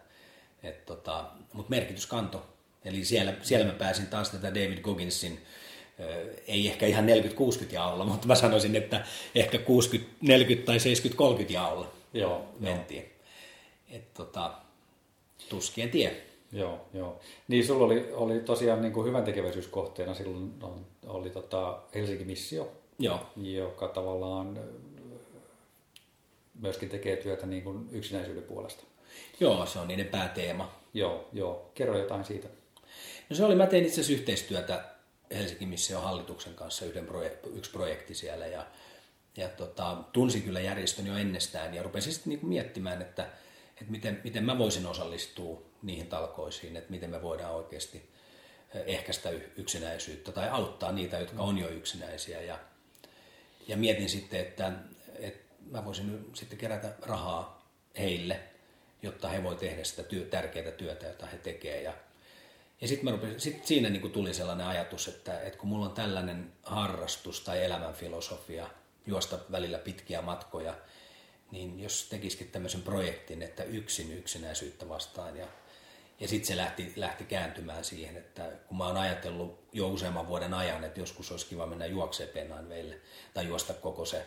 et 0.63 0.87
tota, 0.87 1.25
mutta 1.53 1.71
merkitys 1.71 2.07
kanto. 2.07 2.47
Eli 2.85 3.05
siellä, 3.05 3.35
siellä 3.43 3.67
mä 3.67 3.73
pääsin 3.73 4.07
taas 4.07 4.31
tätä 4.31 4.55
David 4.55 4.81
Gogginsin, 4.81 5.43
ei 6.47 6.69
ehkä 6.69 6.87
ihan 6.87 7.07
40-60 7.07 7.09
jaolla, 7.73 8.05
mutta 8.11 8.27
mä 8.27 8.35
sanoisin, 8.35 8.77
että 8.77 9.05
ehkä 9.35 9.59
60-40 9.59 9.63
tai 10.65 10.77
70-30 11.49 11.53
jaolla 11.53 11.91
Joo, 12.13 12.45
mentiin. 12.61 13.13
Et 13.91 14.15
tota, 14.15 14.53
tuskien 15.49 15.91
tie. 15.91 16.23
Joo, 16.53 16.81
joo. 16.95 17.21
Niin 17.49 17.67
sulla 17.67 17.85
oli, 17.85 18.09
oli 18.13 18.41
tosiaan 18.41 18.83
niin 18.83 18.93
kuin 18.93 19.07
hyvän 19.07 19.25
tekeväisyyskohteena 19.25 20.15
silloin 20.15 20.53
on, 20.63 20.87
oli 21.07 21.31
tota 21.31 21.79
Helsinki 21.95 22.25
Missio, 22.25 22.73
Joo. 22.99 23.21
joka 23.37 23.89
tavallaan 23.89 24.61
myöskin 26.61 26.89
tekee 26.89 27.17
työtä 27.17 27.47
niin 27.47 27.63
kuin 27.63 27.89
yksinäisyyden 27.93 28.43
puolesta. 28.43 28.85
Joo, 29.41 29.67
se 29.67 29.79
on 29.79 29.89
niiden 29.89 30.07
pääteema. 30.07 30.73
Joo, 30.95 31.29
joo. 31.33 31.71
Kerro 31.75 31.99
jotain 31.99 32.25
siitä. 32.25 32.49
No 33.31 33.37
se 33.37 33.45
oli, 33.45 33.55
mä 33.55 33.67
tein 33.67 33.85
itse 33.85 34.01
asiassa 34.01 34.21
yhteistyötä 34.21 34.85
Helsingin 35.31 35.69
Mission 35.69 36.03
hallituksen 36.03 36.55
kanssa, 36.55 36.85
yhden 36.85 37.07
projekti, 37.07 37.51
yksi 37.51 37.71
projekti 37.71 38.15
siellä 38.15 38.47
ja, 38.47 38.67
ja 39.37 39.49
tota, 39.49 39.97
tunsin 40.13 40.43
kyllä 40.43 40.61
järjestön 40.61 41.07
jo 41.07 41.17
ennestään 41.17 41.75
ja 41.75 41.83
rupesin 41.83 42.13
sitten 42.13 42.31
niinku 42.31 42.47
miettimään, 42.47 43.03
että, 43.03 43.23
että 43.81 43.91
miten, 43.91 44.21
miten 44.25 44.45
mä 44.45 44.59
voisin 44.59 44.87
osallistua 44.87 45.63
niihin 45.83 46.07
talkoisiin, 46.07 46.77
että 46.77 46.91
miten 46.91 47.11
me 47.11 47.23
voidaan 47.23 47.55
oikeasti 47.55 48.11
ehkäistä 48.87 49.31
yksinäisyyttä 49.57 50.33
tai 50.33 50.49
auttaa 50.49 50.93
niitä, 50.93 51.19
jotka 51.19 51.43
on 51.43 51.59
jo 51.59 51.69
yksinäisiä 51.69 52.41
ja, 52.41 52.59
ja 53.69 53.77
mietin 53.77 54.09
sitten, 54.09 54.41
että, 54.41 54.73
että 55.15 55.46
mä 55.71 55.85
voisin 55.85 56.31
sitten 56.35 56.59
kerätä 56.59 56.95
rahaa 57.03 57.69
heille, 57.99 58.41
jotta 59.03 59.29
he 59.29 59.43
voi 59.43 59.57
tehdä 59.57 59.85
sitä 59.85 60.03
työ, 60.03 60.25
tärkeää 60.25 60.71
työtä, 60.71 61.07
jota 61.07 61.27
he 61.27 61.39
tekevät. 61.39 61.85
Ja, 61.85 61.93
ja 62.81 62.89
sitten 62.89 63.41
sit 63.41 63.67
siinä 63.67 63.91
niin 63.91 64.13
tuli 64.13 64.35
sellainen 64.35 64.67
ajatus, 64.67 65.09
että, 65.09 65.41
että 65.41 65.59
kun 65.59 65.69
mulla 65.69 65.87
on 65.87 65.93
tällainen 65.93 66.53
harrastus 66.63 67.41
tai 67.41 67.65
elämänfilosofia, 67.65 68.71
juosta 69.07 69.39
välillä 69.53 69.79
pitkiä 69.79 70.23
matkoja, 70.23 70.75
niin 71.51 71.81
jos 71.81 72.07
tekisikin 72.11 72.51
tämmöisen 72.51 72.83
projektin, 72.83 73.43
että 73.43 73.65
yksin 73.65 74.13
yksinäisyyttä 74.13 74.89
vastaan 74.89 75.37
ja 75.37 75.47
ja 76.21 76.29
sitten 76.29 76.47
se 76.47 76.57
lähti, 76.57 76.93
lähti 76.97 77.25
kääntymään 77.25 77.85
siihen, 77.85 78.17
että 78.17 78.53
kun 78.67 78.77
mä 78.77 78.87
oon 78.87 78.97
ajatellut 78.97 79.59
jo 79.73 79.89
useamman 79.89 80.29
vuoden 80.29 80.55
ajan, 80.55 80.85
että 80.85 81.01
joskus 81.01 81.31
olisi 81.31 81.47
kiva 81.47 81.67
mennä 81.67 81.87
juokseen 81.87 82.29
Penanveille 82.29 83.01
tai 83.35 83.47
juosta 83.47 83.75
koko 83.75 84.05
se, 84.05 84.27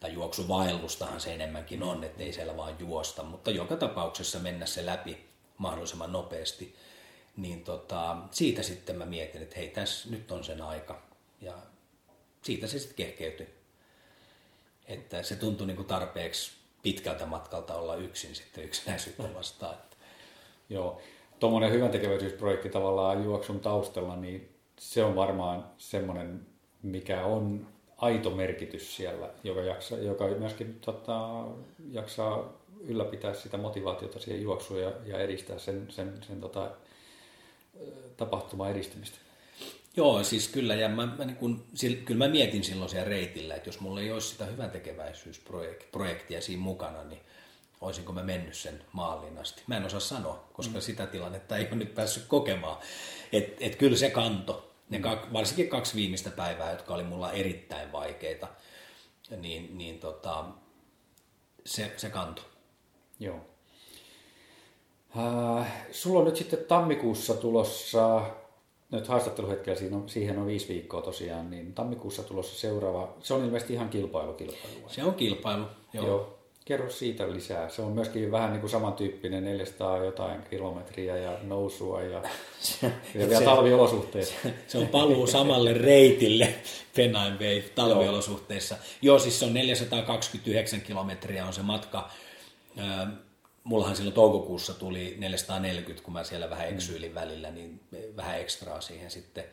tai 0.00 0.12
juoksuvaellustahan 0.12 1.20
se 1.20 1.34
enemmänkin 1.34 1.82
on, 1.82 2.04
että 2.04 2.22
ei 2.22 2.32
siellä 2.32 2.56
vaan 2.56 2.76
juosta, 2.78 3.22
mutta 3.22 3.50
joka 3.50 3.76
tapauksessa 3.76 4.38
mennä 4.38 4.66
se 4.66 4.86
läpi 4.86 5.26
mahdollisimman 5.58 6.12
nopeasti, 6.12 6.74
niin 7.36 7.64
tota, 7.64 8.16
siitä 8.30 8.62
sitten 8.62 8.96
mä 8.96 9.06
mietin, 9.06 9.42
että 9.42 9.56
hei, 9.56 9.68
tässä 9.68 10.10
nyt 10.10 10.32
on 10.32 10.44
sen 10.44 10.62
aika. 10.62 11.02
Ja 11.40 11.54
siitä 12.42 12.66
se 12.66 12.78
sitten 12.78 12.96
kehkeytyi. 12.96 13.48
Että 14.86 15.22
se 15.22 15.36
tuntui 15.36 15.66
niin 15.66 15.76
kuin 15.76 15.88
tarpeeksi 15.88 16.52
pitkältä 16.82 17.26
matkalta 17.26 17.74
olla 17.74 17.96
yksin 17.96 18.34
sitten 18.34 18.64
yksinäisyyttä 18.64 19.34
vastaan. 19.34 19.76
Joo, 20.68 21.00
tuommoinen 21.38 21.72
hyvän 21.72 21.90
tekeväisyysprojekti 21.90 22.68
tavallaan 22.68 23.24
juoksun 23.24 23.60
taustalla, 23.60 24.16
niin 24.16 24.56
se 24.78 25.04
on 25.04 25.16
varmaan 25.16 25.66
semmoinen, 25.78 26.46
mikä 26.82 27.24
on 27.24 27.66
aito 28.00 28.30
merkitys 28.30 28.96
siellä, 28.96 29.30
joka, 29.44 29.60
jaksaa, 29.60 29.98
joka 29.98 30.28
myöskin 30.28 30.78
tota, 30.80 31.44
jaksaa 31.90 32.52
ylläpitää 32.80 33.34
sitä 33.34 33.56
motivaatiota 33.56 34.18
siihen 34.18 34.42
juoksuun 34.42 34.80
ja, 34.80 34.92
ja 35.06 35.18
edistää 35.18 35.58
sen, 35.58 35.86
sen, 35.88 36.14
sen 36.26 36.40
tota, 36.40 36.70
tapahtuman 38.16 38.70
edistymistä. 38.70 39.18
Joo, 39.96 40.24
siis 40.24 40.48
kyllä, 40.48 40.74
ja 40.74 40.88
mä, 40.88 41.06
mä 41.06 41.24
niin 41.24 41.36
kun, 41.36 41.64
kyllä 42.04 42.24
mä 42.26 42.32
mietin 42.32 42.64
silloin 42.64 42.90
siellä 42.90 43.08
reitillä, 43.08 43.54
että 43.54 43.68
jos 43.68 43.80
mulla 43.80 44.00
ei 44.00 44.12
olisi 44.12 44.28
sitä 44.28 44.44
hyvän 44.44 44.70
tekeväisyysprojektia 44.70 46.40
siinä 46.40 46.62
mukana, 46.62 47.04
niin 47.04 47.20
olisinko 47.80 48.12
mä 48.12 48.22
mennyt 48.22 48.54
sen 48.54 48.82
maaliin 48.92 49.38
asti. 49.38 49.62
Mä 49.66 49.76
en 49.76 49.84
osaa 49.84 50.00
sanoa, 50.00 50.48
koska 50.52 50.74
mm. 50.74 50.80
sitä 50.80 51.06
tilannetta 51.06 51.56
ei 51.56 51.66
ole 51.66 51.74
nyt 51.74 51.94
päässyt 51.94 52.24
kokemaan. 52.28 52.78
Et, 53.32 53.56
et 53.60 53.76
kyllä 53.76 53.96
se 53.96 54.10
kanto, 54.10 54.69
ne 54.90 54.98
mm. 54.98 55.02
kak, 55.02 55.32
varsinkin 55.32 55.68
kaksi 55.68 55.94
viimeistä 55.94 56.30
päivää, 56.30 56.70
jotka 56.70 56.94
oli 56.94 57.02
mulla 57.02 57.32
erittäin 57.32 57.92
vaikeita, 57.92 58.48
niin, 59.36 59.78
niin 59.78 59.98
tota, 59.98 60.44
se, 61.66 61.92
se 61.96 62.10
kanto. 62.10 62.42
Joo. 63.20 63.40
Äh, 65.18 65.72
sulla 65.90 66.18
on 66.18 66.24
nyt 66.24 66.36
sitten 66.36 66.64
tammikuussa 66.68 67.34
tulossa, 67.34 68.22
nyt 68.90 69.08
haastatteluhetkellä 69.08 69.78
siihen 69.78 69.94
on, 69.94 70.08
siihen 70.08 70.38
on 70.38 70.46
viisi 70.46 70.68
viikkoa 70.68 71.02
tosiaan, 71.02 71.50
niin 71.50 71.74
tammikuussa 71.74 72.22
tulossa 72.22 72.60
seuraava, 72.60 73.14
se 73.20 73.34
on 73.34 73.44
ilmeisesti 73.44 73.72
ihan 73.72 73.88
kilpailu 73.88 74.32
kilpailu. 74.32 74.88
Se 74.88 75.04
on 75.04 75.14
kilpailu, 75.14 75.64
joo. 75.92 76.06
joo. 76.06 76.39
Kerro 76.64 76.90
siitä 76.90 77.32
lisää. 77.32 77.68
Se 77.68 77.82
on 77.82 77.92
myöskin 77.92 78.32
vähän 78.32 78.50
niin 78.50 78.60
kuin 78.60 78.70
samantyyppinen 78.70 79.44
400 79.44 80.04
jotain 80.04 80.42
kilometriä 80.50 81.16
ja 81.16 81.38
nousua 81.42 82.02
ja, 82.02 82.22
ja 83.14 83.28
vielä 83.28 83.44
talviolosuhteissa. 83.44 84.34
Se, 84.42 84.54
se 84.66 84.78
on 84.78 84.88
paluu 84.88 85.26
samalle 85.26 85.72
reitille 85.72 86.54
Pennine 86.96 87.30
Wave 87.30 87.64
talviolosuhteissa. 87.74 88.76
Joo, 89.02 89.18
siis 89.18 89.38
se 89.38 89.44
on 89.44 89.54
429 89.54 90.80
kilometriä 90.80 91.46
on 91.46 91.52
se 91.52 91.62
matka. 91.62 92.10
Mullahan 93.64 93.96
silloin 93.96 94.14
toukokuussa 94.14 94.74
tuli 94.74 95.16
440, 95.18 96.04
kun 96.04 96.12
mä 96.12 96.24
siellä 96.24 96.50
vähän 96.50 96.68
mm. 96.68 96.74
eksyilin 96.74 97.14
välillä, 97.14 97.50
niin 97.50 97.80
vähän 98.16 98.40
ekstraa 98.40 98.80
siihen 98.80 99.10
sitten. 99.10 99.44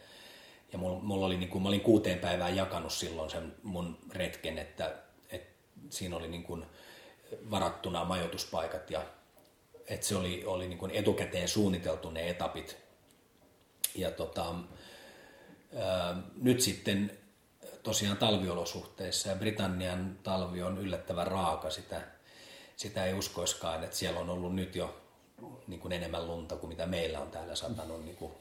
Ja 0.71 0.77
mulla, 0.77 0.99
mulla 0.99 1.25
oli 1.25 1.37
niin 1.37 1.49
kuin, 1.49 1.61
mä 1.61 1.69
olin 1.69 1.81
kuuteen 1.81 2.19
päivään 2.19 2.55
jakanut 2.55 2.93
silloin 2.93 3.29
sen 3.29 3.55
mun 3.63 3.97
retken, 4.11 4.57
että, 4.57 4.95
että 5.29 5.53
siinä 5.89 6.15
oli 6.15 6.27
niin 6.27 6.43
kuin, 6.43 6.65
varattuna 7.51 8.05
majoituspaikat 8.05 8.91
ja 8.91 9.01
että 9.87 10.05
se 10.05 10.15
oli, 10.15 10.43
oli 10.45 10.67
niin 10.67 10.77
kuin 10.77 10.91
etukäteen 10.91 11.47
suunniteltu 11.47 12.09
ne 12.09 12.29
etapit. 12.29 12.77
Ja 13.95 14.11
tota, 14.11 14.55
ää, 15.75 16.15
nyt 16.41 16.61
sitten 16.61 17.17
tosiaan 17.83 18.17
talviolosuhteissa 18.17 19.29
ja 19.29 19.35
Britannian 19.35 20.19
talvi 20.23 20.61
on 20.61 20.77
yllättävän 20.77 21.27
raaka, 21.27 21.69
sitä, 21.69 22.01
sitä 22.75 23.05
ei 23.05 23.13
uskoiskaan, 23.13 23.83
että 23.83 23.95
siellä 23.95 24.19
on 24.19 24.29
ollut 24.29 24.55
nyt 24.55 24.75
jo 24.75 25.01
niin 25.67 25.79
kuin 25.79 25.91
enemmän 25.91 26.27
lunta 26.27 26.55
kuin 26.55 26.69
mitä 26.69 26.85
meillä 26.85 27.19
on 27.19 27.31
täällä 27.31 27.55
satanut. 27.55 28.05
Niin 28.05 28.15
kuin, 28.15 28.31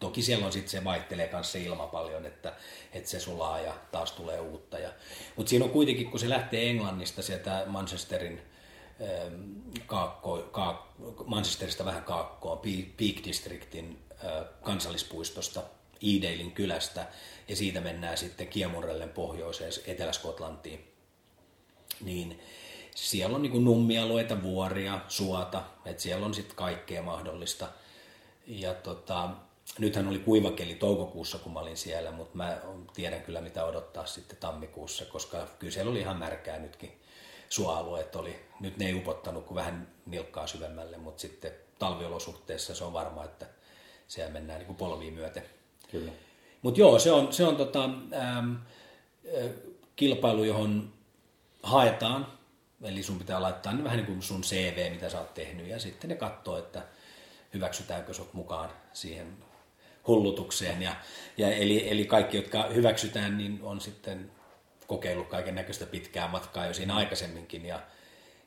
toki 0.00 0.22
siellä 0.22 0.46
on 0.46 0.52
sitten 0.52 0.70
se 0.70 0.84
vaihtelee 0.84 1.28
kanssa 1.28 1.52
se 1.52 1.60
ilma 1.60 1.86
paljon, 1.86 2.26
että, 2.26 2.52
että 2.92 3.10
se 3.10 3.20
sulaa 3.20 3.60
ja 3.60 3.74
taas 3.92 4.12
tulee 4.12 4.40
uutta. 4.40 4.78
Ja, 4.78 4.92
mutta 5.36 5.50
siinä 5.50 5.64
on 5.64 5.70
kuitenkin, 5.70 6.10
kun 6.10 6.20
se 6.20 6.28
lähtee 6.28 6.70
Englannista 6.70 7.22
sieltä 7.22 7.62
Manchesterin 7.66 8.42
ähm, 9.02 9.50
kaakko, 9.86 10.48
kaak, 10.52 10.86
Manchesterista 11.26 11.84
vähän 11.84 12.04
kaakkoon, 12.04 12.58
Peak 12.96 13.24
Districtin 13.24 13.98
äh, 14.24 14.44
kansallispuistosta, 14.62 15.62
Edalein 16.02 16.52
kylästä, 16.52 17.06
ja 17.48 17.56
siitä 17.56 17.80
mennään 17.80 18.18
sitten 18.18 18.48
Kiemurellen 18.48 19.08
pohjoiseen 19.08 19.72
Etelä-Skotlantiin. 19.86 20.94
Niin 22.00 22.40
siellä 22.94 23.36
on 23.36 23.42
niin 23.42 23.64
nummialueita, 23.64 24.42
vuoria, 24.42 25.00
suota, 25.08 25.62
että 25.84 26.02
siellä 26.02 26.26
on 26.26 26.34
sitten 26.34 26.56
kaikkea 26.56 27.02
mahdollista. 27.02 27.68
Ja 28.46 28.74
tota, 28.74 29.30
nythän 29.78 30.08
oli 30.08 30.18
kuivakeli 30.18 30.74
toukokuussa, 30.74 31.38
kun 31.38 31.52
mä 31.52 31.60
olin 31.60 31.76
siellä, 31.76 32.10
mutta 32.10 32.36
mä 32.36 32.60
tiedän 32.94 33.22
kyllä 33.22 33.40
mitä 33.40 33.64
odottaa 33.64 34.06
sitten 34.06 34.36
tammikuussa, 34.36 35.04
koska 35.04 35.46
kyllä 35.58 35.72
siellä 35.72 35.90
oli 35.90 36.00
ihan 36.00 36.18
märkää 36.18 36.58
nytkin. 36.58 37.00
Suoalueet 37.48 38.16
oli, 38.16 38.36
nyt 38.60 38.76
ne 38.76 38.86
ei 38.86 38.94
upottanut 38.94 39.44
kuin 39.44 39.56
vähän 39.56 39.88
nilkkaa 40.06 40.46
syvemmälle, 40.46 40.96
mutta 40.96 41.20
sitten 41.20 41.52
talviolosuhteessa 41.78 42.74
se 42.74 42.84
on 42.84 42.92
varma, 42.92 43.24
että 43.24 43.46
siellä 44.08 44.32
mennään 44.32 44.60
niin 44.60 44.76
polviin 44.76 45.14
myöten. 45.14 45.42
Kyllä. 45.90 46.12
Mutta 46.62 46.80
joo, 46.80 46.98
se 46.98 47.12
on, 47.12 47.32
se 47.32 47.44
on 47.44 47.56
tota, 47.56 47.84
ähm, 47.84 48.54
kilpailu, 49.96 50.44
johon 50.44 50.92
haetaan 51.62 52.26
Eli 52.84 53.02
sun 53.02 53.18
pitää 53.18 53.42
laittaa 53.42 53.84
vähän 53.84 53.96
niin 53.96 54.06
kuin 54.06 54.22
sun 54.22 54.42
CV, 54.42 54.90
mitä 54.92 55.08
sä 55.08 55.18
oot 55.18 55.34
tehnyt, 55.34 55.66
ja 55.66 55.78
sitten 55.78 56.10
ne 56.10 56.16
katsoo, 56.16 56.58
että 56.58 56.82
hyväksytäänkö 57.54 58.14
sut 58.14 58.34
mukaan 58.34 58.70
siihen 58.92 59.26
hullutukseen. 60.06 60.82
Ja, 60.82 60.96
ja 61.36 61.54
eli, 61.54 61.90
eli 61.90 62.04
kaikki, 62.06 62.36
jotka 62.36 62.62
hyväksytään, 62.62 63.38
niin 63.38 63.58
on 63.62 63.80
sitten 63.80 64.30
kokeillut 64.86 65.28
kaiken 65.28 65.54
näköistä 65.54 65.86
pitkää 65.86 66.28
matkaa 66.28 66.66
jo 66.66 66.74
siinä 66.74 66.96
aikaisemminkin. 66.96 67.66
Ja, 67.66 67.80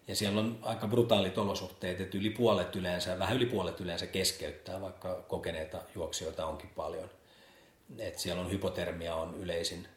ja 0.07 0.15
siellä 0.15 0.39
on 0.39 0.59
aika 0.61 0.87
brutaalit 0.87 1.37
olosuhteet, 1.37 2.01
että 2.01 2.17
yli 2.17 2.29
puolet 2.29 2.75
yleensä, 2.75 3.19
vähän 3.19 3.37
yli 3.37 3.45
puolet 3.45 3.79
yleensä 3.79 4.07
keskeyttää, 4.07 4.81
vaikka 4.81 5.25
kokeneita 5.27 5.81
juoksijoita 5.95 6.45
onkin 6.45 6.69
paljon. 6.69 7.09
Et 7.99 8.19
siellä 8.19 8.41
on 8.41 8.51
hypotermia 8.51 9.15
on 9.15 9.35
yleisin 9.35 9.87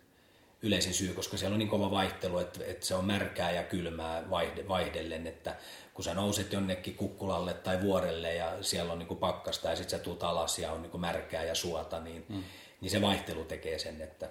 yleisin 0.63 0.95
syy, 0.95 1.15
koska 1.15 1.37
siellä 1.37 1.55
on 1.55 1.59
niin 1.59 1.69
kova 1.69 1.91
vaihtelu, 1.91 2.39
että, 2.39 2.65
että 2.65 2.87
se 2.87 2.95
on 2.95 3.05
märkää 3.05 3.51
ja 3.51 3.63
kylmää 3.63 4.31
vaihde, 4.31 4.69
vaihdellen, 4.69 5.27
että 5.27 5.57
kun 5.95 6.05
sä 6.05 6.15
nouset 6.15 6.53
jonnekin 6.53 6.95
kukkulalle 6.95 7.55
tai 7.55 7.83
vuorelle 7.83 8.35
ja 8.35 8.63
siellä 8.63 8.93
on 8.93 8.99
niin 8.99 9.07
kuin 9.07 9.21
pakkasta 9.21 9.71
ja 9.71 9.77
sitten 9.77 9.99
sä 9.99 10.05
tuut 10.05 10.23
alas 10.23 10.59
ja 10.59 10.73
on 10.73 10.83
niin 10.83 10.91
kuin 10.91 11.01
märkää 11.01 11.45
ja 11.45 11.55
suota, 11.55 12.01
niin, 12.01 12.25
mm. 12.29 12.43
niin 12.81 12.91
se 12.91 13.01
vaihtelu 13.01 13.45
tekee 13.45 13.79
sen, 13.79 14.01
että... 14.01 14.31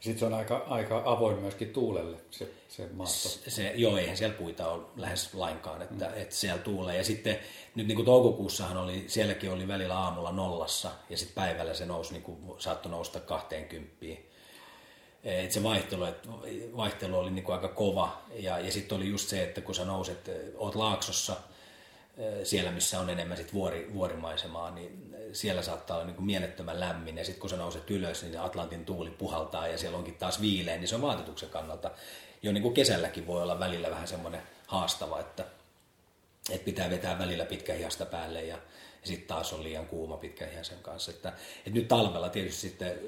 Sitten 0.00 0.18
se 0.18 0.26
on 0.26 0.34
aika, 0.34 0.64
aika 0.68 1.02
avoin 1.04 1.38
myöskin 1.38 1.72
tuulelle, 1.72 2.16
se, 2.30 2.48
se 2.68 2.88
maasto. 2.92 3.50
Se, 3.50 3.72
joo, 3.74 3.96
eihän 3.96 4.16
siellä 4.16 4.36
puita 4.36 4.68
ole 4.68 4.82
lähes 4.96 5.34
lainkaan, 5.34 5.82
että, 5.82 6.04
mm. 6.04 6.12
että 6.14 6.34
siellä 6.34 6.62
tuulee. 6.62 6.96
Ja 6.96 7.04
sitten 7.04 7.38
nyt 7.74 7.86
niin 7.86 7.96
kuin 7.96 8.06
toukokuussahan 8.06 8.76
oli, 8.76 9.04
sielläkin 9.06 9.50
oli 9.50 9.68
välillä 9.68 9.98
aamulla 9.98 10.32
nollassa 10.32 10.90
ja 11.10 11.16
sitten 11.16 11.34
päivällä 11.34 11.74
se 11.74 11.86
nousi, 11.86 12.12
niin 12.12 12.22
kuin, 12.22 12.38
saattoi 12.58 12.92
nousta 12.92 13.20
20. 13.20 14.06
Et 15.24 15.52
se 15.52 15.62
vaihtelu, 15.62 16.04
et 16.04 16.28
vaihtelu 16.76 17.18
oli 17.18 17.30
niin 17.30 17.44
kuin 17.44 17.54
aika 17.54 17.68
kova 17.68 18.22
ja, 18.34 18.58
ja 18.58 18.72
sitten 18.72 18.96
oli 18.96 19.08
just 19.08 19.28
se, 19.28 19.42
että 19.42 19.60
kun 19.60 19.74
sä 19.74 19.84
nouset, 19.84 20.30
oot 20.56 20.74
laaksossa– 20.74 21.36
siellä, 22.42 22.70
missä 22.70 23.00
on 23.00 23.10
enemmän 23.10 23.36
sit 23.36 23.54
vuori, 23.54 23.90
vuorimaisemaa, 23.94 24.70
niin 24.70 25.16
siellä 25.32 25.62
saattaa 25.62 25.96
olla 25.96 26.06
niin 26.06 26.16
kuin 26.16 26.26
mielettömän 26.26 26.80
lämmin. 26.80 27.18
Ja 27.18 27.24
sitten 27.24 27.40
kun 27.40 27.50
sä 27.50 27.56
nouset 27.56 27.90
ylös, 27.90 28.22
niin 28.22 28.40
Atlantin 28.40 28.84
tuuli 28.84 29.10
puhaltaa 29.10 29.68
ja 29.68 29.78
siellä 29.78 29.98
onkin 29.98 30.14
taas 30.14 30.40
viileä, 30.40 30.76
niin 30.76 30.88
se 30.88 30.94
on 30.94 31.02
vaatetuksen 31.02 31.48
kannalta. 31.48 31.90
Jo 32.42 32.52
niin 32.52 32.62
kuin 32.62 32.74
kesälläkin 32.74 33.26
voi 33.26 33.42
olla 33.42 33.58
välillä 33.58 33.90
vähän 33.90 34.08
semmoinen 34.08 34.42
haastava, 34.66 35.20
että, 35.20 35.44
että 36.50 36.64
pitää 36.64 36.90
vetää 36.90 37.18
välillä 37.18 37.44
pitkähiasta 37.44 38.06
päälle 38.06 38.44
ja, 38.44 38.56
ja 39.00 39.08
sitten 39.08 39.28
taas 39.28 39.52
on 39.52 39.64
liian 39.64 39.86
kuuma 39.86 40.16
pitkähiasen 40.16 40.78
kanssa. 40.82 41.10
Että, 41.10 41.28
että 41.58 41.78
nyt 41.78 41.88
talvella 41.88 42.28
tietysti 42.28 42.60
sitten, 42.60 42.98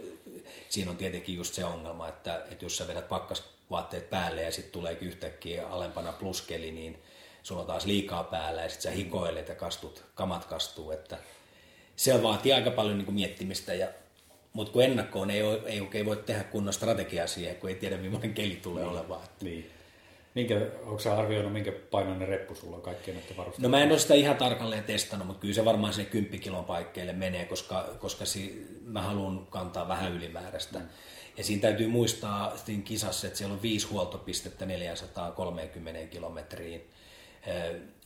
siinä 0.69 0.91
on 0.91 0.97
tietenkin 0.97 1.37
just 1.37 1.55
se 1.55 1.65
ongelma, 1.65 2.09
että, 2.09 2.45
että 2.51 2.65
jos 2.65 2.77
sä 2.77 2.89
vedät 2.89 3.09
pakkasvaatteet 3.09 4.11
päälle 4.11 4.43
ja 4.43 4.53
sitten 4.53 4.73
tuleekin 4.73 5.09
yhtäkkiä 5.09 5.69
alempana 5.69 6.13
pluskeli, 6.13 6.71
niin– 6.71 6.99
sulla 7.47 7.61
on 7.61 7.67
taas 7.67 7.87
liikaa 7.87 8.25
päällä 8.25 8.63
ja 8.63 8.69
sitten 8.69 8.93
sä 8.93 8.97
hikoilet 8.97 9.49
ja 9.49 9.55
kastut, 9.55 10.05
kamat 10.15 10.45
kastuu, 10.45 10.91
että 10.91 11.19
se 11.97 12.23
vaatii 12.23 12.53
aika 12.53 12.71
paljon 12.71 12.99
niin 12.99 13.05
kuin 13.05 13.15
miettimistä 13.15 13.75
ja 13.75 13.89
mutta 14.53 14.73
kun 14.73 14.83
ennakkoon 14.83 15.31
ei, 15.31 15.41
ei 15.67 15.81
oikein 15.81 16.07
voi 16.07 16.17
tehdä 16.17 16.45
kunnon 16.45 16.73
strategiaa 16.73 17.27
siihen, 17.27 17.57
kun 17.57 17.71
ei 17.71 17.77
tiedä 17.77 17.97
millainen 17.97 18.35
keli 18.35 18.57
tulee 18.63 18.85
niin, 18.85 18.93
olemaan. 18.93 19.21
Niin. 19.41 19.71
Minkä, 20.37 20.61
onko 20.83 20.99
sä 20.99 21.19
arvioinut, 21.19 21.53
minkä 21.53 21.73
painoinen 21.91 22.29
reppu 22.29 22.55
sulla 22.55 22.77
on 22.77 22.83
kaikkien 22.83 23.17
näiden 23.17 23.37
varusteiden? 23.37 23.71
No 23.71 23.77
mä 23.77 23.83
en 23.83 23.91
ole 23.91 23.99
sitä 23.99 24.15
ihan 24.15 24.37
tarkalleen 24.37 24.85
testannut, 24.85 25.27
mutta 25.27 25.41
kyllä 25.41 25.55
se 25.55 25.65
varmaan 25.65 25.93
sinne 25.93 26.11
10 26.11 26.41
kilon 26.41 26.65
paikkeille 26.65 27.13
menee, 27.13 27.45
koska, 27.45 27.89
koska 27.99 28.25
si, 28.25 28.67
mä 28.85 29.03
haluan 29.03 29.47
kantaa 29.51 29.89
vähän 29.89 30.13
ylimääräistä. 30.13 30.79
Mm. 30.79 30.89
Ja 31.37 31.45
siinä 31.45 31.63
täytyy 31.63 31.89
muistaa 31.89 32.57
siinä 32.57 32.83
kisassa, 32.83 33.27
että 33.27 33.39
siellä 33.39 33.55
on 33.55 33.63
viisi 33.63 33.87
huoltopistettä 33.87 34.67
430 34.67 36.07
kilometriin 36.07 36.91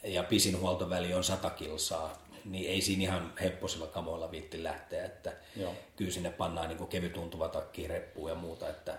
ja 0.04 0.22
pisin 0.22 0.60
huoltoväli 0.60 1.14
on 1.14 1.24
100 1.24 1.50
kilsaa, 1.50 2.22
niin 2.44 2.70
ei 2.70 2.80
siinä 2.80 3.02
ihan 3.02 3.32
hepposilla 3.42 3.86
kamoilla 3.86 4.30
viitti 4.30 4.62
lähteä, 4.62 5.04
että 5.04 5.32
Joo. 5.56 5.74
kyllä 5.96 6.10
sinne 6.10 6.30
pannaan 6.30 6.68
niin 6.68 6.88
kevytuntuva 6.88 7.48
takki, 7.48 7.88
reppuun 7.88 8.30
ja 8.30 8.34
muuta, 8.34 8.68
että 8.68 8.98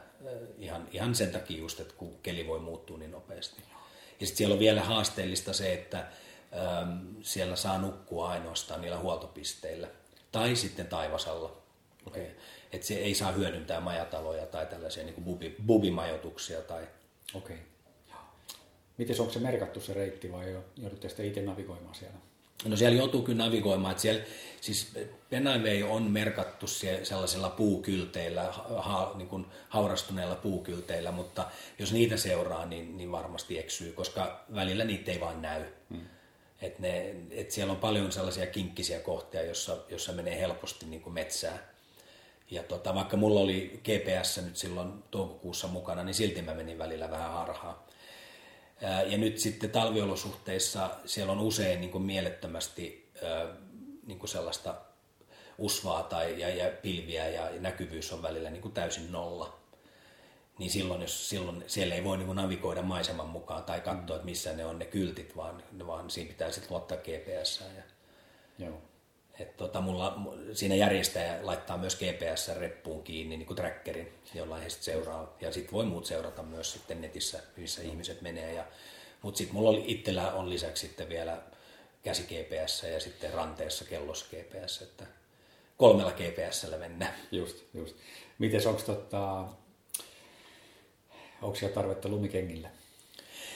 ihan, 0.58 0.88
ihan 0.91 1.15
sen 1.15 1.32
takia 1.32 1.58
just, 1.58 1.80
että 1.80 1.93
kun 1.97 2.19
keli 2.23 2.47
voi 2.47 2.60
muuttua 2.60 2.97
niin 2.97 3.12
nopeasti. 3.12 3.62
Ja 4.19 4.27
sitten 4.27 4.38
siellä 4.38 4.54
on 4.54 4.60
vielä 4.60 4.84
haasteellista 4.84 5.54
se, 5.54 5.73
että 5.73 5.99
ähm, 5.99 6.97
siellä 7.21 7.56
saa 7.56 7.77
nukkua 7.77 8.30
ainoastaan 8.30 8.82
niillä 8.82 8.99
huoltopisteillä 8.99 9.88
tai 10.32 10.56
sitten 10.56 10.88
taivasalla. 10.88 11.58
Okay. 12.08 12.25
Että 12.71 12.88
se 12.88 12.93
ei 12.93 13.15
saa 13.15 13.32
hyödyntää 13.32 13.80
majataloja 13.80 14.45
tai 14.45 14.65
tällaisia 14.65 15.04
niin 15.04 15.23
bubi, 15.23 15.56
bubimajoituksia. 15.65 16.62
Tai... 16.62 16.88
Okay. 17.34 17.58
Miten 18.97 19.21
onko 19.21 19.34
se 19.34 19.39
merkattu 19.39 19.82
se 19.82 19.93
reitti 19.93 20.32
vai 20.32 20.58
joudutte 20.77 21.10
sitten 21.10 21.25
itse 21.25 21.41
navigoimaan 21.41 21.95
siellä? 21.95 22.17
No 22.65 22.78
siellä 22.78 22.97
joutuu 22.97 23.21
kyllä 23.21 23.43
navigoimaan. 23.43 23.91
Että 23.91 24.02
siellä, 24.02 24.24
siis 24.62 24.93
Penaivei 25.30 25.84
on 25.84 26.04
merkattu 26.04 26.67
sellaisilla 27.04 27.50
puukylteillä, 27.50 28.43
ha, 28.78 29.12
niin 29.15 29.28
kuin 29.28 29.45
haurastuneilla 29.69 30.36
puukylteillä, 30.36 31.12
mutta 31.12 31.45
jos 31.80 31.93
niitä 31.93 32.17
seuraa, 32.17 32.65
niin, 32.65 32.97
niin 32.97 33.12
varmasti 33.12 33.60
eksyy, 33.60 33.91
koska 33.93 34.45
välillä 34.56 34.84
niitä 34.84 35.12
ei 35.12 35.19
vain 35.19 35.41
näy. 35.41 35.65
Hmm. 35.89 36.02
Et 36.62 36.80
ne, 36.80 37.15
et 37.32 37.52
siellä 37.52 37.74
on 37.74 37.80
paljon 37.80 38.12
sellaisia 38.12 38.45
kinkkisiä 38.45 39.00
kohtia, 39.00 39.43
jossa, 39.43 39.78
jossa 39.89 40.12
menee 40.12 40.39
helposti 40.39 40.86
niin 40.86 41.02
kuin 41.02 41.13
metsää. 41.13 41.71
Ja 42.52 42.63
tota, 42.63 42.95
vaikka 42.95 43.17
mulla 43.17 43.39
oli 43.39 43.82
GPS 43.84 44.41
nyt 44.45 44.58
silloin 44.58 45.04
toukokuussa 45.12 45.67
mukana, 45.67 46.04
niin 46.04 46.13
silti 46.13 46.41
mä 46.41 46.54
menin 46.54 46.78
välillä 46.78 47.12
vähän 47.12 47.32
harhaan. 47.32 47.76
Ja 48.81 49.17
nyt 49.17 49.39
sitten 49.39 49.69
talviolosuhteissa 49.69 50.89
siellä 51.05 51.31
on 51.31 51.39
usein 51.39 51.81
niin 51.81 51.91
kuin 51.91 52.03
mielettömästi 52.03 53.11
niin 54.05 54.19
kuin 54.19 54.29
sellaista 54.29 54.75
usvaa 55.57 56.03
tai, 56.03 56.39
ja, 56.39 56.49
ja 56.49 56.71
pilviä 56.81 57.27
ja 57.27 57.49
näkyvyys 57.59 58.13
on 58.13 58.21
välillä 58.21 58.49
niin 58.49 58.61
kuin 58.61 58.73
täysin 58.73 59.11
nolla. 59.11 59.57
Niin 60.59 60.71
silloin, 60.71 61.01
jos 61.01 61.29
silloin 61.29 61.63
siellä 61.67 61.95
ei 61.95 62.03
voi 62.03 62.17
niin 62.17 62.25
kuin 62.25 62.35
navigoida 62.35 62.81
maiseman 62.81 63.29
mukaan 63.29 63.63
tai 63.63 63.81
katsoa, 63.81 64.15
että 64.15 64.25
missä 64.25 64.53
ne 64.53 64.65
on 64.65 64.79
ne 64.79 64.85
kyltit, 64.85 65.35
vaan, 65.35 65.63
vaan 65.87 66.09
siinä 66.09 66.29
pitää 66.29 66.51
sitten 66.51 66.71
luottaa 66.71 66.97
GPS. 66.97 67.63
Ja, 67.77 67.83
Joo. 68.65 68.81
Et 69.41 69.58
tota, 69.58 69.82
mulla, 69.82 70.21
siinä 70.54 70.75
järjestäjä 70.75 71.39
laittaa 71.41 71.77
myös 71.77 71.95
GPS-reppuun 71.95 73.04
kiinni 73.04 73.38
niin 73.38 73.45
kuin 73.45 73.58
trackerin, 73.58 74.13
jolla 74.34 74.58
he 74.58 74.69
sitten 74.69 74.86
seuraa. 74.86 75.38
Ja 75.41 75.51
sitten 75.51 75.73
voi 75.73 75.86
muut 75.86 76.06
seurata 76.06 76.43
myös 76.43 76.73
sitten 76.73 77.01
netissä, 77.01 77.39
missä 77.58 77.82
ihmiset 77.82 78.21
menee. 78.21 78.54
Ja, 78.54 78.65
mutta 79.21 79.38
sitten 79.38 79.56
mulla 79.56 79.69
oli, 79.69 79.84
itsellä 79.88 80.34
on 80.34 80.49
lisäksi 80.49 80.88
sitten 80.88 81.10
vielä 81.10 81.41
käsi 82.04 82.23
GPS 82.23 82.84
ja 82.84 82.99
sitten 82.99 83.34
ranteessa 83.34 83.86
kellossa 83.86 84.25
GPS, 84.25 84.82
että 84.82 85.06
kolmella 85.77 86.12
GPSllä 86.12 86.77
mennään. 86.77 87.13
Just, 87.32 87.58
just. 87.73 87.95
Miten 88.39 88.67
onko 88.67 88.82
tota, 88.82 89.45
onko 91.41 91.56
siellä 91.56 91.75
tarvetta 91.75 92.10
lumikengille? 92.10 92.71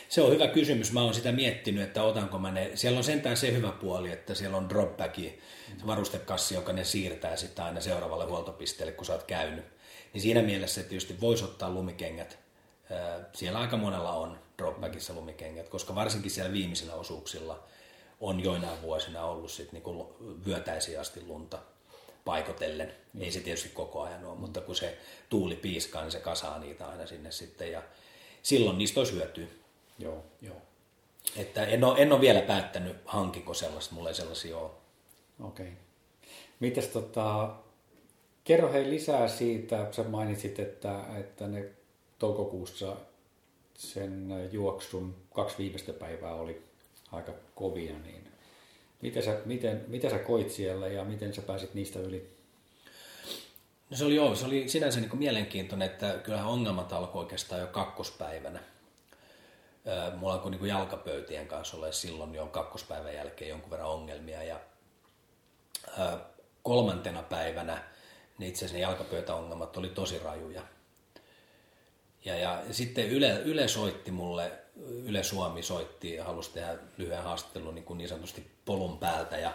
Se 0.10 0.22
on 0.22 0.32
hyvä 0.32 0.48
kysymys. 0.48 0.92
Mä 0.92 1.04
oon 1.04 1.14
sitä 1.14 1.32
miettinyt, 1.32 1.84
että 1.84 2.04
otanko 2.04 2.40
mä 2.40 2.52
ne. 2.52 2.72
Siellä 2.76 2.98
on 2.98 3.04
sentään 3.04 3.38
se 3.38 3.52
hyvä 3.52 3.72
puoli, 3.72 4.12
että 4.12 4.36
siellä 4.36 4.58
on 4.58 4.70
dropbacki, 4.70 5.40
se 5.78 5.88
varustekassi, 5.88 6.56
joka 6.56 6.74
ne 6.74 6.84
siirtää 6.84 7.36
sitten 7.36 7.66
aina 7.66 7.82
seuraavalle 7.82 8.26
huoltopisteelle, 8.26 8.94
kun 8.94 9.06
sä 9.06 9.14
oot 9.14 9.24
käynyt. 9.24 9.66
Niin 10.14 10.22
siinä 10.22 10.42
mielessä 10.42 10.82
että 10.82 10.90
tietysti 10.90 11.22
voisi 11.22 11.44
ottaa 11.44 11.70
lumikengät. 11.70 12.38
Siellä 13.34 13.60
aika 13.60 13.78
monella 13.78 14.12
on 14.12 14.40
dropbackissa 14.58 15.14
lumikengät, 15.14 15.70
koska 15.70 15.96
varsinkin 15.96 16.32
siellä 16.32 16.54
viimeisillä 16.54 16.94
osuuksilla 16.94 17.64
on 18.22 18.44
joinain 18.44 18.82
vuosina 18.82 19.26
ollut 19.26 19.52
sit 19.52 19.72
niinku 19.72 20.16
vyötäisiä 20.46 21.02
asti 21.02 21.22
lunta 21.28 21.60
paikotellen. 22.26 22.94
Ei 23.20 23.32
se 23.32 23.40
tietysti 23.40 23.70
koko 23.70 24.02
ajan 24.02 24.26
ole, 24.26 24.38
mutta 24.38 24.62
kun 24.62 24.76
se 24.76 24.98
tuuli 25.30 25.56
piiskaa, 25.56 26.02
niin 26.02 26.12
se 26.12 26.20
kasaa 26.20 26.60
niitä 26.60 26.88
aina 26.88 27.06
sinne 27.06 27.32
sitten 27.32 27.72
ja 27.72 27.82
silloin 28.44 28.78
niistä 28.78 29.00
olisi 29.00 29.14
hyötyä. 29.14 29.46
Joo, 30.00 30.24
joo. 30.42 30.56
Että 31.38 31.66
en 31.66 31.84
ole, 31.84 32.02
en 32.02 32.12
ole 32.12 32.22
vielä 32.22 32.42
päättänyt, 32.42 32.98
hankiko 33.06 33.54
sellaista, 33.54 33.96
mulla 33.96 34.10
ei 34.10 34.16
sellaisia 34.16 34.58
ole. 34.58 34.72
Okei. 35.40 35.66
Okay. 35.66 35.78
Mites 36.60 36.88
tota, 36.88 37.56
kerro 38.44 38.74
hei 38.74 38.90
lisää 38.90 39.28
siitä, 39.28 39.88
sä 39.92 40.04
mainitsit, 40.04 40.60
että, 40.60 41.04
että 41.20 41.48
ne 41.48 41.66
toukokuussa 42.20 42.96
sen 43.74 44.34
juoksun 44.52 45.16
kaksi 45.34 45.58
viimeistä 45.58 45.94
päivää 45.94 46.34
oli 46.34 46.64
aika 47.12 47.34
kovia, 47.56 48.00
niin 48.00 48.28
miten 49.02 49.24
sä, 49.24 49.38
miten, 49.46 49.86
mitä 49.88 50.10
sä 50.10 50.20
koit 50.20 50.52
siellä 50.52 50.88
ja 50.88 51.04
miten 51.04 51.34
sä 51.34 51.42
pääsit 51.42 51.74
niistä 51.74 52.00
yli? 52.00 52.36
No 53.90 53.98
se 53.98 54.06
oli 54.06 54.16
joo, 54.16 54.36
se 54.36 54.46
oli 54.46 54.70
sinänsä 54.70 55.00
niin 55.00 55.18
mielenkiintoinen, 55.18 55.92
että 55.92 56.20
kyllähän 56.24 56.48
ongelmat 56.48 56.94
alkoi 56.94 57.24
oikeastaan 57.24 57.62
jo 57.62 57.68
kakkospäivänä 57.68 58.60
mulla 60.16 60.34
alkoi 60.34 60.52
niin 60.52 60.66
jalkapöytien 60.66 61.48
kanssa 61.48 61.78
olla 61.78 61.92
silloin 61.92 62.36
jo 62.36 62.48
kakkospäivän 62.48 63.14
jälkeen 63.14 63.50
jonkun 63.50 63.72
verran 63.72 63.90
ongelmia 63.90 64.44
ja 64.44 64.60
kolmantena 66.64 67.24
päivänä 67.24 67.84
niin 68.38 68.50
itse 68.50 68.60
asiassa 68.60 68.76
ne 68.76 68.82
jalkapöytäongelmat 68.82 69.78
oli 69.78 69.90
tosi 69.90 70.20
rajuja. 70.20 70.62
Ja, 72.26 72.36
ja 72.36 72.64
sitten 72.72 73.10
Yle, 73.10 73.42
Yle 73.46 73.68
soitti 73.68 74.12
mulle, 74.12 74.52
Yle 75.04 75.24
Suomi 75.24 75.64
soitti 75.64 76.14
ja 76.14 76.24
halusi 76.24 76.54
tehdä 76.54 76.78
lyhyen 76.98 77.24
haastattelun 77.24 77.76
niin, 77.76 77.86
kuin 77.86 77.98
niin 77.98 78.10
sanotusti 78.10 78.52
polun 78.66 78.98
päältä 78.98 79.38
ja, 79.38 79.54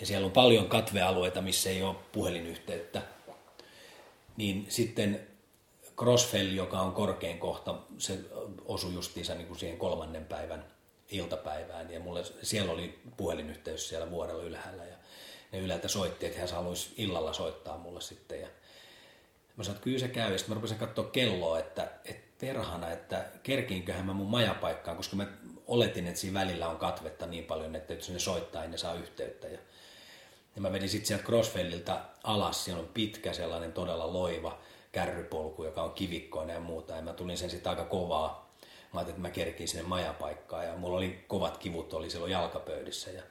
ja 0.00 0.06
siellä 0.06 0.26
on 0.26 0.32
paljon 0.32 0.68
katvealueita, 0.68 1.42
missä 1.42 1.70
ei 1.70 1.82
ole 1.82 1.96
puhelinyhteyttä. 2.12 3.02
Niin 4.36 4.66
sitten 4.68 5.29
Crossfell, 6.00 6.48
joka 6.52 6.80
on 6.80 6.92
korkein 6.92 7.38
kohta, 7.38 7.74
se 7.98 8.18
osui 8.64 8.94
justiinsa 8.94 9.34
niin 9.34 9.46
kuin 9.46 9.58
siihen 9.58 9.78
kolmannen 9.78 10.24
päivän 10.24 10.64
iltapäivään. 11.10 11.90
Ja 11.90 12.00
mulle, 12.00 12.24
siellä 12.42 12.72
oli 12.72 12.98
puhelinyhteys 13.16 13.88
siellä 13.88 14.10
vuorella 14.10 14.42
ylhäällä. 14.42 14.84
Ja 14.84 14.96
ne 15.52 15.58
ylältä 15.58 15.88
soitti, 15.88 16.26
että 16.26 16.38
hän 16.38 16.48
haluaisi 16.48 16.94
illalla 16.96 17.32
soittaa 17.32 17.78
mulle 17.78 18.00
sitten. 18.00 18.40
Ja 18.40 18.48
mä 19.56 19.64
sanoin, 19.64 19.76
että 19.76 19.84
kyllä 19.84 19.98
se 19.98 20.08
käy. 20.08 20.32
Ja 20.32 20.38
sitten 20.38 20.50
mä 20.50 20.54
rupesin 20.54 20.78
katsoa 20.78 21.04
kelloa, 21.04 21.58
että, 21.58 21.90
että 22.04 22.46
perhana, 22.46 22.90
että 22.90 23.24
kerkiinköhän 23.42 24.06
mä 24.06 24.12
mun 24.12 24.30
majapaikkaan, 24.30 24.96
koska 24.96 25.16
mä 25.16 25.26
oletin, 25.66 26.06
että 26.06 26.20
siinä 26.20 26.40
välillä 26.40 26.68
on 26.68 26.76
katvetta 26.76 27.26
niin 27.26 27.44
paljon, 27.44 27.76
että 27.76 27.94
jos 27.94 28.10
ne 28.10 28.18
soittaa, 28.18 28.62
niin 28.62 28.70
ne 28.70 28.78
saa 28.78 28.94
yhteyttä. 28.94 29.48
Ja, 29.48 29.58
ja 30.54 30.60
mä 30.60 30.72
vedin 30.72 30.88
sitten 30.88 31.06
sieltä 31.06 31.24
Crossfellilta 31.24 32.00
alas, 32.22 32.64
siellä 32.64 32.80
on 32.80 32.88
pitkä 32.88 33.32
sellainen 33.32 33.72
todella 33.72 34.12
loiva 34.12 34.58
kärrypolku, 34.92 35.64
joka 35.64 35.82
on 35.82 35.92
kivikkoinen 35.92 36.54
ja 36.54 36.60
muuta. 36.60 36.96
Ja 36.96 37.02
mä 37.02 37.12
tulin 37.12 37.38
sen 37.38 37.50
sitten 37.50 37.70
aika 37.70 37.84
kovaa. 37.84 38.50
Mä 38.92 39.00
ajattelin, 39.00 39.16
että 39.16 39.28
mä 39.28 39.34
kerkin 39.34 39.68
sinne 39.68 39.88
majapaikkaan 39.88 40.66
ja 40.66 40.76
mulla 40.76 40.96
oli 40.96 41.24
kovat 41.28 41.58
kivut, 41.58 41.92
oli 41.92 42.10
silloin 42.10 42.32
jalkapöydissä. 42.32 43.10
Ja, 43.10 43.22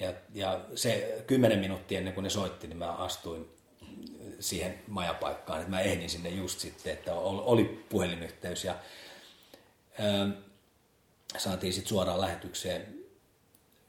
ja, 0.00 0.12
ja 0.34 0.60
se 0.74 1.22
kymmenen 1.26 1.58
minuuttia 1.58 1.98
ennen 1.98 2.14
kuin 2.14 2.24
ne 2.24 2.30
soitti, 2.30 2.66
niin 2.66 2.76
mä 2.76 2.92
astuin 2.92 3.56
siihen 4.40 4.82
majapaikkaan, 4.86 5.60
että 5.60 5.70
mä 5.70 5.80
ehdin 5.80 6.10
sinne 6.10 6.28
just 6.28 6.60
sitten, 6.60 6.92
että 6.92 7.14
oli 7.14 7.84
puhelinyhteys 7.88 8.64
ja 8.64 8.74
ää, 9.98 10.28
saatiin 11.38 11.72
sitten 11.72 11.88
suoraan 11.88 12.20
lähetykseen 12.20 13.06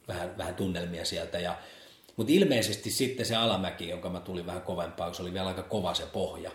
vähän, 0.08 0.38
vähän 0.38 0.56
tunnelmia 0.56 1.06
sieltä. 1.06 1.40
Ja, 1.40 1.58
mutta 2.16 2.34
ilmeisesti 2.34 2.92
sitten 2.92 3.26
se 3.26 3.36
alamäki, 3.36 3.90
jonka 3.90 4.10
mä 4.10 4.20
tulin 4.20 4.46
vähän 4.46 4.62
kovempaa, 4.62 5.14
se 5.14 5.22
oli 5.22 5.34
vielä 5.34 5.48
aika 5.48 5.64
kova 5.64 5.94
se 5.94 6.06
pohja, 6.06 6.52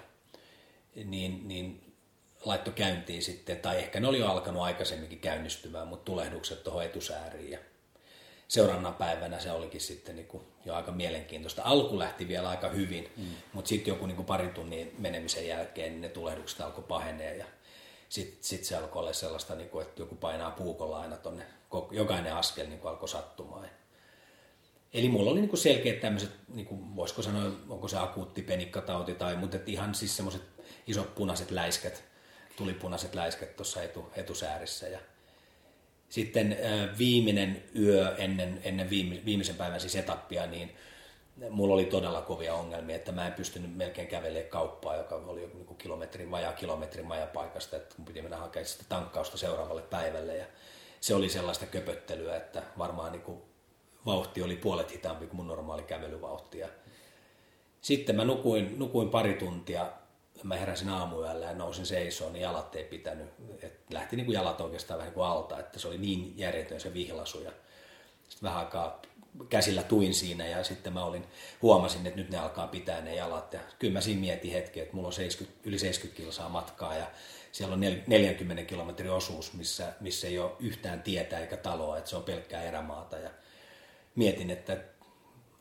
niin, 0.95 1.49
niin 1.49 1.95
laitto 2.45 2.71
käyntiin 2.71 3.23
sitten, 3.23 3.57
tai 3.57 3.79
ehkä 3.79 4.01
ne 4.01 4.09
oli 4.09 4.19
jo 4.19 4.31
alkanut 4.31 4.63
aikaisemminkin 4.63 5.21
käynnistymään, 5.21 5.89
mutta 5.89 6.05
tulehdukset 6.05 6.65
tuohon 6.65 6.85
etusääriin. 6.85 7.51
Ja 7.51 7.59
seuraavana 8.49 8.93
päivänä 8.93 9.41
se 9.41 9.51
olikin 9.51 9.81
sitten 9.81 10.17
niin 10.17 10.29
kuin 10.29 10.43
jo 10.65 10.75
aika 10.75 10.93
mielenkiintoista. 10.93 11.63
Alku 11.65 11.99
lähti 11.99 12.29
vielä 12.29 12.49
aika 12.49 12.69
hyvin, 12.69 13.11
mm. 13.17 13.25
mutta 13.53 13.69
sitten 13.69 13.93
joku 13.93 14.07
niin 14.07 14.17
kuin 14.17 14.27
parin 14.27 14.51
tunnin 14.51 14.95
menemisen 14.99 15.47
jälkeen 15.47 15.93
niin 15.93 16.01
ne 16.01 16.09
tulehdukset 16.09 16.61
alkoi 16.61 16.85
pahenee 16.89 17.37
ja 17.37 17.47
sitten 18.09 18.39
sit 18.41 18.65
se 18.65 18.77
alkoi 18.77 19.01
olla 19.01 19.13
sellaista, 19.13 19.55
niin 19.55 19.71
kuin, 19.71 19.87
että 19.87 20.03
joku 20.03 20.15
painaa 20.15 20.51
puukolla 20.51 21.01
aina 21.01 21.17
tuonne, 21.17 21.45
jokainen 21.91 22.35
askel 22.35 22.67
niin 22.67 22.79
kuin 22.79 22.91
alkoi 22.91 23.09
sattumaan. 23.09 23.69
Eli 24.93 25.09
mulla 25.09 25.31
oli 25.31 25.41
niin 25.41 25.49
kuin 25.49 25.61
selkeät 25.61 26.01
tämmöiset, 26.01 26.31
niin 26.49 26.67
kuin 26.67 26.97
voisiko 26.97 27.23
sanoa, 27.23 27.53
onko 27.69 27.89
se 27.89 27.99
akuutti 27.99 28.43
penikkatauti 28.43 29.15
tai, 29.15 29.37
mutta 29.37 29.59
ihan 29.67 29.95
siis 29.95 30.17
semmoiset 30.17 30.43
isot 30.87 31.15
punaiset 31.15 31.51
läiskät, 31.51 32.05
punaiset 32.81 33.15
läiskät 33.15 33.57
tuossa 33.57 33.83
etu, 33.83 34.11
etusäärissä 34.17 34.89
ja 34.89 34.99
sitten 36.09 36.57
viimeinen 36.99 37.65
yö 37.79 38.15
ennen, 38.17 38.61
ennen 38.65 38.91
viimeisen 39.25 39.57
päivän 39.57 39.81
siis 39.81 39.97
etappia, 39.97 40.47
niin 40.47 40.77
mulla 41.51 41.75
oli 41.75 41.85
todella 41.85 42.21
kovia 42.21 42.55
ongelmia, 42.55 42.97
että 42.97 43.13
mä 43.13 43.27
en 43.27 43.33
pystynyt 43.33 43.77
melkein 43.77 44.09
kävelemään 44.09 44.51
kauppaa, 44.51 44.97
joka 44.97 45.15
oli 45.15 45.41
niin 45.55 45.77
kilometrin, 45.77 46.31
vajaa 46.31 46.53
kilometrin 46.53 47.07
majapaikasta, 47.07 47.77
että 47.77 47.95
mun 47.99 48.07
piti 48.07 48.23
mennä 48.23 48.37
hakemaan 48.37 48.67
sitä 48.67 48.85
tankkausta 48.89 49.39
seuraavalle 49.39 49.83
päivälle 49.83 50.37
ja 50.37 50.47
se 51.01 51.15
oli 51.15 51.29
sellaista 51.29 51.67
köpöttelyä, 51.67 52.37
että 52.37 52.63
varmaan 52.79 53.13
niin 53.13 53.23
kuin 53.23 53.43
vauhti 54.07 54.43
oli 54.43 54.57
puolet 54.57 54.93
hitaampi 54.93 55.27
kuin 55.27 55.37
mun 55.37 55.47
normaali 55.47 55.83
kävelyvauhti. 55.83 56.59
Ja 56.59 56.69
sitten 57.81 58.17
mä 58.17 58.25
nukuin, 58.25 58.79
nukuin 58.79 59.09
pari 59.09 59.35
tuntia 59.35 59.93
mä 60.45 60.57
heräsin 60.57 60.89
aamuyöllä 60.89 61.47
ja 61.47 61.55
nousin 61.55 61.87
seisoon, 61.87 62.33
niin 62.33 62.43
jalat 62.43 62.77
ei 62.77 62.85
pitänyt. 62.85 63.29
Et 63.63 63.81
lähti 63.91 64.17
niin 64.17 64.27
kuin 64.27 64.35
jalat 64.35 64.61
oikeastaan 64.61 64.99
vähän 64.99 65.09
niin 65.09 65.15
kuin 65.15 65.27
alta, 65.27 65.59
että 65.59 65.79
se 65.79 65.89
oli 65.89 65.99
niin 65.99 66.35
järjetön 66.37 66.81
se 66.81 66.95
vihlasu. 66.95 67.41
Ja 67.41 67.53
sitten 68.29 68.43
vähän 68.43 68.59
aikaa 68.59 69.03
käsillä 69.49 69.83
tuin 69.83 70.15
siinä 70.15 70.47
ja 70.47 70.65
sitten 70.65 70.93
mä 70.93 71.05
olin, 71.05 71.25
huomasin, 71.63 72.07
että 72.07 72.21
nyt 72.21 72.31
ne 72.31 72.39
alkaa 72.39 72.67
pitää 72.67 73.01
ne 73.01 73.15
jalat. 73.15 73.53
Ja 73.53 73.61
kyllä 73.79 73.93
mä 73.93 74.01
siinä 74.01 74.21
mietin 74.21 74.53
hetki, 74.53 74.81
että 74.81 74.95
mulla 74.95 75.09
on 75.09 75.13
70, 75.13 75.69
yli 75.69 75.79
70 75.79 76.23
kilsaa 76.23 76.49
matkaa 76.49 76.97
ja 76.97 77.07
siellä 77.53 77.75
on 77.75 77.81
40 78.07 78.65
kilometrin 78.65 79.11
osuus, 79.11 79.53
missä, 79.53 79.93
missä 80.01 80.27
ei 80.27 80.39
ole 80.39 80.53
yhtään 80.61 81.03
tietä 81.03 81.39
eikä 81.39 81.57
taloa, 81.57 81.99
että 81.99 82.11
se 82.11 82.17
on 82.17 82.23
pelkkää 82.23 82.63
erämaata. 82.63 83.19
Ja 83.19 83.31
mietin, 84.15 84.51
että, 84.51 84.77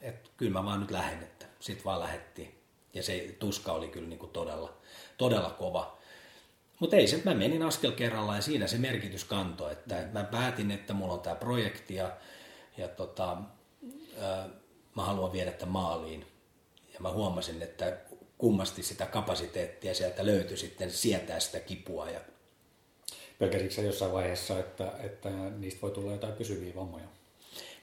että 0.02 0.30
kyllä 0.38 0.52
mä 0.52 0.65
vaan 0.65 0.80
nyt 0.80 0.91
lähden, 0.91 1.24
että 1.24 1.46
sitten 1.60 1.86
vaan 1.86 2.00
lähettiin. 2.00 2.61
Ja 2.93 3.04
se 3.04 3.36
tuska 3.39 3.71
oli 3.71 3.88
kyllä 3.88 4.08
niin 4.08 4.19
kuin 4.19 4.32
todella, 4.32 4.73
todella 5.17 5.49
kova. 5.49 5.97
Mutta 6.80 6.95
ei 6.95 7.08
se, 7.08 7.21
mä 7.25 7.34
menin 7.34 7.63
askel 7.63 7.91
kerrallaan 7.91 8.38
ja 8.38 8.41
siinä 8.41 8.67
se 8.67 8.77
merkitys 8.77 9.23
kantoi, 9.23 9.71
että 9.71 10.08
mä 10.13 10.23
päätin, 10.23 10.71
että 10.71 10.93
mulla 10.93 11.13
on 11.13 11.19
tämä 11.19 11.36
projekti 11.36 11.95
ja, 11.95 12.17
ja 12.77 12.88
tota, 12.88 13.38
ää, 14.19 14.49
mä 14.95 15.04
haluan 15.04 15.34
viedä 15.34 15.51
tämän 15.51 15.73
maaliin. 15.73 16.25
Ja 16.93 16.99
mä 16.99 17.12
huomasin, 17.12 17.62
että 17.62 17.97
kummasti 18.38 18.84
sitä 18.84 19.06
kapasiteettia 19.06 19.93
sieltä 19.93 20.25
löytyi 20.25 20.58
sitten 20.58 20.91
sietää 20.91 21.39
sitä 21.39 21.60
kipua. 21.60 22.10
Ja... 22.10 22.21
Pelkäsitkö 23.39 23.82
jossain 23.82 24.12
vaiheessa, 24.12 24.60
että, 24.60 24.91
että 24.99 25.30
niistä 25.30 25.82
voi 25.82 25.91
tulla 25.91 26.12
jotain 26.12 26.34
pysyviä 26.34 26.75
vammoja? 26.75 27.06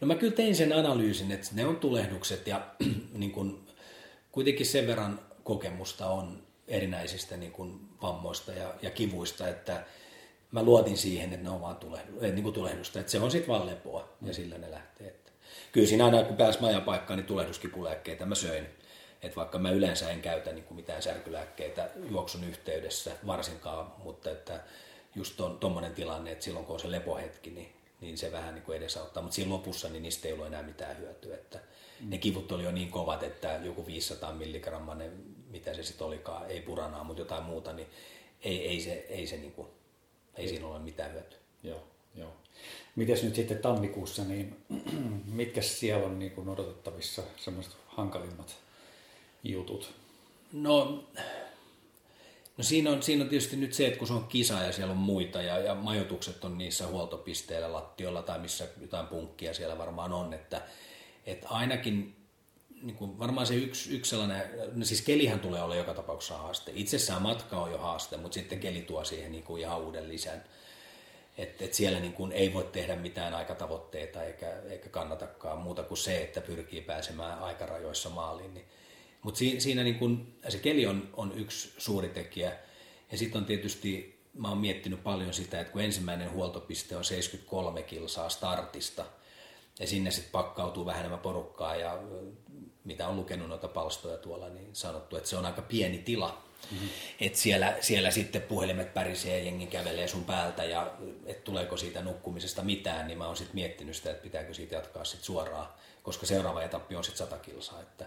No 0.01 0.07
mä 0.07 0.15
kyllä 0.15 0.37
tein 0.37 0.57
sen 0.57 0.73
analyysin, 0.73 1.33
että 1.33 1.49
ne 1.53 1.67
on 1.67 1.77
tulehdukset 1.77 2.47
ja 2.47 2.67
niin 3.19 3.33
kun 3.33 3.68
kuitenkin 4.33 4.67
sen 4.67 4.87
verran 4.87 5.21
kokemusta 5.45 6.07
on 6.07 6.43
erinäisistä 6.69 7.37
niin 7.37 7.53
kuin 7.53 7.81
vammoista 8.03 8.53
ja, 8.53 8.75
ja 8.83 8.91
kivuista, 8.91 9.49
että 9.49 9.85
mä 10.53 10.63
luotin 10.63 10.97
siihen, 10.97 11.33
että 11.33 11.45
ne 11.45 11.51
on 11.51 11.61
vaan 11.61 11.77
tulehdu, 11.77 12.21
niin 12.21 12.43
kuin 12.43 12.55
tulehdusta, 12.55 13.01
että 13.01 13.13
se 13.13 13.21
on 13.21 13.31
sitten 13.31 13.49
vaan 13.49 13.67
lepoa 13.67 14.09
ja 14.23 14.35
sillä 14.35 14.59
ne 14.59 14.71
lähtee. 14.71 15.07
Että 15.07 15.33
kyllä 15.73 15.87
siinä 15.87 16.05
aina 16.05 16.23
kun 16.23 16.37
pääsi 16.37 16.61
majapaikkaan, 16.61 17.19
niin 17.19 17.27
tulehduskipulääkkeitä 17.27 18.27
mä 18.27 18.35
söin. 18.35 18.67
Että 19.23 19.37
vaikka 19.37 19.59
mä 19.59 19.71
yleensä 19.71 20.11
en 20.11 20.23
käytä 20.23 20.53
niin 20.53 20.65
kuin 20.65 20.77
mitään 20.77 21.03
särkylääkkeitä 21.03 21.91
juoksun 22.11 22.45
yhteydessä 22.45 23.11
varsinkaan, 23.27 23.93
mutta 24.05 24.31
että 24.31 24.61
just 25.15 25.41
tuommoinen 25.61 25.95
tilanne, 25.95 26.33
että 26.33 26.45
silloin 26.45 26.67
kun 26.67 26.75
on 26.75 26.81
se 26.81 26.91
lepohetki, 26.91 27.51
niin, 27.51 27.73
niin 28.01 28.19
se 28.19 28.33
vähän 28.33 28.55
niin 28.55 28.63
kuin 28.63 28.79
edesauttaa. 28.79 29.23
Mutta 29.23 29.35
siinä 29.35 29.51
lopussa 29.51 29.89
niin 29.89 30.03
niistä 30.03 30.29
ei 30.29 30.35
ollut 30.35 30.47
enää 30.47 30.63
mitään 30.63 30.99
hyötyä. 30.99 31.35
Että 31.35 31.59
ne 32.01 32.19
kivut 32.19 32.53
oli 32.53 32.65
jo 32.65 32.73
niin 32.73 32.91
kovat, 32.91 33.23
että 33.23 33.61
joku 33.65 33.87
500 33.87 34.33
milligrammanen, 34.33 35.13
mitä 35.51 35.75
se 35.75 35.83
sitten 35.83 36.07
olikaan, 36.07 36.51
ei 36.51 36.61
puranaa, 36.61 37.05
mutta 37.05 37.23
jotain 37.23 37.45
muuta, 37.45 37.73
niin 37.73 37.89
ei, 38.43 38.69
ei, 38.69 38.81
se, 38.81 38.93
ei, 38.93 39.27
se 39.27 39.37
niin 39.37 39.53
kuin, 39.53 39.69
ei 40.37 40.49
siinä 40.49 40.67
ole 40.67 40.79
mitään 40.79 41.13
hyötyä. 41.13 41.39
Joo, 41.63 41.83
joo. 42.15 42.33
Mites 42.97 43.23
nyt 43.23 43.35
sitten 43.35 43.59
tammikuussa, 43.59 44.25
niin 44.25 44.57
mitkä 45.33 45.63
siellä 45.63 46.07
on 46.07 46.19
niin 46.19 46.31
kuin 46.31 46.49
odotettavissa 46.49 47.23
semmoiset 47.37 47.77
hankalimmat 47.87 48.57
jutut? 49.45 49.95
No, 50.53 51.05
no 52.57 52.65
siinä, 52.65 52.91
on, 52.91 53.03
siinä 53.03 53.25
on 53.25 53.31
tietysti 53.31 53.57
nyt 53.57 53.75
se, 53.75 53.87
että 53.87 53.99
kun 53.99 54.09
se 54.09 54.15
on 54.15 54.27
kisa 54.29 54.55
ja 54.55 54.73
siellä 54.73 54.93
on 54.93 54.99
muita 54.99 55.43
ja, 55.43 55.59
ja 55.59 55.75
majoitukset 55.75 56.45
on 56.45 56.59
niissä 56.59 56.87
huoltopisteillä 56.87 57.73
lattiolla 57.73 58.23
tai 58.23 58.39
missä 58.39 58.69
jotain 58.81 59.07
punkkia 59.07 59.55
siellä 59.55 59.79
varmaan 59.79 60.13
on, 60.13 60.35
että 60.35 60.63
että 61.31 61.49
ainakin 61.49 62.17
niin 62.83 62.97
kuin 62.97 63.19
varmaan 63.19 63.47
se 63.47 63.55
yksi, 63.55 63.97
yksi 63.97 64.11
sellainen, 64.11 64.43
no 64.75 64.85
siis 64.85 65.03
kelihän 65.03 65.41
tulee 65.41 65.63
olla 65.63 65.77
joka 65.77 65.95
tapauksessa 65.95 66.39
haaste. 66.39 66.73
Itsessään 66.75 67.23
matka 67.23 67.61
on 67.61 67.71
jo 67.71 67.79
haaste, 67.79 68.17
mutta 68.17 68.35
sitten 68.35 68.61
keli 68.61 68.83
tuo 68.83 69.05
siihen 69.05 69.33
niin 69.33 69.45
kuin 69.45 69.61
ihan 69.61 69.81
uuden 69.81 70.09
lisän. 70.09 70.45
Että 71.39 71.65
et 71.65 71.75
siellä 71.75 72.01
niin 72.01 72.13
kuin 72.13 72.33
ei 72.33 72.55
voi 72.55 72.65
tehdä 72.73 72.97
mitään 72.97 73.35
aikatavoitteita 73.35 74.23
eikä, 74.23 74.53
eikä 74.71 74.89
kannatakaan 74.89 75.59
muuta 75.59 75.83
kuin 75.83 75.99
se, 75.99 76.23
että 76.23 76.41
pyrkii 76.41 76.83
pääsemään 76.83 77.39
aikarajoissa 77.39 78.11
maaliin. 78.11 78.55
Niin. 78.55 78.67
Mutta 79.23 79.39
si, 79.39 79.61
siinä 79.61 79.83
niin 79.83 79.99
kuin, 79.99 80.39
se 80.49 80.59
keli 80.59 80.87
on, 80.87 81.09
on 81.13 81.33
yksi 81.37 81.73
suuri 81.79 82.09
tekijä. 82.09 82.53
Ja 83.13 83.19
sitten 83.19 83.41
on 83.41 83.47
tietysti, 83.47 84.21
mä 84.35 84.49
oon 84.49 84.59
miettinyt 84.59 85.03
paljon 85.03 85.35
sitä, 85.35 85.61
että 85.61 85.73
kun 85.73 85.83
ensimmäinen 85.83 86.33
huoltopiste 86.33 86.97
on 86.97 87.05
73 87.05 87.83
kilsaa 87.83 88.29
startista– 88.29 89.07
ja 89.79 89.87
sinne 89.87 90.11
sitten 90.11 90.33
pakkautuu 90.33 90.87
vähän 90.87 91.01
enemmän 91.01 91.21
porukkaa 91.21 91.77
ja 91.77 91.99
mitä 92.85 93.09
on 93.09 93.17
lukenut 93.17 93.49
noita 93.49 93.69
palstoja 93.69 94.17
tuolla, 94.17 94.49
niin 94.49 94.77
sanottu, 94.77 95.17
että 95.17 95.29
se 95.29 95.37
on 95.37 95.47
aika 95.47 95.63
pieni 95.63 95.99
tila. 95.99 96.43
Mm-hmm. 96.71 96.89
Että 97.21 97.39
siellä, 97.39 97.77
siellä 97.81 98.11
sitten 98.11 98.43
puhelimet 98.43 98.95
pärisee 98.95 99.39
ja 99.39 99.45
jengi 99.45 99.67
kävelee 99.67 100.09
sun 100.09 100.25
päältä 100.25 100.65
ja 100.65 100.93
että 101.27 101.45
tuleeko 101.45 101.77
siitä 101.77 102.03
nukkumisesta 102.03 102.63
mitään, 102.63 103.07
niin 103.07 103.19
mä 103.19 103.27
oon 103.27 103.37
sitten 103.37 103.55
miettinyt 103.55 103.97
sitä, 103.97 104.11
että 104.11 104.23
pitääkö 104.23 104.55
siitä 104.55 104.75
jatkaa 104.75 105.05
sitten 105.05 105.27
suoraan, 105.27 105.69
koska 106.03 106.27
seuraava 106.27 106.63
etappi 106.63 106.97
on 106.97 107.05
sitten 107.05 107.27
100 107.27 107.39
kilsaa. 107.39 107.81
Että 107.81 108.07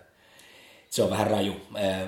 se 0.90 1.04
on 1.04 1.10
vähän 1.10 1.28
raju, 1.28 1.56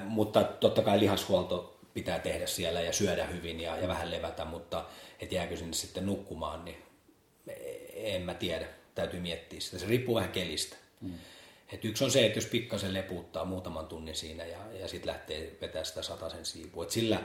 mutta 0.03 0.43
totta 0.43 0.81
kai 0.81 0.99
lihashuolto 0.99 1.79
pitää 1.93 2.19
tehdä 2.19 2.45
siellä 2.45 2.81
ja 2.81 2.93
syödä 2.93 3.25
hyvin 3.25 3.59
ja, 3.59 3.77
ja 3.77 3.87
vähän 3.87 4.11
levätä, 4.11 4.45
mutta 4.45 4.85
että 5.19 5.35
jääkö 5.35 5.57
sinne 5.57 5.73
sitten 5.73 6.05
nukkumaan, 6.05 6.65
niin 6.65 6.83
en 7.93 8.21
mä 8.21 8.33
tiedä 8.33 8.65
täytyy 8.95 9.19
miettiä 9.19 9.59
sitä. 9.59 9.79
Se 9.79 9.85
riippuu 9.85 10.15
vähän 10.15 10.31
kelistä. 10.31 10.75
Mm. 11.01 11.13
Et 11.73 11.85
yksi 11.85 12.03
on 12.03 12.11
se, 12.11 12.25
että 12.25 12.37
jos 12.37 12.45
pikkasen 12.45 12.93
leputtaa 12.93 13.45
muutaman 13.45 13.87
tunnin 13.87 14.15
siinä 14.15 14.45
ja, 14.45 14.57
ja 14.79 14.87
sitten 14.87 15.13
lähtee 15.13 15.57
vetää 15.61 15.83
sitä 15.83 16.01
sataisen 16.01 16.45
siivua. 16.45 16.83
Et 16.83 16.89
sillä 16.89 17.21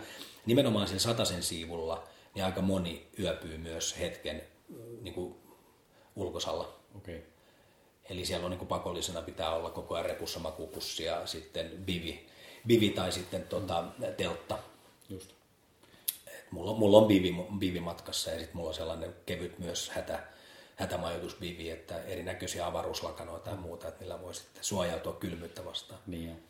nimenomaan 0.47 0.89
sen 0.89 1.01
sataisen 1.01 1.43
siivulla 1.43 2.09
niin 2.35 2.45
aika 2.45 2.63
moni 2.63 3.09
yöpyy 3.19 3.59
myös 3.59 3.99
hetken 3.99 4.43
niin 5.03 5.15
kuin 5.15 5.35
ulkosalla. 6.17 6.79
Okay. 6.97 7.21
Eli 8.11 8.25
siellä 8.25 8.45
on 8.45 8.51
niin 8.51 8.59
kuin 8.59 8.69
pakollisena 8.69 9.23
pitää 9.23 9.55
olla 9.55 9.71
koko 9.71 9.95
ajan 9.95 10.07
repussa 10.07 10.41
makupussi 10.41 11.05
ja 11.05 11.27
sitten 11.27 11.71
bivi, 11.85 12.27
bivi 12.67 12.91
tai 12.91 13.13
sitten 13.13 13.43
tota, 13.43 13.85
teltta. 14.17 14.59
Just. 15.09 15.31
Et 16.27 16.53
mulla, 16.53 16.75
mulla 16.75 16.99
on 16.99 17.07
bivi, 17.07 17.35
bivi 17.59 17.81
matkassa 17.81 18.31
ja 18.31 18.39
sitten 18.39 18.57
mulla 18.57 18.69
on 18.69 18.75
sellainen 18.75 19.15
kevyt 19.27 19.59
myös 19.59 19.91
hätä, 19.91 20.23
hätämajoitusbivi, 20.79 21.71
että 21.71 22.03
erinäköisiä 22.03 22.67
avaruuslakanoita 22.67 23.51
tai 23.51 23.59
muuta, 23.59 23.89
että 23.89 24.01
millä 24.01 24.23
voi 24.23 24.35
sitten 24.35 24.65
suojautua 24.65 25.13
kylmyyttä 25.13 25.65
vastaan. 25.65 26.01
Niin 26.07 26.49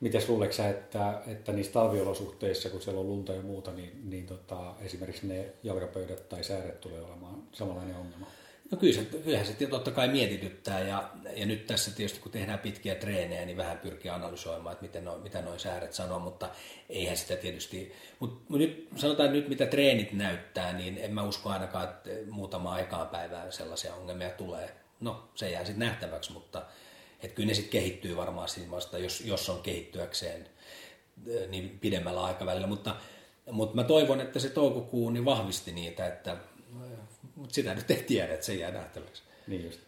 Miten 0.00 0.22
luuleeko 0.28 0.54
sä, 0.54 0.68
että, 0.68 1.22
että 1.26 1.52
niissä 1.52 1.72
talviolosuhteissa, 1.72 2.70
kun 2.70 2.82
siellä 2.82 3.00
on 3.00 3.08
lunta 3.08 3.32
ja 3.32 3.42
muuta, 3.42 3.72
niin, 3.72 4.10
niin 4.10 4.26
tota, 4.26 4.74
esimerkiksi 4.80 5.26
ne 5.26 5.52
jalkapöydät 5.62 6.28
tai 6.28 6.44
sääret 6.44 6.80
tulee 6.80 7.02
olemaan 7.02 7.42
samanlainen 7.52 7.96
ongelma? 7.96 8.26
No 8.70 8.78
kyllä 8.78 8.94
se, 8.94 9.04
kyllähän 9.04 9.46
se 9.46 9.66
totta 9.66 9.90
kai 9.90 10.08
mietityttää 10.08 10.80
ja, 10.80 11.10
ja 11.36 11.46
nyt 11.46 11.66
tässä 11.66 11.90
tietysti 11.90 12.20
kun 12.20 12.32
tehdään 12.32 12.58
pitkiä 12.58 12.94
treenejä, 12.94 13.46
niin 13.46 13.56
vähän 13.56 13.78
pyrkii 13.78 14.10
analysoimaan, 14.10 14.72
että 14.72 14.82
miten 14.82 15.04
noin, 15.04 15.22
mitä 15.22 15.42
noin 15.42 15.60
sääret 15.60 15.92
sanoo, 15.92 16.18
mutta 16.18 16.48
eihän 16.88 17.16
sitä 17.16 17.36
tietysti, 17.36 17.92
mutta 18.18 18.58
nyt 18.58 18.88
sanotaan 18.96 19.32
nyt 19.32 19.48
mitä 19.48 19.66
treenit 19.66 20.12
näyttää, 20.12 20.72
niin 20.72 20.98
en 20.98 21.14
mä 21.14 21.22
usko 21.22 21.48
ainakaan, 21.48 21.88
että 21.88 22.10
muutama 22.30 22.72
aikaan 22.72 23.08
päivään 23.08 23.52
sellaisia 23.52 23.94
ongelmia 23.94 24.30
tulee. 24.30 24.74
No 25.00 25.28
se 25.34 25.50
jää 25.50 25.64
sitten 25.64 25.86
nähtäväksi, 25.86 26.32
mutta 26.32 26.62
että 27.22 27.34
kyllä 27.34 27.46
ne 27.46 27.54
sitten 27.54 27.72
kehittyy 27.72 28.16
varmaan 28.16 28.48
siinä 28.48 28.70
vasta, 28.70 28.98
jos, 28.98 29.20
jos 29.20 29.50
on 29.50 29.62
kehittyäkseen 29.62 30.48
niin 31.48 31.78
pidemmällä 31.80 32.24
aikavälillä, 32.24 32.66
mutta, 32.66 32.96
mutta 33.50 33.76
mä 33.76 33.84
toivon, 33.84 34.20
että 34.20 34.38
se 34.38 34.48
toukokuu 34.48 35.10
niin 35.10 35.24
vahvisti 35.24 35.72
niitä, 35.72 36.06
että 36.06 36.36
mutta 37.40 37.54
sitä 37.54 37.74
nyt 37.74 37.90
ei 37.90 38.02
tiedä, 38.02 38.34
että 38.34 38.46
se 38.46 38.54
jää 38.54 38.70
nähtäväksi. 38.70 39.22
Niin 39.46 39.64
just. 39.64 39.80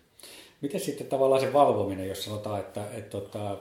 Miten 0.61 0.81
sitten 0.81 1.07
tavallaan 1.07 1.41
se 1.41 1.53
valvominen, 1.53 2.09
jos 2.09 2.25
sanotaan, 2.25 2.61
että, 2.61 2.81
että, 2.85 2.97
että 2.97 3.11
tota, 3.11 3.59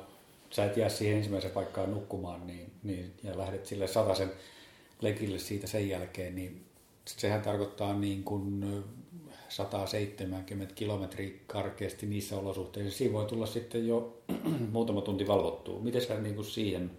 sä 0.49 0.65
et 0.65 0.77
jää 0.77 0.89
siihen 0.89 1.17
ensimmäiseen 1.17 1.53
paikkaan 1.53 1.91
nukkumaan 1.91 2.47
niin, 2.47 2.71
niin, 2.83 3.13
ja 3.23 3.37
lähdet 3.37 3.65
sille 3.65 3.87
sataisen 3.87 4.31
lekille 5.01 5.39
siitä 5.39 5.67
sen 5.67 5.89
jälkeen, 5.89 6.35
niin 6.35 6.65
sehän 7.05 7.41
tarkoittaa 7.41 7.93
niin 7.93 8.23
kuin 8.23 8.65
170 9.49 10.75
kilometriä 10.75 11.31
karkeasti 11.47 12.05
niissä 12.05 12.37
olosuhteissa. 12.37 12.97
Siinä 12.97 13.13
voi 13.13 13.25
tulla 13.25 13.45
sitten 13.45 13.87
jo 13.87 14.21
muutama 14.71 15.01
tunti 15.01 15.27
valvottua. 15.27 15.79
Miten 15.79 16.01
sä 16.01 16.19
niin 16.19 16.35
kuin 16.35 16.45
siihen 16.45 16.91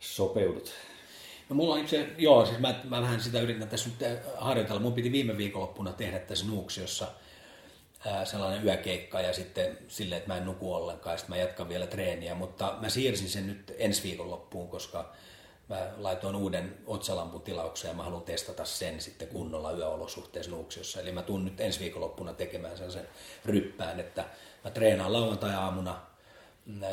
sopeudut? 0.00 0.72
No 1.48 1.56
mulla 1.56 1.74
on 1.74 1.80
itse, 1.80 2.08
joo, 2.18 2.46
siis 2.46 2.58
mä, 2.58 2.74
mä 2.84 3.02
vähän 3.02 3.20
sitä 3.20 3.40
yritän 3.40 3.68
tässä 3.68 3.90
nyt 3.90 4.02
äh, 4.02 4.18
harjoitella. 4.38 4.80
Mun 4.80 4.92
piti 4.92 5.12
viime 5.12 5.36
viikonloppuna 5.36 5.92
tehdä 5.92 6.18
tässä 6.18 6.46
Nuuksiossa 6.46 7.06
ää, 8.06 8.24
sellainen 8.24 8.64
yökeikka 8.64 9.20
ja 9.20 9.32
sitten 9.32 9.78
silleen, 9.88 10.18
että 10.18 10.32
mä 10.32 10.36
en 10.36 10.44
nuku 10.44 10.74
ollenkaan 10.74 11.18
sitten 11.18 11.36
mä 11.36 11.42
jatkan 11.42 11.68
vielä 11.68 11.86
treeniä, 11.86 12.34
mutta 12.34 12.78
mä 12.80 12.88
siirsin 12.88 13.28
sen 13.28 13.46
nyt 13.46 13.74
ensi 13.78 14.02
viikonloppuun, 14.02 14.68
koska 14.68 15.12
mä 15.68 15.88
laitoin 15.96 16.36
uuden 16.36 16.74
otsalampun 16.86 17.42
tilauksen 17.42 17.88
ja 17.88 17.94
mä 17.94 18.02
haluan 18.02 18.22
testata 18.22 18.64
sen 18.64 19.00
sitten 19.00 19.28
kunnolla 19.28 19.72
yöolosuhteessa 19.72 20.50
Nuuksiossa. 20.50 21.00
Eli 21.00 21.12
mä 21.12 21.22
tuun 21.22 21.44
nyt 21.44 21.60
ensi 21.60 21.80
viikonloppuna 21.80 22.32
tekemään 22.32 22.76
sen 22.92 23.08
ryppään, 23.44 24.00
että 24.00 24.24
mä 24.64 24.70
treenaan 24.70 25.12
lauantai-aamuna, 25.12 26.00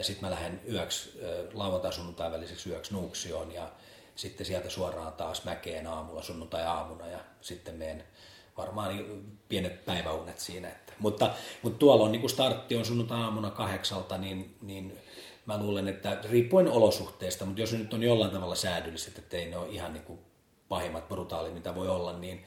sitten 0.01 0.29
mä 0.29 0.31
lähden 0.31 0.61
yöksi, 0.71 1.19
lauantai-sunnuntai 1.53 2.31
väliseksi 2.31 2.69
yöksi 2.69 2.93
Nuuksioon 2.93 3.51
ja 3.51 3.71
sitten 4.21 4.45
sieltä 4.45 4.69
suoraan 4.69 5.13
taas 5.13 5.43
mäkeen 5.43 5.87
aamulla, 5.87 6.21
sunnuntai-aamuna 6.21 7.07
ja 7.07 7.19
sitten 7.41 7.75
menen 7.75 8.03
varmaan 8.57 9.05
pienet 9.49 9.85
päiväunet 9.85 10.39
siinä. 10.39 10.69
Että, 10.69 10.93
mutta, 10.99 11.31
mutta 11.61 11.79
tuolla 11.79 12.03
on 12.03 12.11
niin 12.11 12.19
kuin 12.19 12.31
startti 12.31 12.75
on 12.75 12.85
sunnuntai-aamuna 12.85 13.51
kahdeksalta, 13.51 14.17
niin, 14.17 14.57
niin 14.61 14.99
mä 15.45 15.57
luulen, 15.57 15.87
että 15.87 16.17
riippuen 16.29 16.67
olosuhteista, 16.67 17.45
mutta 17.45 17.61
jos 17.61 17.73
nyt 17.73 17.93
on 17.93 18.03
jollain 18.03 18.31
tavalla 18.31 18.55
säädylliset, 18.55 19.17
että 19.17 19.37
ei 19.37 19.49
ne 19.49 19.57
ole 19.57 19.69
ihan 19.69 19.93
niin 19.93 20.03
kuin 20.03 20.19
pahimmat 20.69 21.07
brutaalit, 21.07 21.53
mitä 21.53 21.75
voi 21.75 21.87
olla, 21.87 22.13
niin 22.13 22.45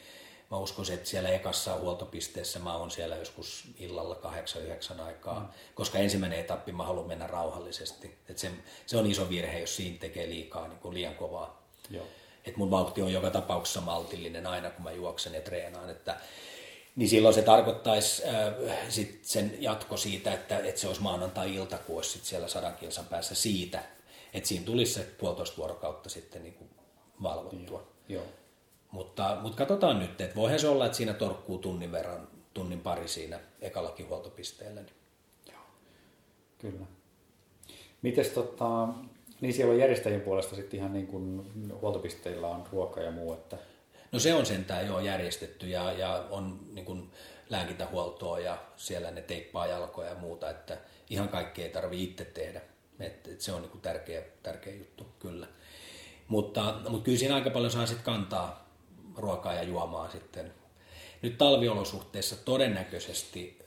mä 0.50 0.56
uskon, 0.56 0.84
että 0.92 1.08
siellä 1.08 1.28
ekassa 1.28 1.78
huoltopisteessä 1.78 2.58
mä 2.58 2.76
oon 2.76 2.90
siellä 2.90 3.16
joskus 3.16 3.64
illalla 3.78 4.20
8-9 4.96 5.00
aikaa, 5.00 5.40
mm. 5.40 5.48
koska 5.74 5.98
ensimmäinen 5.98 6.40
etappi 6.40 6.72
mä 6.72 6.84
haluan 6.84 7.08
mennä 7.08 7.26
rauhallisesti. 7.26 8.18
Et 8.28 8.38
se, 8.38 8.50
se 8.86 8.96
on 8.96 9.06
iso 9.06 9.28
virhe, 9.28 9.58
jos 9.58 9.76
siinä 9.76 9.98
tekee 9.98 10.28
liikaa, 10.28 10.68
niin 10.68 10.78
kuin 10.78 10.94
liian 10.94 11.14
kovaa. 11.14 11.63
Joo. 11.90 12.06
Et 12.44 12.56
mun 12.56 12.70
vauhti 12.70 13.02
on 13.02 13.12
joka 13.12 13.30
tapauksessa 13.30 13.80
maltillinen 13.80 14.46
aina, 14.46 14.70
kun 14.70 14.84
mä 14.84 14.92
juoksen 14.92 15.34
ja 15.34 15.40
treenaan. 15.40 15.90
Että, 15.90 16.16
niin 16.96 17.08
silloin 17.08 17.34
se 17.34 17.42
tarkoittaisi 17.42 18.22
äh, 18.28 18.54
sit 18.88 19.24
sen 19.24 19.56
jatko 19.58 19.96
siitä, 19.96 20.32
että, 20.32 20.58
että 20.58 20.80
se 20.80 20.86
olisi 20.86 21.02
maanantai-ilta, 21.02 21.78
kun 21.78 21.96
olisi 21.96 22.10
sit 22.10 22.24
siellä 22.24 22.48
sadan 22.48 22.76
kilsan 22.76 23.06
päässä 23.06 23.34
siitä, 23.34 23.82
että 24.34 24.48
siinä 24.48 24.64
tulisi 24.64 24.92
se 24.92 25.02
puolitoista 25.18 25.56
vuorokautta 25.56 26.08
sitten 26.08 26.42
niin 26.42 26.54
kuin 26.54 26.70
valvottua. 27.22 27.78
Joo. 27.78 28.22
Joo. 28.22 28.24
Mutta, 28.90 29.38
mutta 29.42 29.58
katsotaan 29.58 29.98
nyt, 29.98 30.20
että 30.20 30.36
voihan 30.36 30.60
se 30.60 30.68
olla, 30.68 30.86
että 30.86 30.96
siinä 30.96 31.14
torkkuu 31.14 31.58
tunnin 31.58 31.92
verran, 31.92 32.28
tunnin 32.54 32.80
pari 32.80 33.08
siinä 33.08 33.40
ekallakin 33.60 34.08
huoltopisteellä. 34.08 34.80
Niin. 34.80 34.94
Joo, 35.52 35.62
kyllä. 36.58 36.86
Mites 38.02 38.28
tota, 38.28 38.88
niin 39.44 39.54
siellä 39.54 39.72
on 39.72 39.78
järjestäjien 39.78 40.20
puolesta 40.20 40.56
sitten 40.56 40.80
ihan 40.80 40.92
niin 40.92 41.06
kuin 41.06 41.52
huoltopisteillä 41.80 42.48
on 42.48 42.64
ruoka 42.72 43.00
ja 43.00 43.10
muu, 43.10 43.32
että... 43.32 43.58
No 44.12 44.18
se 44.18 44.34
on 44.34 44.46
sentään 44.46 44.86
jo 44.86 45.00
järjestetty 45.00 45.68
ja, 45.68 45.92
ja 45.92 46.24
on 46.30 46.60
niin 46.72 46.84
kuin 46.84 47.10
lääkintähuoltoa 47.50 48.38
ja 48.38 48.58
siellä 48.76 49.10
ne 49.10 49.22
teippaa 49.22 49.66
jalkoja 49.66 50.08
ja 50.08 50.14
muuta, 50.14 50.50
että 50.50 50.78
ihan 51.10 51.28
kaikkea 51.28 51.64
ei 51.64 51.70
tarvitse 51.70 52.04
itse 52.04 52.24
tehdä. 52.24 52.60
Et, 53.00 53.28
et 53.28 53.40
se 53.40 53.52
on 53.52 53.62
niin 53.62 53.70
kuin 53.70 53.80
tärkeä, 53.80 54.22
tärkeä 54.42 54.74
juttu, 54.74 55.06
kyllä. 55.18 55.46
Mutta, 56.28 56.74
mutta 56.88 57.04
kyllä 57.04 57.18
siinä 57.18 57.34
aika 57.34 57.50
paljon 57.50 57.72
saa 57.72 57.86
sitten 57.86 58.04
kantaa 58.04 58.68
ruokaa 59.16 59.54
ja 59.54 59.62
juomaa 59.62 60.10
sitten. 60.10 60.52
Nyt 61.22 61.38
talviolosuhteissa 61.38 62.36
todennäköisesti 62.36 63.58